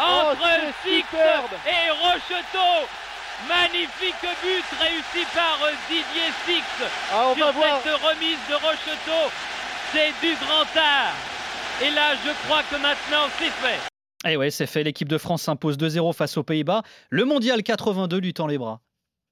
oh, 0.00 0.32
Entre 0.32 0.42
oh, 0.42 1.68
et 1.68 1.90
Rocheteau 1.90 2.88
Magnifique 3.44 4.24
but 4.42 4.64
réussi 4.80 5.26
par 5.34 5.58
Didier 5.88 6.32
Six 6.46 6.64
ah, 7.12 7.34
sur 7.36 7.46
cette 7.52 8.00
remise 8.00 8.38
de 8.48 8.54
Rocheteau. 8.54 9.30
C'est 9.92 10.12
du 10.26 10.34
grand 10.36 10.64
art. 10.80 11.14
Et 11.84 11.90
là, 11.90 12.14
je 12.24 12.30
crois 12.46 12.62
que 12.62 12.76
maintenant, 12.76 13.28
c'est 13.38 13.50
fait. 13.50 13.78
Et 14.26 14.32
eh 14.32 14.36
ouais, 14.38 14.50
c'est 14.50 14.66
fait. 14.66 14.82
L'équipe 14.82 15.08
de 15.08 15.18
France 15.18 15.42
s'impose 15.42 15.76
2-0 15.76 16.14
face 16.14 16.38
aux 16.38 16.42
Pays-Bas. 16.42 16.82
Le 17.10 17.26
mondial 17.26 17.62
82 17.62 18.18
lui 18.18 18.32
tend 18.32 18.46
les 18.46 18.56
bras. 18.56 18.80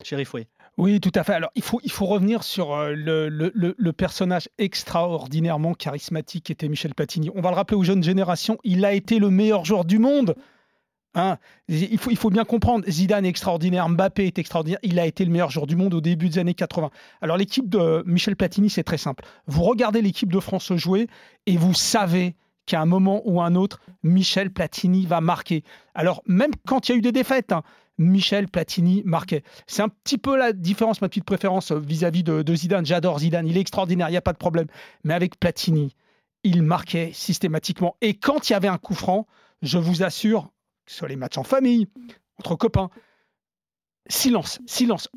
Chéri 0.05 0.27
Fouet. 0.27 0.49
Oui, 0.77 1.01
tout 1.01 1.13
à 1.15 1.25
fait. 1.25 1.33
Alors, 1.33 1.51
il 1.55 1.63
faut, 1.63 1.81
il 1.83 1.91
faut 1.91 2.05
revenir 2.07 2.43
sur 2.43 2.75
euh, 2.75 2.93
le, 2.93 3.29
le, 3.29 3.53
le, 3.55 3.93
personnage 3.93 4.49
extraordinairement 4.59 5.73
charismatique 5.73 6.45
qu'était 6.45 6.69
Michel 6.69 6.95
Platini. 6.95 7.31
On 7.35 7.41
va 7.41 7.51
le 7.51 7.57
rappeler 7.57 7.77
aux 7.77 7.85
jeunes 7.85 8.03
générations, 8.03 8.59
il 8.65 8.85
a 8.85 8.93
été 8.93 9.19
le 9.19 9.31
meilleur 9.31 9.65
joueur 9.65 9.85
du 9.85 9.99
monde 9.99 10.35
Hein, 11.17 11.39
il, 11.69 11.99
faut, 11.99 12.31
bien 12.31 12.45
comprendre, 12.45 12.85
Zidane 12.89 13.25
est 13.25 13.29
extraordinaire, 13.29 13.89
Mbappé 13.89 14.27
est 14.27 14.39
extraordinaire, 14.39 14.81
il 14.83 14.99
a 14.99 15.07
été 15.07 15.25
le 15.25 15.31
meilleur 15.31 15.49
joueur 15.49 15.69
du 15.69 15.77
monde 15.77 15.95
au 15.95 16.01
début 16.01 16.29
des 16.29 16.41
années 16.41 16.55
80. 16.55 16.91
Alors 17.21 17.37
l'équipe 17.37 17.69
de 17.69 18.03
Michel 18.05 18.35
Platini, 18.35 18.69
c'est 18.69 18.83
très 18.83 18.99
simple. 18.99 19.25
Vous 19.47 19.63
regardez 19.63 20.03
l'équipe 20.03 20.33
de 20.33 20.41
France 20.41 20.73
jouer 20.75 21.07
et 21.47 21.57
vous 21.57 21.73
savez 21.73 22.35
qu'à 22.67 22.81
un 22.81 22.87
moment 22.87 23.23
ou 23.27 23.41
un 23.41 23.55
autre, 23.55 23.81
Michel 24.03 24.51
Platini 24.51 25.07
va 25.07 25.21
marquer. 25.21 25.63
Alors 25.95 26.21
même 26.27 26.51
quand 26.67 26.89
il 26.89 26.93
y 26.93 26.95
a 26.97 26.99
eu 26.99 27.03
des 27.03 27.13
défaites, 27.13 27.53
hein, 27.53 27.63
Michel 27.97 28.49
Platini 28.49 29.03
marquait. 29.05 29.45
C'est 29.69 29.83
un 29.83 29.89
petit 29.89 30.19
peu 30.19 30.37
la 30.37 30.53
différence, 30.53 31.01
ma 31.01 31.09
petite 31.09 31.25
préférence 31.25 31.71
vis-à-vis 31.71 32.25
de, 32.25 32.43
de 32.43 32.55
Zidane. 32.57 32.85
J'adore 32.85 33.21
Zidane, 33.21 33.47
il 33.47 33.57
est 33.57 33.61
extraordinaire, 33.61 34.09
il 34.09 34.13
n'y 34.13 34.17
a 34.17 34.23
pas 34.23 34.33
de 34.33 34.39
problème. 34.39 34.67
Mais 35.05 35.15
avec 35.15 35.39
Platini, 35.39 35.95
il 36.43 36.63
marquait 36.63 37.11
systématiquement. 37.13 37.97
Et 38.01 38.15
quand 38.15 38.49
il 38.49 38.53
y 38.53 38.57
avait 38.57 38.69
un 38.69 38.79
coup 38.79 38.95
franc, 38.95 39.29
je 39.63 39.79
vous 39.79 40.03
assure, 40.03 40.51
sur 40.87 41.07
les 41.07 41.17
matchs 41.17 41.39
en 41.39 41.45
famille, 41.45 41.89
entre 42.39 42.57
copains. 42.57 42.91
Silence, 44.09 44.61
silence. 44.67 45.09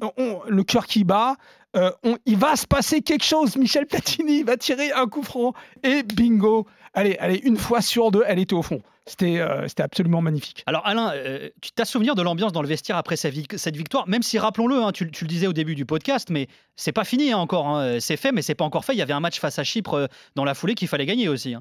le 0.47 0.63
cœur 0.63 0.87
qui 0.87 1.03
bat. 1.03 1.35
Euh, 1.75 1.91
il 2.25 2.37
va 2.37 2.55
se 2.55 2.65
passer 2.65 3.01
quelque 3.01 3.25
chose. 3.25 3.57
Michel 3.57 3.85
Platini 3.85 4.43
va 4.43 4.55
tirer 4.55 4.91
un 4.93 5.07
coup 5.07 5.23
franc 5.23 5.53
et 5.83 6.03
bingo. 6.03 6.65
Allez, 6.93 7.17
allez, 7.19 7.41
une 7.43 7.57
fois 7.57 7.81
sur 7.81 8.11
deux, 8.11 8.23
elle 8.25 8.39
était 8.39 8.55
au 8.55 8.63
fond. 8.63 8.81
C'était 9.05 9.39
euh, 9.39 9.67
absolument 9.77 10.21
magnifique. 10.21 10.63
Alors 10.65 10.85
Alain, 10.85 11.11
euh, 11.13 11.49
tu 11.61 11.71
t'as 11.71 11.85
souvenir 11.85 12.15
de 12.15 12.21
l'ambiance 12.21 12.51
dans 12.51 12.61
le 12.61 12.67
vestiaire 12.67 12.97
après 12.97 13.15
cette 13.15 13.75
victoire, 13.75 14.07
même 14.07 14.23
si 14.23 14.39
rappelons-le, 14.39 14.81
hein, 14.81 14.91
tu, 14.91 15.05
le 15.05 15.27
disais 15.27 15.47
au 15.47 15.53
début 15.53 15.75
du 15.75 15.85
podcast, 15.85 16.29
mais 16.29 16.47
c'est 16.75 16.91
pas 16.91 17.03
fini 17.03 17.31
hein, 17.31 17.37
encore. 17.37 17.67
Hein. 17.67 17.99
C'est 17.99 18.17
fait, 18.17 18.31
mais 18.31 18.41
c'est 18.41 18.55
pas 18.55 18.65
encore 18.65 18.85
fait. 18.85 18.93
Il 18.93 18.97
y 18.99 19.01
avait 19.01 19.13
un 19.13 19.19
match 19.19 19.39
face 19.39 19.59
à 19.59 19.63
Chypre 19.63 20.09
dans 20.35 20.45
la 20.45 20.53
foulée 20.53 20.75
qu'il 20.75 20.87
fallait 20.87 21.05
gagner 21.05 21.29
aussi. 21.29 21.55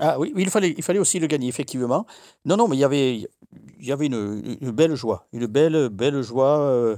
Ah 0.00 0.18
oui, 0.18 0.32
il, 0.36 0.48
fallait, 0.50 0.74
il 0.76 0.82
fallait 0.82 0.98
aussi 0.98 1.18
le 1.18 1.26
gagner, 1.26 1.48
effectivement. 1.48 2.06
Non, 2.44 2.56
non, 2.56 2.66
mais 2.66 2.76
il 2.76 2.80
y 2.80 2.84
avait, 2.84 3.18
il 3.18 3.86
y 3.86 3.92
avait 3.92 4.06
une, 4.06 4.70
belle 4.72 4.94
joie, 4.94 5.26
une 5.32 5.46
belle, 5.46 5.90
belle 5.90 6.22
joie, 6.22 6.60
euh, 6.60 6.96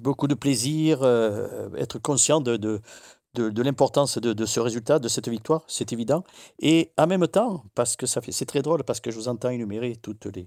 beaucoup 0.00 0.28
de 0.28 0.34
plaisir, 0.34 1.02
euh, 1.02 1.68
être 1.76 1.98
conscient 1.98 2.40
de, 2.42 2.56
de, 2.56 2.80
de, 3.34 3.62
l'importance 3.62 4.18
de, 4.18 4.34
de, 4.34 4.46
ce 4.46 4.60
résultat, 4.60 4.98
de 4.98 5.08
cette 5.08 5.28
victoire, 5.28 5.64
c'est 5.66 5.92
évident. 5.92 6.24
Et 6.60 6.92
en 6.98 7.06
même 7.06 7.26
temps, 7.26 7.64
parce 7.74 7.96
que 7.96 8.06
ça 8.06 8.20
fait, 8.20 8.32
c'est 8.32 8.46
très 8.46 8.62
drôle, 8.62 8.84
parce 8.84 9.00
que 9.00 9.10
je 9.10 9.16
vous 9.16 9.28
entends 9.28 9.50
énumérer 9.50 9.96
toutes 9.96 10.26
les, 10.26 10.46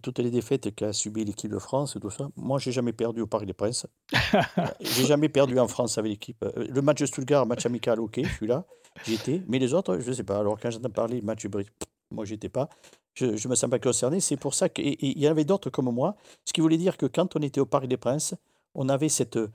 toutes 0.00 0.18
les 0.18 0.30
défaites 0.30 0.74
qu'a 0.74 0.92
subi 0.92 1.24
l'équipe 1.24 1.50
de 1.50 1.58
France 1.58 1.96
et 1.96 2.00
tout 2.00 2.10
ça. 2.10 2.28
Moi, 2.36 2.58
j'ai 2.58 2.72
jamais 2.72 2.92
perdu 2.92 3.20
au 3.20 3.26
Parc 3.26 3.44
des 3.44 3.52
Princes. 3.52 3.86
j'ai 4.80 5.06
jamais 5.06 5.28
perdu 5.28 5.58
en 5.58 5.68
France 5.68 5.98
avec 5.98 6.12
l'équipe. 6.12 6.42
Euh, 6.44 6.66
le 6.68 6.82
match 6.82 7.00
de 7.00 7.06
Stuttgart, 7.06 7.46
match 7.46 7.66
amical, 7.66 8.00
ok, 8.00 8.20
je 8.22 8.32
suis 8.32 8.46
là. 8.46 8.64
J'y 9.04 9.14
étais. 9.14 9.42
Mais 9.48 9.58
les 9.58 9.74
autres, 9.74 9.98
je 9.98 10.08
ne 10.08 10.14
sais 10.14 10.24
pas. 10.24 10.38
Alors, 10.38 10.58
quand 10.58 10.70
j'entends 10.70 10.90
parler 10.90 11.20
match 11.20 11.46
Brésil, 11.46 11.72
moi, 12.10 12.24
j'y 12.24 12.34
étais 12.34 12.48
pas. 12.48 12.68
Je 13.14 13.26
ne 13.26 13.48
me 13.48 13.54
sens 13.54 13.68
pas 13.68 13.78
concerné. 13.78 14.20
C'est 14.20 14.36
pour 14.36 14.54
ça 14.54 14.68
qu'il 14.68 14.96
y 15.00 15.28
en 15.28 15.30
avait 15.30 15.44
d'autres 15.44 15.70
comme 15.70 15.90
moi. 15.90 16.16
Ce 16.44 16.52
qui 16.52 16.60
voulait 16.60 16.78
dire 16.78 16.96
que 16.96 17.06
quand 17.06 17.36
on 17.36 17.40
était 17.40 17.60
au 17.60 17.66
Parc 17.66 17.86
des 17.86 17.96
Princes, 17.96 18.34
on 18.74 18.88
avait 18.88 19.10
cette, 19.10 19.36
euh, 19.36 19.48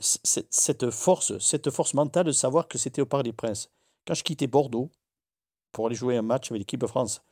cette, 0.00 0.52
cette, 0.52 0.90
force, 0.90 1.38
cette 1.38 1.70
force 1.70 1.94
mentale 1.94 2.26
de 2.26 2.32
savoir 2.32 2.68
que 2.68 2.76
c'était 2.76 3.00
au 3.00 3.06
Parc 3.06 3.24
des 3.24 3.32
Princes. 3.32 3.70
Quand 4.06 4.14
je 4.14 4.22
quittais 4.22 4.46
Bordeaux 4.46 4.90
pour 5.70 5.86
aller 5.86 5.94
jouer 5.94 6.16
un 6.16 6.22
match 6.22 6.50
avec 6.50 6.60
l'équipe 6.60 6.80
de 6.80 6.86
France 6.86 7.22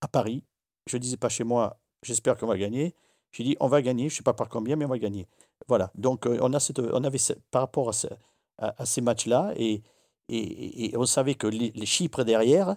à 0.00 0.08
Paris, 0.08 0.42
je 0.90 0.96
ne 0.96 1.02
disais 1.02 1.16
pas 1.16 1.28
chez 1.28 1.44
moi, 1.44 1.78
j'espère 2.02 2.36
qu'on 2.36 2.46
va 2.46 2.58
gagner. 2.58 2.94
J'ai 3.32 3.44
dit, 3.44 3.56
on 3.60 3.68
va 3.68 3.82
gagner, 3.82 4.08
je 4.08 4.14
ne 4.14 4.16
sais 4.18 4.22
pas 4.22 4.32
par 4.32 4.48
combien, 4.48 4.76
mais 4.76 4.84
on 4.84 4.88
va 4.88 4.98
gagner. 4.98 5.28
Voilà. 5.66 5.90
Donc, 5.94 6.26
euh, 6.26 6.38
on, 6.40 6.52
a 6.54 6.60
cette, 6.60 6.78
on 6.78 7.04
avait 7.04 7.18
par 7.50 7.62
rapport 7.62 7.90
à, 8.58 8.86
ces 8.86 9.00
matchs-là, 9.00 9.52
et, 9.56 9.82
et, 10.28 10.96
on 10.96 11.06
savait 11.06 11.34
que 11.34 11.46
les, 11.46 11.86
Chypres 11.86 12.24
derrière, 12.24 12.76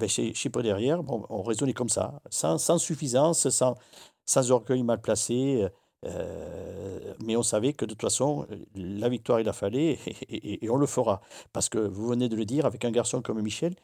eh 0.00 0.08
Chypre 0.08 0.62
derrière, 0.62 1.02
bon, 1.02 1.24
on 1.28 1.42
raisonnait 1.42 1.74
comme 1.74 1.88
ça, 1.88 2.20
sans, 2.30 2.78
suffisance, 2.78 3.48
sans, 3.50 3.76
sans 4.24 4.50
orgueil 4.50 4.82
mal 4.82 5.00
placé. 5.00 5.68
Euh, 6.06 7.14
mais 7.22 7.36
on 7.36 7.42
savait 7.42 7.74
que 7.74 7.84
de 7.84 7.90
toute 7.90 8.00
façon, 8.00 8.46
la 8.74 9.10
victoire, 9.10 9.38
il 9.38 9.48
a 9.48 9.52
fallu 9.52 9.78
et, 9.80 10.64
et, 10.64 10.70
on 10.70 10.76
le 10.76 10.86
fera. 10.86 11.20
Parce 11.52 11.68
que 11.68 11.78
vous 11.78 12.08
venez 12.08 12.28
de 12.28 12.36
le 12.36 12.46
dire, 12.46 12.64
avec 12.64 12.84
un 12.84 12.90
garçon 12.90 13.20
comme 13.20 13.40
Michel, 13.42 13.74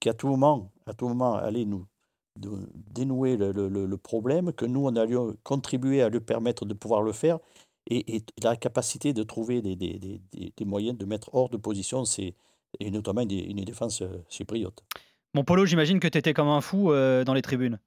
qui 0.00 0.08
à 0.08 0.14
tout 0.14 0.28
moment, 0.28 0.70
à 0.86 0.94
tout 0.94 1.08
moment 1.08 1.34
allait 1.34 1.66
nous 1.66 1.86
dénouer 2.90 3.36
le, 3.36 3.52
le, 3.52 3.96
problème, 3.96 4.52
que 4.52 4.64
nous, 4.64 4.86
on 4.86 4.96
allions 4.96 5.36
contribuer 5.42 6.02
à 6.02 6.08
lui 6.08 6.20
permettre 6.20 6.64
de 6.64 6.74
pouvoir 6.74 7.02
le 7.02 7.12
faire. 7.12 7.38
Et, 7.90 8.16
et 8.16 8.22
la 8.42 8.54
capacité 8.56 9.12
de 9.14 9.22
trouver 9.22 9.62
des, 9.62 9.74
des, 9.74 9.98
des, 9.98 10.20
des 10.54 10.64
moyens 10.64 10.98
de 10.98 11.06
mettre 11.06 11.34
hors 11.34 11.48
de 11.48 11.56
position 11.56 12.04
ces, 12.04 12.34
et 12.80 12.90
notamment 12.90 13.22
une, 13.22 13.64
défense 13.64 14.02
euh, 14.02 14.24
chypriote. 14.28 14.82
Mon 15.34 15.44
Polo, 15.44 15.66
j'imagine 15.66 16.00
que 16.00 16.08
tu 16.08 16.18
étais 16.18 16.34
comme 16.34 16.48
un 16.48 16.60
fou 16.60 16.92
euh, 16.92 17.24
dans 17.24 17.34
les 17.34 17.42
tribunes. 17.42 17.78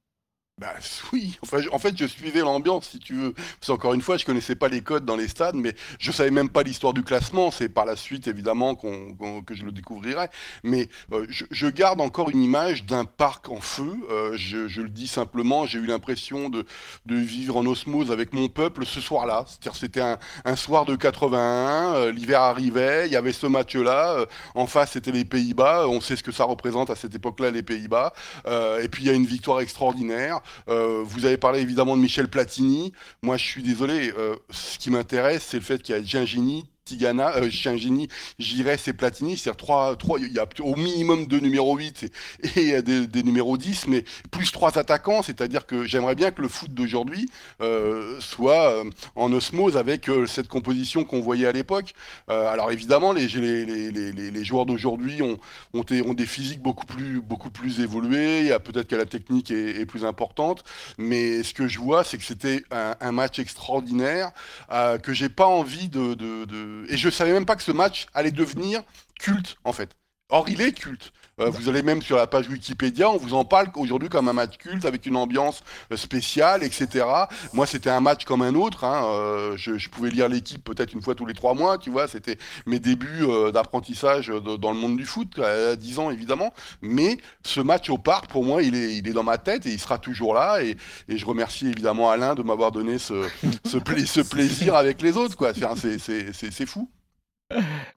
Bah 0.57 0.75
oui, 1.11 1.39
en 1.71 1.79
fait 1.79 1.97
je 1.97 2.05
suivais 2.05 2.41
l'ambiance 2.41 2.89
si 2.89 2.99
tu 2.99 3.15
veux. 3.15 3.33
Parce 3.59 3.71
encore 3.71 3.95
une 3.95 4.01
fois, 4.01 4.17
je 4.17 4.25
connaissais 4.25 4.53
pas 4.53 4.67
les 4.67 4.81
codes 4.81 5.05
dans 5.05 5.15
les 5.15 5.27
stades, 5.27 5.55
mais 5.55 5.73
je 5.97 6.11
savais 6.11 6.29
même 6.29 6.49
pas 6.49 6.61
l'histoire 6.61 6.93
du 6.93 7.01
classement. 7.03 7.49
C'est 7.49 7.67
par 7.67 7.85
la 7.85 7.95
suite 7.95 8.27
évidemment 8.27 8.75
que 8.75 9.55
je 9.55 9.65
le 9.65 9.71
découvrirai. 9.71 10.27
Mais 10.63 10.87
euh, 11.13 11.25
je, 11.27 11.67
garde 11.67 11.99
encore 11.99 12.29
une 12.29 12.43
image 12.43 12.85
d'un 12.85 13.05
parc 13.05 13.49
en 13.49 13.59
feu. 13.59 13.91
Euh, 14.11 14.33
je, 14.35 14.81
le 14.81 14.89
dis 14.89 15.07
simplement, 15.07 15.65
j'ai 15.65 15.79
eu 15.79 15.87
l'impression 15.87 16.49
de, 16.49 16.65
vivre 17.07 17.57
en 17.57 17.65
osmose 17.65 18.11
avec 18.11 18.33
mon 18.33 18.47
peuple 18.47 18.85
ce 18.85 19.01
soir-là. 19.01 19.45
C'était 19.73 20.01
un, 20.01 20.19
un, 20.45 20.55
soir 20.55 20.85
de 20.85 20.95
81, 20.95 21.95
euh, 21.95 22.11
l'hiver 22.11 22.41
arrivait, 22.41 23.07
il 23.07 23.13
y 23.13 23.15
avait 23.15 23.33
ce 23.33 23.47
match-là. 23.47 24.25
en 24.53 24.67
face 24.67 24.91
c'était 24.91 25.11
les 25.11 25.25
Pays-Bas. 25.25 25.87
On 25.87 26.01
sait 26.01 26.15
ce 26.15 26.23
que 26.23 26.31
ça 26.31 26.43
représente 26.43 26.91
à 26.91 26.95
cette 26.95 27.15
époque-là 27.15 27.49
les 27.49 27.63
Pays-Bas. 27.63 28.13
et 28.45 28.87
puis 28.89 29.03
il 29.03 29.07
y 29.07 29.09
a 29.09 29.13
une 29.13 29.25
victoire 29.25 29.61
extraordinaire. 29.61 30.40
Euh, 30.69 31.03
vous 31.05 31.25
avez 31.25 31.37
parlé 31.37 31.59
évidemment 31.59 31.95
de 31.95 32.01
Michel 32.01 32.27
Platini. 32.27 32.93
Moi, 33.21 33.37
je 33.37 33.45
suis 33.45 33.63
désolé. 33.63 34.13
Euh, 34.17 34.35
ce 34.49 34.77
qui 34.77 34.89
m'intéresse, 34.89 35.45
c'est 35.49 35.57
le 35.57 35.63
fait 35.63 35.81
qu'il 35.81 35.95
y 35.95 35.97
a 35.97 36.03
Gingini 36.03 36.70
Tigana, 36.85 37.35
euh, 37.37 37.49
Chingini, 37.49 38.07
Giresse 38.39 38.87
et 38.87 38.93
Platini. 38.93 39.37
C'est-à-dire 39.37 39.57
trois, 39.57 39.95
trois, 39.95 40.19
il 40.19 40.31
y 40.33 40.39
a 40.39 40.45
au 40.61 40.75
minimum 40.75 41.25
deux 41.27 41.39
numéros 41.39 41.77
8 41.77 42.11
et, 42.55 42.59
et 42.61 42.81
des, 42.81 43.07
des, 43.07 43.23
numéros 43.23 43.57
10, 43.57 43.87
mais 43.87 44.03
plus 44.31 44.51
trois 44.51 44.77
attaquants. 44.77 45.21
C'est-à-dire 45.21 45.65
que 45.65 45.85
j'aimerais 45.85 46.15
bien 46.15 46.31
que 46.31 46.41
le 46.41 46.47
foot 46.47 46.73
d'aujourd'hui 46.73 47.29
euh, 47.61 48.19
soit 48.19 48.71
euh, 48.71 48.89
en 49.15 49.31
osmose 49.31 49.77
avec 49.77 50.09
euh, 50.09 50.25
cette 50.25 50.47
composition 50.47 51.03
qu'on 51.03 51.21
voyait 51.21 51.47
à 51.47 51.51
l'époque. 51.51 51.93
Euh, 52.29 52.47
alors 52.47 52.71
évidemment, 52.71 53.13
les, 53.13 53.27
les, 53.27 53.91
les, 53.91 54.11
les 54.31 54.43
joueurs 54.43 54.65
d'aujourd'hui 54.65 55.21
ont, 55.21 55.37
ont, 55.73 55.83
des 55.83 56.25
physiques 56.25 56.61
beaucoup 56.61 56.85
plus, 56.85 57.21
beaucoup 57.21 57.49
plus 57.49 57.79
a 57.81 58.59
peut-être 58.59 58.87
que 58.87 58.95
la 58.95 59.05
technique 59.05 59.51
est, 59.51 59.85
plus 59.85 60.05
importante, 60.05 60.63
mais 60.97 61.43
ce 61.43 61.53
que 61.53 61.67
je 61.67 61.79
vois, 61.79 62.03
c'est 62.03 62.17
que 62.17 62.23
c'était 62.23 62.63
un, 62.71 62.95
un, 62.99 63.11
match 63.11 63.39
extraordinaire 63.39 64.31
euh, 64.71 64.97
que 64.97 65.13
j'ai 65.13 65.29
pas 65.29 65.47
envie 65.47 65.89
de, 65.89 66.13
de, 66.13 66.45
de 66.45 66.70
et 66.87 66.97
je 66.97 67.09
savais 67.09 67.33
même 67.33 67.45
pas 67.45 67.55
que 67.55 67.63
ce 67.63 67.71
match 67.71 68.07
allait 68.13 68.31
devenir 68.31 68.83
culte 69.19 69.57
en 69.63 69.73
fait. 69.73 69.91
Or, 70.29 70.47
il 70.49 70.61
est 70.61 70.71
culte. 70.71 71.11
Euh, 71.41 71.49
vous 71.49 71.69
allez 71.69 71.81
même 71.81 72.01
sur 72.01 72.17
la 72.17 72.27
page 72.27 72.47
Wikipédia, 72.49 73.09
on 73.09 73.17
vous 73.17 73.33
en 73.33 73.45
parle 73.45 73.67
aujourd'hui 73.75 74.09
comme 74.09 74.27
un 74.27 74.33
match 74.33 74.57
culte 74.57 74.85
avec 74.85 75.05
une 75.05 75.15
ambiance 75.15 75.63
euh, 75.91 75.97
spéciale, 75.97 76.63
etc. 76.63 77.05
Moi, 77.53 77.65
c'était 77.65 77.89
un 77.89 77.99
match 77.99 78.25
comme 78.25 78.41
un 78.41 78.53
autre. 78.53 78.83
Hein. 78.83 79.03
Euh, 79.05 79.57
je, 79.57 79.89
pouvais 79.89 80.09
lire 80.09 80.29
l'équipe 80.29 80.63
peut-être 80.63 80.93
une 80.93 81.01
fois 81.01 81.15
tous 81.15 81.25
les 81.25 81.33
trois 81.33 81.53
mois, 81.53 81.77
tu 81.77 81.89
vois. 81.89 82.07
C'était 82.07 82.37
mes 82.65 82.79
débuts 82.79 83.25
d'apprentissage 83.51 84.27
dans 84.27 84.71
le 84.71 84.77
monde 84.77 84.97
du 84.97 85.05
foot, 85.05 85.39
à 85.39 85.75
10 85.75 85.99
ans 85.99 86.11
évidemment. 86.11 86.53
Mais 86.81 87.17
ce 87.43 87.59
match 87.59 87.89
au 87.89 87.97
parc, 87.97 88.27
pour 88.27 88.45
moi, 88.45 88.61
il 88.61 88.75
est, 88.75 89.01
dans 89.11 89.23
ma 89.23 89.37
tête 89.37 89.65
et 89.65 89.71
il 89.71 89.79
sera 89.79 89.97
toujours 89.97 90.33
là. 90.33 90.63
Et, 90.63 90.77
je 91.09 91.25
remercie 91.25 91.67
évidemment 91.67 92.09
Alain 92.09 92.35
de 92.35 92.43
m'avoir 92.43 92.71
donné 92.71 92.97
ce, 92.97 93.27
ce, 93.65 93.77
pla 93.77 94.05
ce, 94.05 94.21
plaisir 94.21 94.75
avec 94.75 95.01
les 95.01 95.17
autres. 95.17 95.35
C'est 95.53 96.65
fou. 96.65 96.89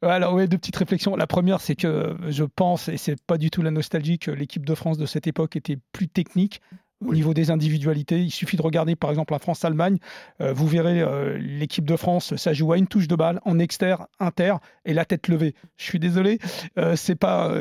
Alors 0.03 0.35
oui, 0.35 0.49
deux 0.49 0.59
petites 0.59 0.77
réflexions. 0.77 1.17
La 1.17 1.27
première, 1.27 1.61
c'est 1.61 1.77
que 1.77 2.17
je 2.29 2.45
pense, 2.45 2.89
et 2.89 2.97
c'est 2.97 3.21
pas 3.23 3.39
du 3.39 3.51
tout 3.51 3.63
la 3.63 3.71
nostalgie, 3.71 4.19
que 4.19 4.31
l'équipe 4.31 4.67
de 4.67 4.75
France 4.75 4.99
de 4.99 5.07
cette 5.07 5.27
époque 5.27 5.57
était 5.57 5.79
plus 5.93 6.09
technique 6.09 6.61
au 7.05 7.09
oui. 7.09 7.17
niveau 7.17 7.35
des 7.35 7.51
individualités. 7.51 8.21
Il 8.21 8.31
suffit 8.31 8.57
de 8.57 8.63
regarder 8.63 8.97
par 8.97 9.11
exemple 9.11 9.33
la 9.33 9.39
France-Allemagne. 9.39 9.99
Euh, 10.41 10.53
vous 10.53 10.67
verrez 10.67 11.01
euh, 11.01 11.37
l'équipe 11.39 11.85
de 11.85 11.97
France, 11.97 12.37
ça 12.37 12.53
joue 12.53 12.73
à 12.73 12.79
une 12.79 12.87
touche 12.87 13.09
de 13.09 13.17
balle 13.17 13.41
en 13.45 13.59
exter, 13.59 13.97
inter 14.21 14.55
et 14.85 14.95
la 14.95 15.05
tête 15.05 15.29
levée. 15.29 15.55
Je 15.77 15.85
suis 15.85 15.99
désolé, 15.99 16.39
euh, 16.79 16.97
c'est 16.97 17.17
pas 17.17 17.53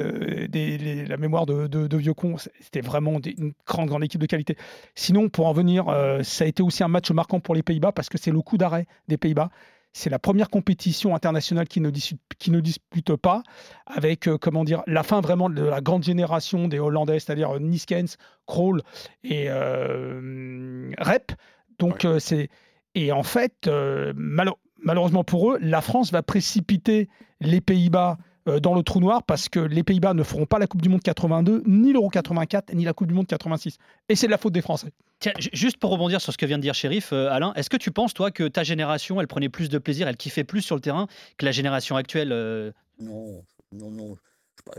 des, 0.50 0.78
les, 0.78 1.06
la 1.06 1.18
mémoire 1.18 1.46
de, 1.46 1.68
de, 1.68 1.88
de 1.88 1.98
vieux 1.98 2.14
cons. 2.14 2.38
C'était 2.60 2.82
vraiment 2.82 3.20
des, 3.20 3.36
une 3.38 3.54
grande 3.66 3.90
grande 3.90 4.04
équipe 4.04 4.22
de 4.22 4.28
qualité. 4.28 4.56
Sinon, 4.96 5.30
pour 5.30 5.48
en 5.48 5.54
venir, 5.54 5.86
ça 6.24 6.46
a 6.46 6.48
été 6.48 6.64
aussi 6.64 6.84
un 6.84 6.88
match 6.88 7.12
marquant 7.12 7.40
pour 7.40 7.56
les 7.56 7.64
Pays-Bas 7.64 7.92
parce 7.92 8.10
que 8.10 8.18
c'est 8.18 8.32
le 8.32 8.42
coup 8.42 8.58
d'arrêt 8.58 8.86
des 9.08 9.18
Pays-Bas 9.18 9.50
c'est 9.94 10.10
la 10.10 10.20
première 10.20 10.50
compétition 10.50 11.16
internationale 11.16 11.68
qui 11.68 11.80
ne, 11.80 11.92
dispute, 11.92 12.20
qui 12.40 12.52
ne 12.52 12.60
dispute 12.60 13.16
pas, 13.16 13.44
avec 13.86 14.28
euh, 14.28 14.38
comment 14.38 14.64
dire 14.64 14.82
la 14.88 15.04
fin 15.04 15.22
vraiment 15.22 15.50
de 15.50 15.64
la 15.64 15.82
grande 15.82 16.04
génération 16.04 16.68
des 16.68 16.80
Hollandais, 16.80 17.20
c'est-à-dire 17.20 17.52
euh, 17.56 17.60
Niskens, 17.60 18.18
Kroll 18.48 18.82
et 19.24 19.46
euh, 19.50 20.92
Rep. 20.98 21.32
Donc 21.80 22.02
ouais. 22.04 22.20
c'est 22.20 22.50
et 22.96 23.12
en 23.12 23.24
fait 23.24 23.68
mal 24.16 24.50
malheureusement 24.84 25.24
pour 25.24 25.54
eux, 25.54 25.58
la 25.62 25.82
France 25.82 26.12
va 26.12 26.22
précipiter 26.22 27.10
les 27.40 27.62
Pays-Bas 27.62 28.18
dans 28.46 28.76
le 28.76 28.84
trou 28.84 29.00
noir 29.00 29.24
parce 29.24 29.50
que 29.50 29.60
les 29.60 29.84
Pays-Bas 29.84 30.14
ne 30.14 30.24
feront 30.24 30.46
pas 30.46 30.60
la 30.60 30.68
Coupe 30.68 30.82
du 30.82 30.90
Monde 30.90 31.02
82, 31.02 31.64
ni 31.66 31.94
l'Euro 31.94 32.10
84, 32.10 32.74
ni 32.74 32.84
la 32.84 32.94
Coupe 32.94 33.08
du 33.08 33.14
Monde 33.14 33.28
86. 33.28 33.78
Et 34.10 34.16
c'est 34.16 34.28
de 34.28 34.32
la 34.32 34.38
faute 34.38 34.54
des 34.54 34.62
Français. 34.62 34.92
Tiens, 35.20 35.34
juste 35.38 35.78
pour 35.78 35.92
rebondir 35.92 36.20
sur 36.20 36.34
ce 36.34 36.38
que 36.38 36.46
vient 36.46 36.58
de 36.58 36.62
dire 36.62 36.74
Shérif, 36.74 37.14
euh, 37.14 37.30
Alain, 37.30 37.54
est-ce 37.54 37.70
que 37.70 37.78
tu 37.78 37.92
penses, 37.92 38.14
toi, 38.14 38.30
que 38.30 38.46
ta 38.48 38.64
génération, 38.64 39.22
elle 39.22 39.28
prenait 39.28 39.48
plus 39.48 39.70
de 39.70 39.78
plaisir, 39.78 40.08
elle 40.08 40.18
kiffait 40.18 40.44
plus 40.44 40.62
sur 40.62 40.76
le 40.76 40.82
terrain 40.82 41.08
que 41.38 41.46
la 41.46 41.52
génération 41.52 41.96
actuelle 41.96 42.34
euh... 42.34 42.74
Non, 43.00 43.44
non, 43.72 43.90
non. 43.90 44.18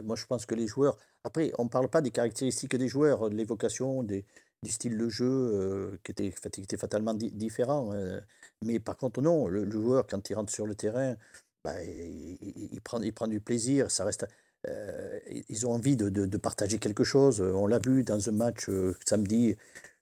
Moi, 0.02 0.16
je 0.16 0.26
pense 0.26 0.44
que 0.44 0.54
les 0.54 0.66
joueurs. 0.66 0.98
Après, 1.24 1.52
on 1.58 1.64
ne 1.64 1.68
parle 1.70 1.88
pas 1.88 2.02
des 2.02 2.10
caractéristiques 2.10 2.76
des 2.76 2.88
joueurs, 2.88 3.30
de 3.30 3.34
l'évocation, 3.34 4.02
des, 4.02 4.26
des 4.62 4.70
styles 4.70 4.98
de 4.98 5.08
jeu 5.08 5.24
euh, 5.24 5.98
qui, 6.04 6.12
étaient, 6.12 6.34
qui, 6.50 6.60
étaient, 6.60 6.76
fatalement 6.76 7.14
di 7.14 7.30
différents. 7.30 7.94
Euh, 7.94 8.20
mais 8.62 8.78
par 8.80 8.96
contre, 8.98 9.22
non, 9.22 9.46
le, 9.48 9.64
le, 9.64 9.70
joueur, 9.70 10.06
quand 10.06 10.28
il 10.28 10.34
rentre 10.34 10.52
sur 10.52 10.66
le 10.66 10.74
terrain, 10.74 11.16
bah, 11.64 11.72
il, 11.82 12.80
prend, 12.82 13.28
du 13.28 13.40
plaisir. 13.40 13.90
Ça 13.90 14.04
reste, 14.04 14.26
euh, 14.68 15.18
ils 15.48 15.66
ont 15.66 15.72
envie 15.72 15.96
de, 15.96 16.08
de, 16.08 16.36
partager 16.36 16.78
quelque 16.78 17.04
chose. 17.04 17.40
On 17.40 17.66
l'a 17.66 17.78
vu 17.78 18.02
dans 18.04 18.28
un 18.28 18.32
match 18.32 18.68
euh, 18.68 18.94
samedi 19.06 19.56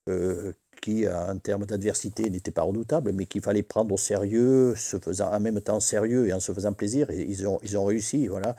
euh, 0.09 0.53
qui, 0.81 1.09
en 1.09 1.38
termes 1.38 1.64
d'adversité, 1.64 2.29
n'était 2.31 2.51
pas 2.51 2.62
redoutable, 2.62 3.12
mais 3.12 3.27
qu'il 3.27 3.42
fallait 3.42 3.62
prendre 3.62 3.94
au 3.94 3.98
sérieux, 3.98 4.75
se 4.77 4.98
faisant 4.98 5.33
en 5.33 5.38
même 5.40 5.61
temps 5.61 5.79
sérieux 5.79 6.27
et 6.27 6.33
en 6.33 6.40
se 6.40 6.53
faisant 6.53 6.72
plaisir. 6.72 7.11
Et 7.11 7.22
ils 7.22 7.46
ont, 7.46 7.61
ils 7.62 7.79
ont 7.79 7.85
réussi. 7.85 8.27
Voilà. 8.27 8.57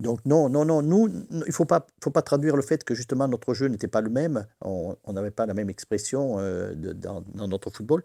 Donc 0.00 0.24
non, 0.24 0.48
non, 0.48 0.64
non, 0.64 0.82
nous, 0.82 1.08
il 1.30 1.38
ne 1.46 1.52
faut 1.52 1.66
pas, 1.66 1.86
faut 2.02 2.10
pas 2.10 2.22
traduire 2.22 2.56
le 2.56 2.62
fait 2.62 2.84
que 2.84 2.94
justement 2.94 3.28
notre 3.28 3.52
jeu 3.52 3.66
n'était 3.66 3.88
pas 3.88 4.00
le 4.00 4.08
même, 4.08 4.46
on 4.62 4.96
n'avait 5.12 5.30
pas 5.30 5.44
la 5.44 5.52
même 5.52 5.68
expression 5.68 6.38
euh, 6.38 6.74
dans, 6.74 7.22
dans, 7.34 7.48
notre 7.48 7.70
football, 7.70 8.02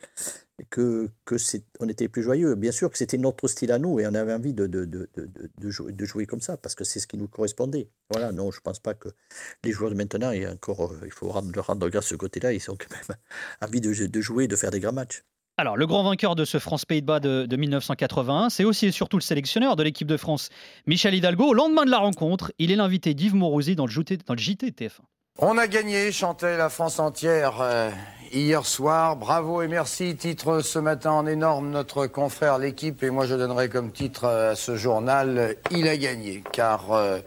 que, 0.69 1.09
que 1.23 1.35
on 1.79 1.87
était 1.87 2.09
plus 2.09 2.21
joyeux. 2.21 2.55
Bien 2.55 2.73
sûr 2.73 2.91
que 2.91 2.97
c'était 2.97 3.17
notre 3.17 3.47
style 3.47 3.71
à 3.71 3.79
nous 3.79 3.99
et 3.99 4.07
on 4.07 4.13
avait 4.13 4.33
envie 4.33 4.53
de, 4.53 4.67
de, 4.67 4.83
de, 4.83 5.09
de 5.15 5.69
jouer, 5.69 5.93
de 5.93 6.05
jouer 6.05 6.25
comme 6.25 6.41
ça 6.41 6.57
parce 6.57 6.75
que 6.75 6.83
c'est 6.83 6.99
ce 6.99 7.07
qui 7.07 7.17
nous 7.17 7.29
correspondait. 7.29 7.89
Voilà, 8.11 8.33
non, 8.33 8.51
je 8.51 8.59
ne 8.59 8.63
pense 8.63 8.79
pas 8.79 8.93
que 8.93 9.09
les 9.63 9.71
joueurs 9.71 9.89
de 9.89 9.95
maintenant, 9.95 10.31
a 10.31 10.51
encore, 10.51 10.93
il 11.05 11.11
faut 11.11 11.29
rendre, 11.29 11.57
rendre 11.61 11.89
grâce 11.89 12.07
ce 12.07 12.15
côté-là, 12.15 12.51
ils 12.51 12.69
ont 12.69 12.75
quand 12.77 12.91
même 12.91 13.17
envie 13.61 13.79
de, 13.81 14.05
de 14.05 14.21
jouer, 14.21 14.47
de 14.47 14.55
faire 14.57 14.71
des 14.71 14.81
grands 14.81 14.93
matchs. 14.93 15.23
Alors, 15.57 15.77
le 15.77 15.87
grand 15.87 16.03
vainqueur 16.03 16.35
de 16.35 16.43
ce 16.43 16.59
France-Pays-de-Bas 16.59 17.21
de, 17.21 17.45
de, 17.45 17.55
1981, 17.55 18.49
c'est 18.49 18.65
aussi 18.65 18.87
et 18.87 18.91
surtout 18.91 19.15
le 19.15 19.21
sélectionneur 19.21 19.77
de 19.77 19.83
l'équipe 19.83 20.07
de 20.07 20.17
France, 20.17 20.49
Michel 20.85 21.15
Hidalgo. 21.15 21.45
Au 21.45 21.53
lendemain 21.53 21.85
de 21.85 21.91
la 21.91 21.99
rencontre, 21.99 22.51
il 22.59 22.71
est 22.71 22.75
l'invité 22.75 23.13
d'Yves 23.13 23.35
Morosi 23.35 23.77
dans 23.77 23.85
le, 23.85 23.91
JT, 23.91 24.17
dans 24.25 24.33
le 24.33 24.39
JT 24.39 24.71
TF1. 24.71 24.99
On 25.39 25.57
a 25.57 25.67
gagné, 25.67 26.11
chantait 26.11 26.57
la 26.57 26.67
France 26.67 26.99
entière 26.99 27.61
euh, 27.61 27.89
hier 28.33 28.65
soir. 28.65 29.15
Bravo 29.15 29.61
et 29.61 29.69
merci. 29.69 30.17
Titre 30.17 30.59
ce 30.59 30.77
matin 30.77 31.11
en 31.11 31.25
énorme 31.25 31.69
notre 31.69 32.07
confrère 32.07 32.57
l'équipe. 32.57 33.01
Et 33.01 33.09
moi, 33.09 33.25
je 33.25 33.35
donnerai 33.35 33.69
comme 33.69 33.93
titre 33.93 34.25
à 34.25 34.55
ce 34.55 34.75
journal 34.75 35.55
Il 35.71 35.87
a 35.87 35.95
gagné. 35.95 36.43
Car 36.51 36.91
euh, 36.91 37.19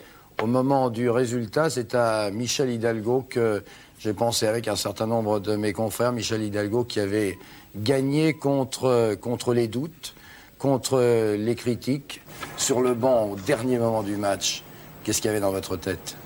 au 0.42 0.46
moment 0.46 0.90
du 0.90 1.08
résultat, 1.08 1.70
c'est 1.70 1.94
à 1.94 2.30
Michel 2.30 2.68
Hidalgo 2.68 3.26
que 3.28 3.64
j'ai 3.98 4.12
pensé 4.12 4.46
avec 4.46 4.68
un 4.68 4.76
certain 4.76 5.06
nombre 5.06 5.40
de 5.40 5.56
mes 5.56 5.72
confrères. 5.72 6.12
Michel 6.12 6.42
Hidalgo 6.42 6.84
qui 6.84 7.00
avait 7.00 7.38
gagné 7.82 8.34
contre, 8.34 9.54
les 9.54 9.68
doutes, 9.68 10.14
contre 10.58 11.36
les 11.36 11.54
critiques. 11.54 12.20
Sur 12.56 12.80
le 12.80 12.94
banc, 12.94 13.30
au 13.30 13.36
dernier 13.36 13.78
moment 13.78 14.02
du 14.02 14.16
match, 14.16 14.62
qu'est-ce 15.04 15.20
qu'il 15.20 15.28
y 15.28 15.30
avait 15.30 15.40
dans 15.40 15.52
votre 15.52 15.76
tête? 15.76 16.16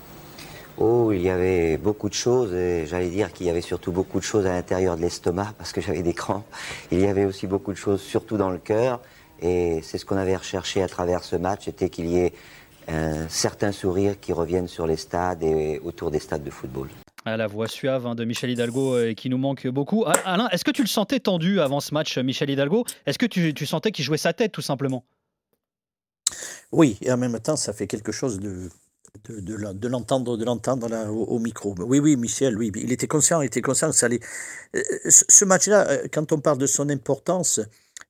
Oh, 0.77 1.11
il 1.11 1.21
y 1.21 1.29
avait 1.29 1.77
beaucoup 1.77 2.09
de 2.09 2.15
choses, 2.15 2.49
j'allais 2.85 3.09
dire 3.09 3.31
qu'il 3.31 3.45
y 3.45 3.49
avait 3.51 3.61
surtout 3.61 3.91
beaucoup 3.91 4.19
de 4.19 4.23
choses 4.23 4.47
à 4.47 4.53
l'intérieur 4.53 4.97
de 4.97 5.01
l'estomac, 5.01 5.53
parce 5.57 5.71
que 5.71 5.81
j'avais 5.81 6.01
des 6.01 6.15
crampes. 6.15 6.45
Il 6.91 6.99
y 6.99 7.05
avait 7.05 7.25
aussi 7.25 7.45
beaucoup 7.45 7.71
de 7.71 7.77
choses, 7.77 8.01
surtout 8.01 8.37
dans 8.37 8.49
le 8.49 8.57
cœur, 8.57 8.99
et 9.39 9.81
c'est 9.83 9.99
ce 9.99 10.05
qu'on 10.05 10.17
avait 10.17 10.35
recherché 10.35 10.81
à 10.81 10.87
travers 10.87 11.23
ce 11.23 11.35
match, 11.35 11.65
c'était 11.65 11.89
qu'il 11.89 12.07
y 12.07 12.17
ait 12.17 12.33
un 12.87 13.29
certain 13.29 13.71
sourire 13.71 14.19
qui 14.19 14.33
revienne 14.33 14.67
sur 14.67 14.87
les 14.87 14.97
stades 14.97 15.43
et 15.43 15.79
autour 15.83 16.09
des 16.09 16.19
stades 16.19 16.43
de 16.43 16.49
football. 16.49 16.89
À 17.25 17.37
la 17.37 17.47
voix 17.47 17.67
suave 17.67 18.05
hein, 18.05 18.15
de 18.15 18.25
Michel 18.25 18.49
Hidalgo 18.49 18.95
euh, 18.95 19.13
qui 19.13 19.29
nous 19.29 19.37
manque 19.37 19.65
beaucoup. 19.67 20.03
Alain, 20.25 20.49
est-ce 20.49 20.65
que 20.65 20.71
tu 20.71 20.81
le 20.81 20.87
sentais 20.87 21.21
tendu 21.21 21.61
avant 21.61 21.79
ce 21.79 21.93
match, 21.93 22.17
Michel 22.17 22.49
Hidalgo? 22.49 22.85
Est-ce 23.05 23.17
que 23.17 23.25
tu, 23.25 23.65
sentais 23.65 23.91
qu'il 23.91 24.03
jouait 24.03 24.17
sa 24.17 24.33
tête 24.33 24.51
tout 24.51 24.61
simplement? 24.61 25.05
Oui, 26.71 26.97
et 27.01 27.11
en 27.11 27.17
même 27.17 27.39
temps, 27.39 27.55
ça 27.55 27.71
fait 27.71 27.87
quelque 27.87 28.11
chose 28.11 28.39
de, 28.39 28.69
de, 29.29 29.87
l'entendre 29.87 30.35
de 30.35 30.43
l'entendre 30.43 30.89
au, 31.09 31.39
micro. 31.39 31.75
Oui, 31.79 31.99
oui, 31.99 32.17
Michel, 32.17 32.57
oui, 32.57 32.71
il 32.75 32.91
était 32.91 33.07
conscient, 33.07 33.41
il 33.41 33.45
était 33.45 33.61
conscient 33.61 33.89
que 33.89 33.95
ça 33.95 34.07
allait. 34.07 34.19
Euh, 34.75 34.81
ce 35.07 35.45
match-là, 35.45 35.87
euh, 35.89 36.07
quand 36.11 36.33
on 36.33 36.39
parle 36.39 36.57
de 36.57 36.65
son 36.65 36.89
importance, 36.89 37.61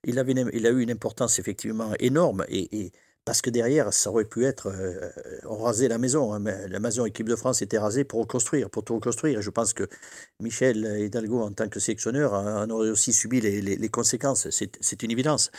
il, 0.05 0.17
avait 0.17 0.33
il 0.53 0.65
a 0.65 0.71
eu 0.71 0.81
une 0.81 0.91
importance 0.91 1.37
effectivement 1.37 1.91
énorme 1.99 2.45
et 2.49 2.91
parce 3.25 3.41
que 3.41 3.49
derrière, 3.49 3.93
ça 3.93 4.09
aurait 4.09 4.25
pu 4.25 4.45
être, 4.45 4.67
euh, 4.67 5.09
on 5.45 5.57
rasait 5.57 5.87
la 5.87 5.97
maison, 5.97 6.33
hein, 6.33 6.39
la 6.41 6.79
maison 6.79 7.05
équipe 7.05 7.29
de 7.29 7.35
France 7.35 7.61
était 7.61 7.77
rasée 7.77 8.03
pour 8.03 8.19
reconstruire, 8.21 8.69
pour 8.69 8.83
tout 8.83 8.95
reconstruire. 8.95 9.39
Et 9.39 9.41
je 9.41 9.49
pense 9.49 9.73
que 9.73 9.87
Michel 10.39 10.85
Hidalgo, 10.99 11.41
en 11.41 11.51
tant 11.51 11.69
que 11.69 11.79
sélectionneur, 11.79 12.33
en 12.33 12.69
aurait 12.69 12.89
aussi 12.89 13.13
subi 13.13 13.41
les, 13.41 13.89
conséquences. 13.89 14.49
C'est 14.49 15.03
une 15.03 15.11
évidence. 15.11 15.51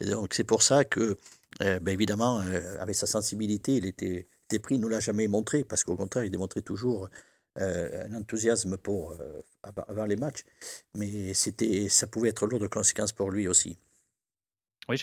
Donc 0.00 0.34
c'est 0.34 0.44
pour 0.44 0.62
ça 0.62 0.84
que, 0.84 1.16
euh, 1.62 1.80
ben 1.80 1.92
évidemment, 1.92 2.40
euh, 2.40 2.76
avec 2.80 2.94
sa 2.94 3.06
sensibilité, 3.06 3.76
il 3.76 3.86
était, 3.86 4.28
était 4.50 4.62
il 4.70 4.80
ne 4.80 4.88
l'a 4.88 5.00
jamais 5.00 5.28
montré, 5.28 5.64
parce 5.64 5.84
qu'au 5.84 5.96
contraire, 5.96 6.24
il 6.24 6.30
démontrait 6.30 6.62
toujours 6.62 7.08
euh, 7.60 8.06
un 8.06 8.14
enthousiasme 8.14 8.76
pour, 8.76 9.12
euh, 9.12 9.42
avant 9.88 10.04
les 10.04 10.16
matchs. 10.16 10.44
Mais 10.94 11.34
ça 11.34 12.06
pouvait 12.06 12.28
être 12.28 12.46
lourd 12.46 12.60
de 12.60 12.68
conséquences 12.68 13.12
pour 13.12 13.30
lui 13.30 13.48
aussi. 13.48 13.78
Oui. 14.88 14.96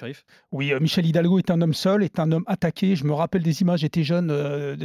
Oui, 0.52 0.74
euh, 0.74 0.80
Michel 0.80 1.06
Hidalgo 1.06 1.38
est 1.38 1.52
un 1.52 1.62
homme 1.62 1.76
seul, 1.76 2.02
est 2.02 2.20
un 2.20 2.32
homme 2.32 2.44
attaqué. 2.48 2.96
Je 2.96 3.04
me 3.04 3.14
rappelle 3.14 3.44
des 3.44 3.62
images, 3.62 3.82
j'étais 3.82 4.04
jeune, 4.04 4.32
euh, 4.32 4.76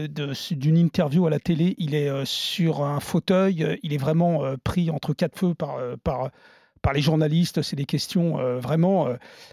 d'une 0.50 0.76
interview 0.76 1.26
à 1.26 1.30
la 1.30 1.40
télé. 1.40 1.74
Il 1.78 1.94
est 1.94 2.10
euh, 2.10 2.26
sur 2.26 2.84
un 2.84 3.00
fauteuil, 3.00 3.78
il 3.82 3.94
est 3.94 3.98
vraiment 3.98 4.42
pris 4.62 4.90
entre 4.90 5.14
quatre 5.14 5.38
feux 5.38 5.54
par, 5.54 6.30
par 6.82 6.92
les 6.92 7.00
journalistes. 7.00 7.62
C'est 7.62 7.76
des 7.76 7.84
questions 7.84 8.36
vraiment. 8.58 9.08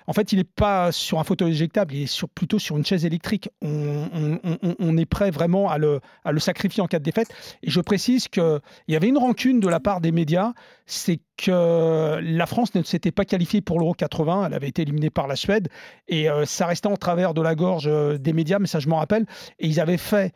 en 0.07 0.13
fait, 0.13 0.31
il 0.31 0.37
n'est 0.37 0.43
pas 0.43 0.91
sur 0.91 1.19
un 1.19 1.23
fauteuil 1.23 1.51
éjectable, 1.51 1.93
il 1.93 2.03
est 2.03 2.07
sur, 2.07 2.29
plutôt 2.29 2.59
sur 2.59 2.77
une 2.77 2.85
chaise 2.85 3.05
électrique. 3.05 3.49
On, 3.61 4.97
est 4.97 5.05
prêt 5.05 5.31
vraiment 5.31 5.69
à 5.69 5.77
le, 5.77 5.99
à 6.23 6.31
le, 6.31 6.39
sacrifier 6.39 6.81
en 6.81 6.87
cas 6.87 6.99
de 6.99 7.03
défaite. 7.03 7.29
Et 7.63 7.69
je 7.69 7.81
précise 7.81 8.27
qu'il 8.27 8.59
y 8.87 8.95
avait 8.95 9.07
une 9.07 9.17
rancune 9.17 9.59
de 9.59 9.67
la 9.67 9.79
part 9.79 10.01
des 10.01 10.11
médias, 10.11 10.53
c'est 10.85 11.19
que 11.37 12.19
la 12.21 12.45
France 12.45 12.73
ne 12.75 12.83
s'était 12.83 13.11
pas 13.11 13.25
qualifiée 13.25 13.61
pour 13.61 13.79
l'Euro 13.79 13.93
80, 13.93 14.47
elle 14.47 14.53
avait 14.53 14.69
été 14.69 14.81
éliminée 14.81 15.09
par 15.09 15.27
la 15.27 15.35
Suède, 15.35 15.67
et 16.07 16.27
ça 16.45 16.65
restait 16.65 16.87
en 16.87 16.97
travers 16.97 17.33
de 17.33 17.41
la 17.41 17.55
gorge 17.55 17.89
des 18.19 18.33
médias, 18.33 18.59
mais 18.59 18.67
ça 18.67 18.79
je 18.79 18.89
m'en 18.89 18.97
rappelle. 18.97 19.25
Et 19.59 19.67
ils 19.67 19.79
avaient 19.79 19.97
fait 19.97 20.33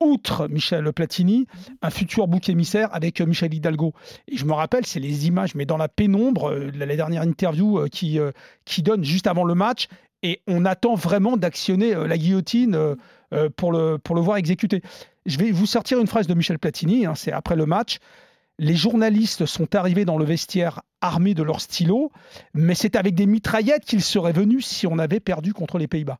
outre 0.00 0.48
Michel 0.48 0.92
Platini, 0.92 1.46
un 1.82 1.90
futur 1.90 2.26
bouc 2.28 2.48
émissaire 2.48 2.88
avec 2.92 3.20
euh, 3.20 3.26
Michel 3.26 3.54
Hidalgo. 3.54 3.92
Et 4.28 4.36
je 4.36 4.44
me 4.44 4.52
rappelle, 4.52 4.86
c'est 4.86 5.00
les 5.00 5.26
images, 5.26 5.54
mais 5.54 5.66
dans 5.66 5.76
la 5.76 5.88
pénombre, 5.88 6.50
euh, 6.50 6.70
la 6.74 6.86
dernière 6.96 7.22
interview 7.22 7.78
euh, 7.78 7.88
qui, 7.88 8.18
qui 8.64 8.82
donne 8.82 9.04
juste 9.04 9.26
avant 9.26 9.44
le 9.44 9.54
match, 9.54 9.88
et 10.22 10.40
on 10.46 10.64
attend 10.64 10.94
vraiment 10.94 11.36
d'actionner 11.36 11.94
la 11.94 12.16
guillotine 12.16 12.96
pour, 13.56 13.72
le, 13.72 13.98
pour 13.98 14.14
le 14.14 14.22
voir 14.22 14.38
exécuter. 14.38 14.80
Je 15.26 15.36
vais 15.36 15.50
vous 15.50 15.66
sortir 15.66 16.00
une 16.00 16.06
phrase 16.06 16.26
de 16.26 16.32
Michel 16.32 16.58
Platini, 16.58 17.04
hein, 17.04 17.14
c'est 17.14 17.30
après 17.30 17.56
le 17.56 17.66
match. 17.66 17.98
Les 18.58 18.74
journalistes 18.74 19.44
sont 19.44 19.74
arrivés 19.74 20.06
dans 20.06 20.16
le 20.16 20.24
vestiaire 20.24 20.80
armés 21.02 21.34
de 21.34 21.42
leurs 21.42 21.60
stylos, 21.60 22.10
mais 22.54 22.74
c'est 22.74 22.96
avec 22.96 23.14
des 23.14 23.26
mitraillettes 23.26 23.84
qu'ils 23.84 24.02
seraient 24.02 24.32
venus 24.32 24.64
si 24.64 24.86
on 24.86 24.98
avait 24.98 25.20
perdu 25.20 25.52
contre 25.52 25.76
les 25.76 25.88
Pays-Bas 25.88 26.18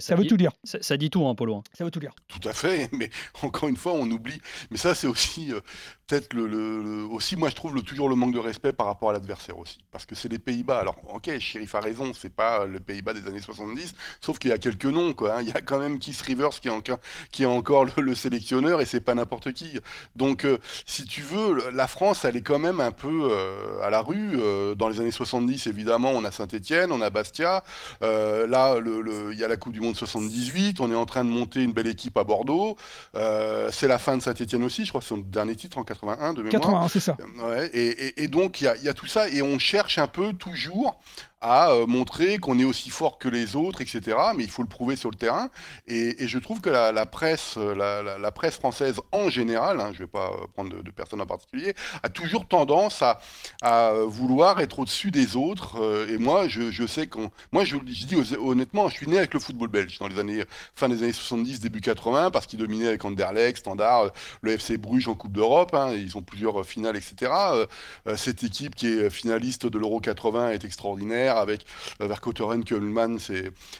ça, 0.00 0.16
veut 0.16 0.26
tout 0.26 0.36
dire. 0.36 0.50
Ça, 0.64 0.96
dit 0.96 1.10
tout, 1.10 1.26
hein, 1.26 1.34
Polo. 1.34 1.56
Hein. 1.56 1.62
Ça 1.72 1.84
veut 1.84 1.90
tout 1.90 2.00
dire. 2.00 2.12
Tout 2.26 2.46
à 2.48 2.52
fait, 2.52 2.88
mais 2.92 3.10
encore 3.42 3.68
une 3.68 3.76
fois, 3.76 3.92
on 3.92 4.10
oublie. 4.10 4.40
Mais 4.70 4.76
ça, 4.76 4.94
c'est 4.94 5.06
aussi 5.06 5.52
euh, 5.52 5.60
peut-être 6.08 6.34
le, 6.34 7.06
aussi, 7.10 7.36
moi, 7.36 7.50
je 7.50 7.54
trouve 7.54 7.74
le, 7.74 7.82
toujours 7.82 8.08
le 8.08 8.16
manque 8.16 8.34
de 8.34 8.40
respect 8.40 8.72
par 8.72 8.86
rapport 8.86 9.10
à 9.10 9.12
l'adversaire 9.12 9.58
aussi, 9.58 9.78
parce 9.92 10.04
que 10.04 10.16
c'est 10.16 10.28
les 10.28 10.40
Pays-Bas. 10.40 10.80
Alors, 10.80 10.96
ok, 11.14 11.38
Sheriff 11.38 11.74
a 11.76 11.80
raison, 11.80 12.12
c'est 12.14 12.34
pas 12.34 12.66
le 12.66 12.80
Pays-Bas 12.80 13.14
des 13.14 13.28
années 13.28 13.40
70, 13.40 13.94
sauf 14.20 14.38
qu'il 14.38 14.50
y 14.50 14.52
a 14.52 14.58
quelques 14.58 14.86
noms, 14.86 15.12
quoi. 15.12 15.36
Hein. 15.36 15.42
Il 15.42 15.48
y 15.48 15.52
a 15.52 15.60
quand 15.60 15.78
même 15.78 16.00
Keith 16.00 16.20
Rivers 16.20 16.50
qui 16.60 16.66
est 16.66 16.72
encore, 16.72 16.98
qui 17.30 17.44
est 17.44 17.46
encore 17.46 17.86
le, 17.96 18.14
sélectionneur, 18.16 18.80
et 18.80 18.86
c'est 18.86 19.00
pas 19.00 19.14
n'importe 19.14 19.52
qui. 19.52 19.78
Donc, 20.16 20.44
euh, 20.44 20.58
si 20.84 21.04
tu 21.04 21.22
veux, 21.22 21.70
la 21.70 21.86
France, 21.86 22.24
elle 22.24 22.36
est 22.36 22.42
quand 22.42 22.58
même 22.58 22.80
un 22.80 22.92
peu 22.92 23.28
euh, 23.30 23.80
à 23.82 23.90
la 23.90 24.00
rue. 24.00 24.36
dans 24.76 24.88
les 24.88 25.00
années 25.00 25.12
70, 25.12 25.68
évidemment, 25.68 26.10
on 26.10 26.24
a 26.24 26.32
Saint-Étienne, 26.32 26.90
on 26.90 27.00
a 27.00 27.10
Bastia. 27.10 27.62
là, 28.00 28.76
il 28.80 29.38
y 29.38 29.44
a 29.44 29.48
la 29.48 29.56
Coupe 29.56 29.75
du 29.76 29.82
Monde 29.82 29.96
78. 29.96 30.80
On 30.80 30.90
est 30.90 30.94
en 30.94 31.06
train 31.06 31.24
de 31.24 31.30
monter 31.30 31.62
une 31.62 31.72
belle 31.72 31.86
équipe 31.86 32.16
à 32.16 32.24
Bordeaux. 32.24 32.76
Euh, 33.14 33.68
c'est 33.70 33.88
la 33.88 33.98
fin 33.98 34.16
de 34.16 34.22
Saint-Etienne 34.22 34.64
aussi. 34.64 34.84
Je 34.84 34.88
crois 34.88 35.00
que 35.00 35.06
c'est 35.06 35.14
son 35.14 35.18
dernier 35.20 35.54
titre 35.54 35.78
en 35.78 35.84
81 35.84 36.32
de 36.32 36.42
mémoire. 36.42 36.60
81, 36.62 36.88
c'est 36.88 37.00
ça. 37.00 37.16
et, 37.72 38.22
et, 38.22 38.28
donc, 38.28 38.60
il 38.60 38.72
y, 38.80 38.84
y 38.84 38.88
a, 38.88 38.94
tout 38.94 39.06
ça. 39.06 39.28
Et 39.28 39.42
on 39.42 39.58
cherche 39.58 39.98
un 39.98 40.06
peu 40.06 40.32
toujours 40.32 40.98
à 41.40 41.70
euh, 41.70 41.86
montrer 41.86 42.38
qu'on 42.38 42.58
est 42.58 42.64
aussi 42.64 42.90
fort 42.90 43.18
que 43.18 43.28
les 43.28 43.56
autres, 43.56 43.80
etc. 43.80 44.16
Mais 44.36 44.44
il 44.44 44.50
faut 44.50 44.62
le 44.62 44.68
prouver 44.68 44.96
sur 44.96 45.10
le 45.10 45.16
terrain. 45.16 45.50
Et, 45.86 46.26
je 46.26 46.38
trouve 46.38 46.60
que 46.60 46.70
la, 46.70 47.06
presse, 47.06 47.54
euh, 47.56 48.18
la, 48.18 48.32
presse 48.32 48.56
française 48.56 49.00
en 49.12 49.28
général, 49.28 49.80
hein, 49.80 49.90
je 49.92 50.02
ne 50.02 50.06
vais 50.06 50.10
pas 50.10 50.30
euh, 50.32 50.46
prendre 50.54 50.82
de, 50.82 50.90
personnes 50.90 51.20
en 51.20 51.26
particulier, 51.26 51.74
a 52.02 52.08
toujours 52.08 52.46
tendance 52.46 53.02
à, 53.02 53.18
vouloir 54.06 54.60
être 54.60 54.78
au-dessus 54.78 55.10
des 55.10 55.36
autres. 55.36 56.06
et 56.08 56.18
moi, 56.18 56.48
je, 56.48 56.86
sais 56.86 57.06
qu'on, 57.06 57.30
moi, 57.52 57.64
je, 57.64 57.76
dis 57.76 58.16
honnêtement, 58.38 58.88
je 58.88 58.94
suis 58.94 59.06
né 59.06 59.18
avec 59.18 59.34
le 59.34 59.40
football 59.40 59.68
belge 59.68 59.98
dans 59.98 60.08
les 60.08 60.18
années 60.18 60.44
fin 60.74 60.88
des 60.88 61.02
années 61.02 61.12
70, 61.12 61.60
début 61.60 61.80
80, 61.80 62.30
parce 62.30 62.46
qu'il 62.46 62.58
dominait 62.58 62.88
avec 62.88 63.04
Anderlecht, 63.04 63.58
Standard, 63.58 64.10
le 64.40 64.52
FC 64.52 64.78
Bruges 64.78 65.08
en 65.08 65.14
Coupe 65.14 65.32
d'Europe. 65.32 65.74
Hein, 65.74 65.92
ils 65.92 66.16
ont 66.16 66.22
plusieurs 66.22 66.64
finales, 66.64 66.96
etc. 66.96 67.32
cette 68.16 68.42
équipe 68.44 68.74
qui 68.74 68.88
est 68.88 69.10
finaliste 69.10 69.66
de 69.66 69.78
l'Euro 69.78 70.00
80 70.00 70.50
est 70.50 70.64
extraordinaire 70.64 71.25
avec 71.34 71.64
euh, 72.00 72.06
Verkotteren, 72.06 72.64
Kuhlmann, 72.64 73.18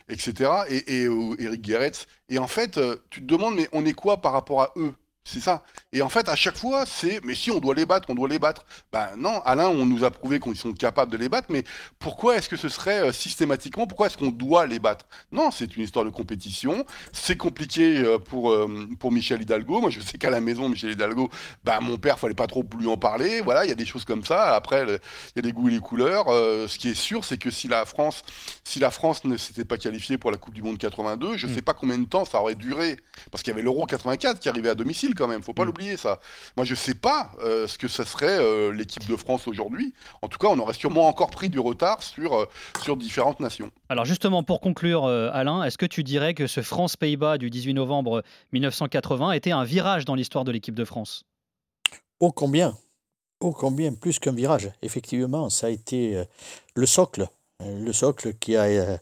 etc. 0.09 0.51
Et, 0.69 1.05
et 1.05 1.09
Eric 1.39 1.65
Gerets. 1.65 2.07
Et 2.29 2.39
en 2.39 2.49
fait, 2.49 2.79
euh, 2.79 2.97
tu 3.11 3.21
te 3.21 3.27
demandes, 3.27 3.55
mais 3.55 3.69
on 3.73 3.85
est 3.87 3.93
quoi 3.93 4.19
par 4.21 4.33
rapport 4.33 4.63
à 4.63 4.73
eux? 4.77 4.95
C'est 5.27 5.41
ça. 5.41 5.65
Et 5.93 6.03
en 6.03 6.09
fait, 6.09 6.29
à 6.29 6.37
chaque 6.37 6.57
fois, 6.57 6.87
c'est 6.87 7.21
mais 7.25 7.35
si 7.35 7.51
on 7.51 7.59
doit 7.59 7.75
les 7.75 7.85
battre, 7.85 8.09
on 8.11 8.15
doit 8.15 8.29
les 8.29 8.39
battre. 8.39 8.65
Ben 8.93 9.09
non, 9.17 9.43
Alain, 9.45 9.69
on 9.69 9.85
nous 9.85 10.05
a 10.05 10.11
prouvé 10.13 10.39
qu'ils 10.39 10.57
sont 10.57 10.73
capables 10.73 11.11
de 11.11 11.17
les 11.17 11.29
battre, 11.29 11.49
mais 11.51 11.65
pourquoi 11.99 12.37
est-ce 12.37 12.49
que 12.49 12.57
ce 12.57 12.69
serait 12.69 13.09
euh, 13.09 13.13
systématiquement 13.13 13.89
Pourquoi 13.89 14.07
est-ce 14.07 14.17
qu'on 14.17 14.31
doit 14.31 14.67
les 14.67 14.79
battre? 14.79 15.07
Non, 15.33 15.51
c'est 15.51 15.77
une 15.77 15.83
histoire 15.83 16.05
de 16.05 16.11
compétition. 16.11 16.87
C'est 17.13 17.37
compliqué 17.37 17.99
euh, 17.99 18.19
pour, 18.19 18.53
euh, 18.53 18.89
pour 19.01 19.11
Michel 19.11 19.43
Hidalgo. 19.43 19.81
Moi, 19.81 19.91
je 19.91 20.01
sais 20.01 20.17
qu'à 20.17 20.31
la 20.31 20.41
maison, 20.41 20.69
Michel 20.69 20.93
Hidalgo, 20.93 21.29
ben, 21.65 21.81
mon 21.81 21.97
père, 21.97 22.21
fallait 22.21 22.35
pas 22.35 22.47
trop 22.47 22.65
lui 22.79 22.87
en 22.87 22.97
parler. 22.97 23.41
Voilà, 23.41 23.65
il 23.65 23.69
y 23.69 23.73
a 23.73 23.77
des 23.77 23.85
choses 23.85 24.05
comme 24.05 24.25
ça. 24.25 24.55
Après, 24.55 24.85
il 24.87 25.37
y 25.37 25.39
a 25.41 25.43
des 25.43 25.53
goûts 25.53 25.69
et 25.69 25.73
des 25.73 25.81
couleurs. 25.81 26.27
ce 26.29 26.79
qui 26.79 26.91
est 26.91 26.95
sûr, 26.95 27.25
c'est 27.25 27.39
que 27.39 27.51
si 27.51 27.67
la 27.67 27.85
France, 27.85 28.23
si 28.63 28.79
la 28.79 28.93
France 28.93 29.25
ne 29.25 29.37
s'était 29.37 29.65
pas 29.65 29.77
qualifiée 29.77 30.19
pour 30.19 30.31
la 30.31 30.37
Coupe 30.37 30.55
du 30.55 30.63
Monde 30.63 30.79
82, 30.79 31.37
je 31.37 31.47
ne 31.47 31.51
mm. 31.51 31.55
sais 31.57 31.63
pas 31.63 31.75
combien 31.75 31.99
de 31.99 32.07
temps 32.07 32.25
ça 32.25 32.41
aurait 32.41 32.55
duré, 32.55 32.97
parce 33.33 33.43
qu'il 33.43 33.51
y 33.51 33.55
avait 33.55 33.63
l'Euro 33.63 33.87
84 33.87 34.39
qui 34.39 34.49
arrivait 34.49 34.69
à 34.69 34.77
domicile 34.77 35.16
quand 35.17 35.27
même, 35.27 35.43
faut 35.43 35.53
pas 35.53 35.65
mm. 35.65 35.67
l'oublier 35.67 35.97
ça. 35.97 36.21
Moi 36.57 36.65
je 36.65 36.75
sais 36.75 36.95
pas 36.95 37.33
euh, 37.43 37.67
ce 37.67 37.79
que 37.79 37.89
ça 37.89 38.05
serait 38.05 38.39
euh, 38.39 38.73
l'équipe 38.73 39.07
de 39.09 39.17
France 39.17 39.49
aujourd'hui. 39.49 39.95
En 40.23 40.29
tout 40.29 40.39
cas, 40.39 40.49
on 40.49 40.59
aurait 40.59 40.75
sûrement 40.75 41.09
encore 41.09 41.31
pris 41.31 41.49
du 41.49 41.59
retard 41.59 42.03
sur, 42.03 42.35
euh, 42.35 42.47
sur 42.83 42.97
différentes 42.97 43.41
nations. 43.41 43.71
Alors 43.89 44.05
justement, 44.05 44.43
pour 44.43 44.61
conclure, 44.61 45.07
Alain, 45.07 45.65
est-ce 45.65 45.79
que 45.79 45.87
tu 45.87 46.03
dirais 46.03 46.35
que 46.35 46.47
ce 46.47 46.61
France-Pays-Bas 46.61 47.39
du 47.39 47.51
18 47.51 47.75
novembre 47.75 48.23
1980 48.53 49.33
était 49.33 49.53
un 49.53 49.65
virage 49.65 50.05
dans 50.05 50.15
l'histoire 50.15 50.45
de 50.45 50.53
l'équipe 50.53 50.75
de 50.75 50.85
France? 50.85 51.25
Oh 52.21 52.33
combien 52.33 52.77
Oh 53.41 53.53
combien 53.53 53.93
plus 53.93 54.19
qu'un 54.19 54.33
virage. 54.33 54.71
Effectivement, 54.83 55.51
ça 55.51 55.67
a 55.67 55.71
été 55.71 56.25
le 56.75 56.87
socle, 56.87 57.27
le 57.61 57.93
socle 57.93 58.33
qui 58.35 58.57
a 58.57 58.99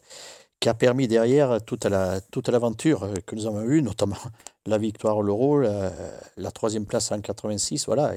qui 0.65 0.69
a 0.69 0.73
permis 0.73 1.07
derrière 1.07 1.61
toute 1.63 1.85
la 1.85 2.19
toute 2.21 2.49
l'aventure 2.49 3.07
que 3.27 3.35
nous 3.35 3.45
avons 3.45 3.61
eue, 3.61 3.83
notamment 3.83 4.17
la 4.65 4.79
victoire 4.79 5.19
à 5.19 5.21
l'Euro, 5.21 5.59
la, 5.59 6.51
troisième 6.51 6.87
place 6.87 7.11
en 7.11 7.21
86, 7.21 7.85
voilà. 7.85 8.13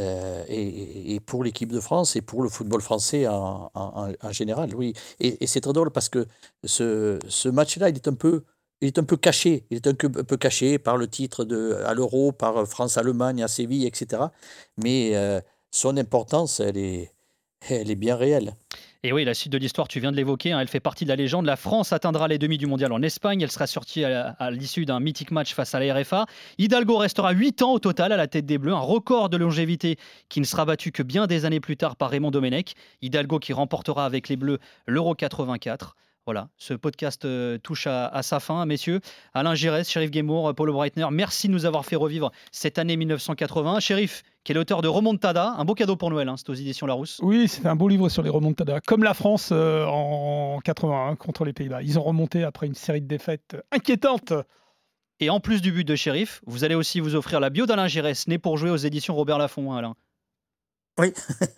Euh, 0.00 0.44
et, 0.48 1.14
et, 1.14 1.20
pour 1.20 1.44
l'équipe 1.44 1.70
de 1.70 1.78
France 1.78 2.16
et 2.16 2.22
pour 2.22 2.42
le 2.42 2.48
football 2.48 2.80
français 2.80 3.28
en, 3.28 3.70
en, 3.74 4.32
général, 4.32 4.74
oui. 4.74 4.94
Et, 5.20 5.46
c'est 5.46 5.60
très 5.60 5.72
drôle 5.72 5.92
parce 5.92 6.08
que 6.08 6.26
ce, 6.64 7.20
ce 7.28 7.48
match-là, 7.48 7.88
il 7.88 7.94
est 7.94 8.08
un 8.08 8.14
peu 8.14 8.42
il 8.80 8.88
est 8.88 8.98
un 8.98 9.04
peu 9.04 9.16
caché. 9.16 9.64
Il 9.70 9.76
est 9.76 9.86
un 9.86 9.94
peu, 9.94 10.36
caché 10.36 10.80
par 10.80 10.96
le 10.96 11.06
titre 11.06 11.44
de, 11.44 11.74
à 11.86 11.94
l'Euro, 11.94 12.32
par 12.32 12.66
France-Allemagne 12.66 13.44
à 13.44 13.48
Séville, 13.48 13.86
etc. 13.86 14.22
Mais 14.76 15.14
euh, 15.14 15.40
son 15.70 15.96
importance, 15.98 16.58
elle 16.58 16.78
est, 16.78 17.12
elle 17.68 17.92
est 17.92 18.00
bien 18.06 18.16
réelle. 18.16 18.56
Et 19.02 19.14
oui, 19.14 19.24
la 19.24 19.32
suite 19.32 19.50
de 19.50 19.56
l'histoire, 19.56 19.88
tu 19.88 19.98
viens 19.98 20.12
de 20.12 20.16
l'évoquer, 20.16 20.52
hein, 20.52 20.60
elle 20.60 20.68
fait 20.68 20.78
partie 20.78 21.04
de 21.04 21.08
la 21.08 21.16
légende. 21.16 21.46
La 21.46 21.56
France 21.56 21.90
atteindra 21.94 22.28
les 22.28 22.36
demi 22.36 22.58
du 22.58 22.66
mondial 22.66 22.92
en 22.92 23.00
Espagne. 23.00 23.40
Elle 23.40 23.50
sera 23.50 23.66
sortie 23.66 24.04
à, 24.04 24.50
l'issue 24.50 24.84
d'un 24.84 25.00
mythique 25.00 25.30
match 25.30 25.54
face 25.54 25.74
à 25.74 25.80
la 25.80 25.94
RFA. 25.94 26.26
Hidalgo 26.58 26.98
restera 26.98 27.30
8 27.32 27.62
ans 27.62 27.72
au 27.72 27.78
total 27.78 28.12
à 28.12 28.18
la 28.18 28.26
tête 28.26 28.44
des 28.44 28.58
Bleus, 28.58 28.74
un 28.74 28.78
record 28.78 29.30
de 29.30 29.38
longévité 29.38 29.96
qui 30.28 30.40
ne 30.40 30.44
sera 30.44 30.66
battu 30.66 30.92
que 30.92 31.02
bien 31.02 31.26
des 31.26 31.46
années 31.46 31.60
plus 31.60 31.78
tard 31.78 31.96
par 31.96 32.10
Raymond 32.10 32.30
Domenech. 32.30 32.74
Hidalgo 33.00 33.38
qui 33.38 33.54
remportera 33.54 34.04
avec 34.04 34.28
les 34.28 34.36
Bleus 34.36 34.58
l'Euro 34.86 35.14
84. 35.14 35.96
Voilà, 36.26 36.48
ce 36.58 36.74
podcast 36.74 37.24
euh, 37.24 37.56
touche 37.58 37.86
à, 37.86 38.22
sa 38.22 38.40
fin, 38.40 38.66
messieurs. 38.66 39.00
Alain 39.32 39.54
Giresse, 39.54 39.90
Sheriff 39.90 40.10
Guémour, 40.10 40.54
Paulo 40.54 40.74
Breitner, 40.74 41.06
merci 41.10 41.48
de 41.48 41.52
nous 41.52 41.64
avoir 41.64 41.86
fait 41.86 41.96
revivre 41.96 42.30
cette 42.52 42.78
année 42.78 42.96
1980. 42.96 43.80
Sheriff, 43.80 44.22
qui 44.44 44.52
est 44.52 44.54
l'auteur 44.54 44.82
de 44.82 44.88
Remontada, 44.88 45.54
un 45.56 45.64
beau 45.64 45.74
cadeau 45.74 45.96
pour 45.96 46.10
Noël, 46.10 46.28
hein, 46.28 46.36
c'est 46.36 46.50
aux 46.50 46.54
éditions 46.54 46.86
Larousse. 46.86 47.20
Oui, 47.22 47.48
c'est 47.48 47.66
un 47.66 47.74
beau 47.74 47.88
livre 47.88 48.10
sur 48.10 48.22
les 48.22 48.28
Remontada, 48.28 48.80
comme 48.80 49.02
la 49.02 49.14
France 49.14 49.48
euh, 49.50 49.86
en 49.86 50.60
81 50.62 51.16
contre 51.16 51.44
les 51.44 51.54
Pays-Bas. 51.54 51.82
Ils 51.82 51.98
ont 51.98 52.02
remonté 52.02 52.44
après 52.44 52.66
une 52.66 52.74
série 52.74 53.00
de 53.00 53.08
défaites 53.08 53.56
inquiétantes. 53.72 54.34
Et 55.20 55.30
en 55.30 55.40
plus 55.40 55.60
du 55.60 55.72
but 55.72 55.86
de 55.86 55.96
Sheriff, 55.96 56.42
vous 56.46 56.64
allez 56.64 56.74
aussi 56.74 57.00
vous 57.00 57.14
offrir 57.14 57.40
la 57.40 57.50
bio 57.50 57.66
d'Alain 57.66 57.88
Giresse, 57.88 58.28
né 58.28 58.38
pour 58.38 58.56
jouer 58.56 58.70
aux 58.70 58.76
éditions 58.76 59.14
Robert 59.14 59.38
Laffont, 59.38 59.72
hein, 59.72 59.78
Alain. 59.78 59.94
Oui. 60.98 61.12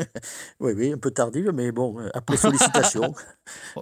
oui, 0.61 0.73
oui, 0.77 0.93
un 0.93 0.99
peu 0.99 1.11
tardive, 1.11 1.51
mais 1.53 1.73
bon, 1.73 1.99
euh, 1.99 2.09
après 2.15 2.37
sollicitation. 2.39 3.15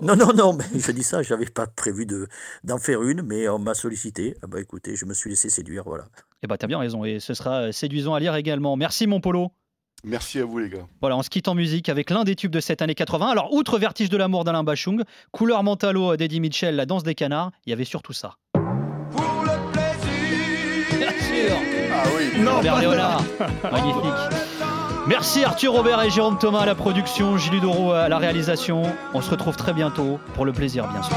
non, 0.01 0.16
non, 0.16 0.32
non, 0.32 0.53
mais 0.55 0.64
je 0.74 0.90
dis 0.92 1.03
ça, 1.03 1.22
je 1.22 1.34
n'avais 1.34 1.46
pas 1.46 1.66
prévu 1.66 2.07
de, 2.07 2.28
d'en 2.64 2.78
faire 2.78 3.03
une, 3.03 3.22
mais 3.22 3.48
on 3.48 3.59
m'a 3.59 3.74
sollicité. 3.74 4.36
Ah 4.42 4.46
bah 4.46 4.61
écoutez, 4.61 4.96
je 4.96 5.05
me 5.05 5.14
suis 5.14 5.30
laissé 5.30 5.51
séduire, 5.51 5.84
voilà. 5.84 6.05
Eh 6.42 6.46
bah 6.46 6.57
t'as 6.57 6.66
bien 6.66 6.78
raison, 6.78 7.05
et 7.05 7.20
ce 7.20 7.34
sera 7.34 7.62
euh, 7.62 7.72
séduisant 7.72 8.14
à 8.14 8.20
lire 8.20 8.34
également. 8.36 8.76
Merci 8.76 9.07
mon 9.07 9.20
Polo. 9.20 9.53
Merci 10.03 10.38
à 10.40 10.46
vous 10.46 10.59
les 10.59 10.70
gars. 10.70 10.86
Voilà, 11.03 11.16
on 11.18 11.22
se 11.22 11.28
quitte 11.28 11.46
en 11.48 11.55
musique 11.55 11.90
avec 11.90 12.09
l'un 12.09 12.24
des 12.24 12.34
tubes 12.34 12.53
de 12.53 12.61
cette 12.61 12.80
année 12.80 12.94
80. 12.94 13.28
Alors, 13.28 13.53
outre 13.53 13.78
Vertige 13.78 14.09
de 14.09 14.16
l'amour 14.16 14.44
d'Alain 14.44 14.64
Bachung, 14.64 15.03
Couleur 15.30 15.62
Mentalo 15.62 16.16
d'Eddie 16.16 16.40
Mitchell, 16.40 16.74
La 16.74 16.86
danse 16.86 17.03
des 17.03 17.14
canards, 17.14 17.51
il 17.66 17.70
y 17.70 17.72
avait 17.74 17.84
surtout 17.84 18.14
ça. 18.14 18.36
Pour 18.55 18.62
le 19.44 19.72
plaisir 19.72 20.98
Bien 20.98 21.11
sûr 21.20 21.57
Ah 21.92 22.05
oui 22.16 22.40
Non, 22.40 22.62
Léonard 22.62 23.22
Magnifique 23.70 24.48
Merci 25.07 25.44
Arthur 25.44 25.72
Robert 25.72 26.03
et 26.03 26.11
Jérôme 26.11 26.38
Thomas 26.38 26.61
à 26.61 26.66
la 26.66 26.74
production, 26.74 27.36
Gilles 27.36 27.61
Doro 27.61 27.92
à 27.92 28.09
la 28.09 28.18
réalisation. 28.18 28.82
On 29.14 29.20
se 29.20 29.30
retrouve 29.30 29.57
très 29.57 29.72
bientôt 29.72 30.20
pour 30.34 30.44
le 30.44 30.53
plaisir, 30.53 30.86
bien 30.88 31.03
sûr. 31.03 31.16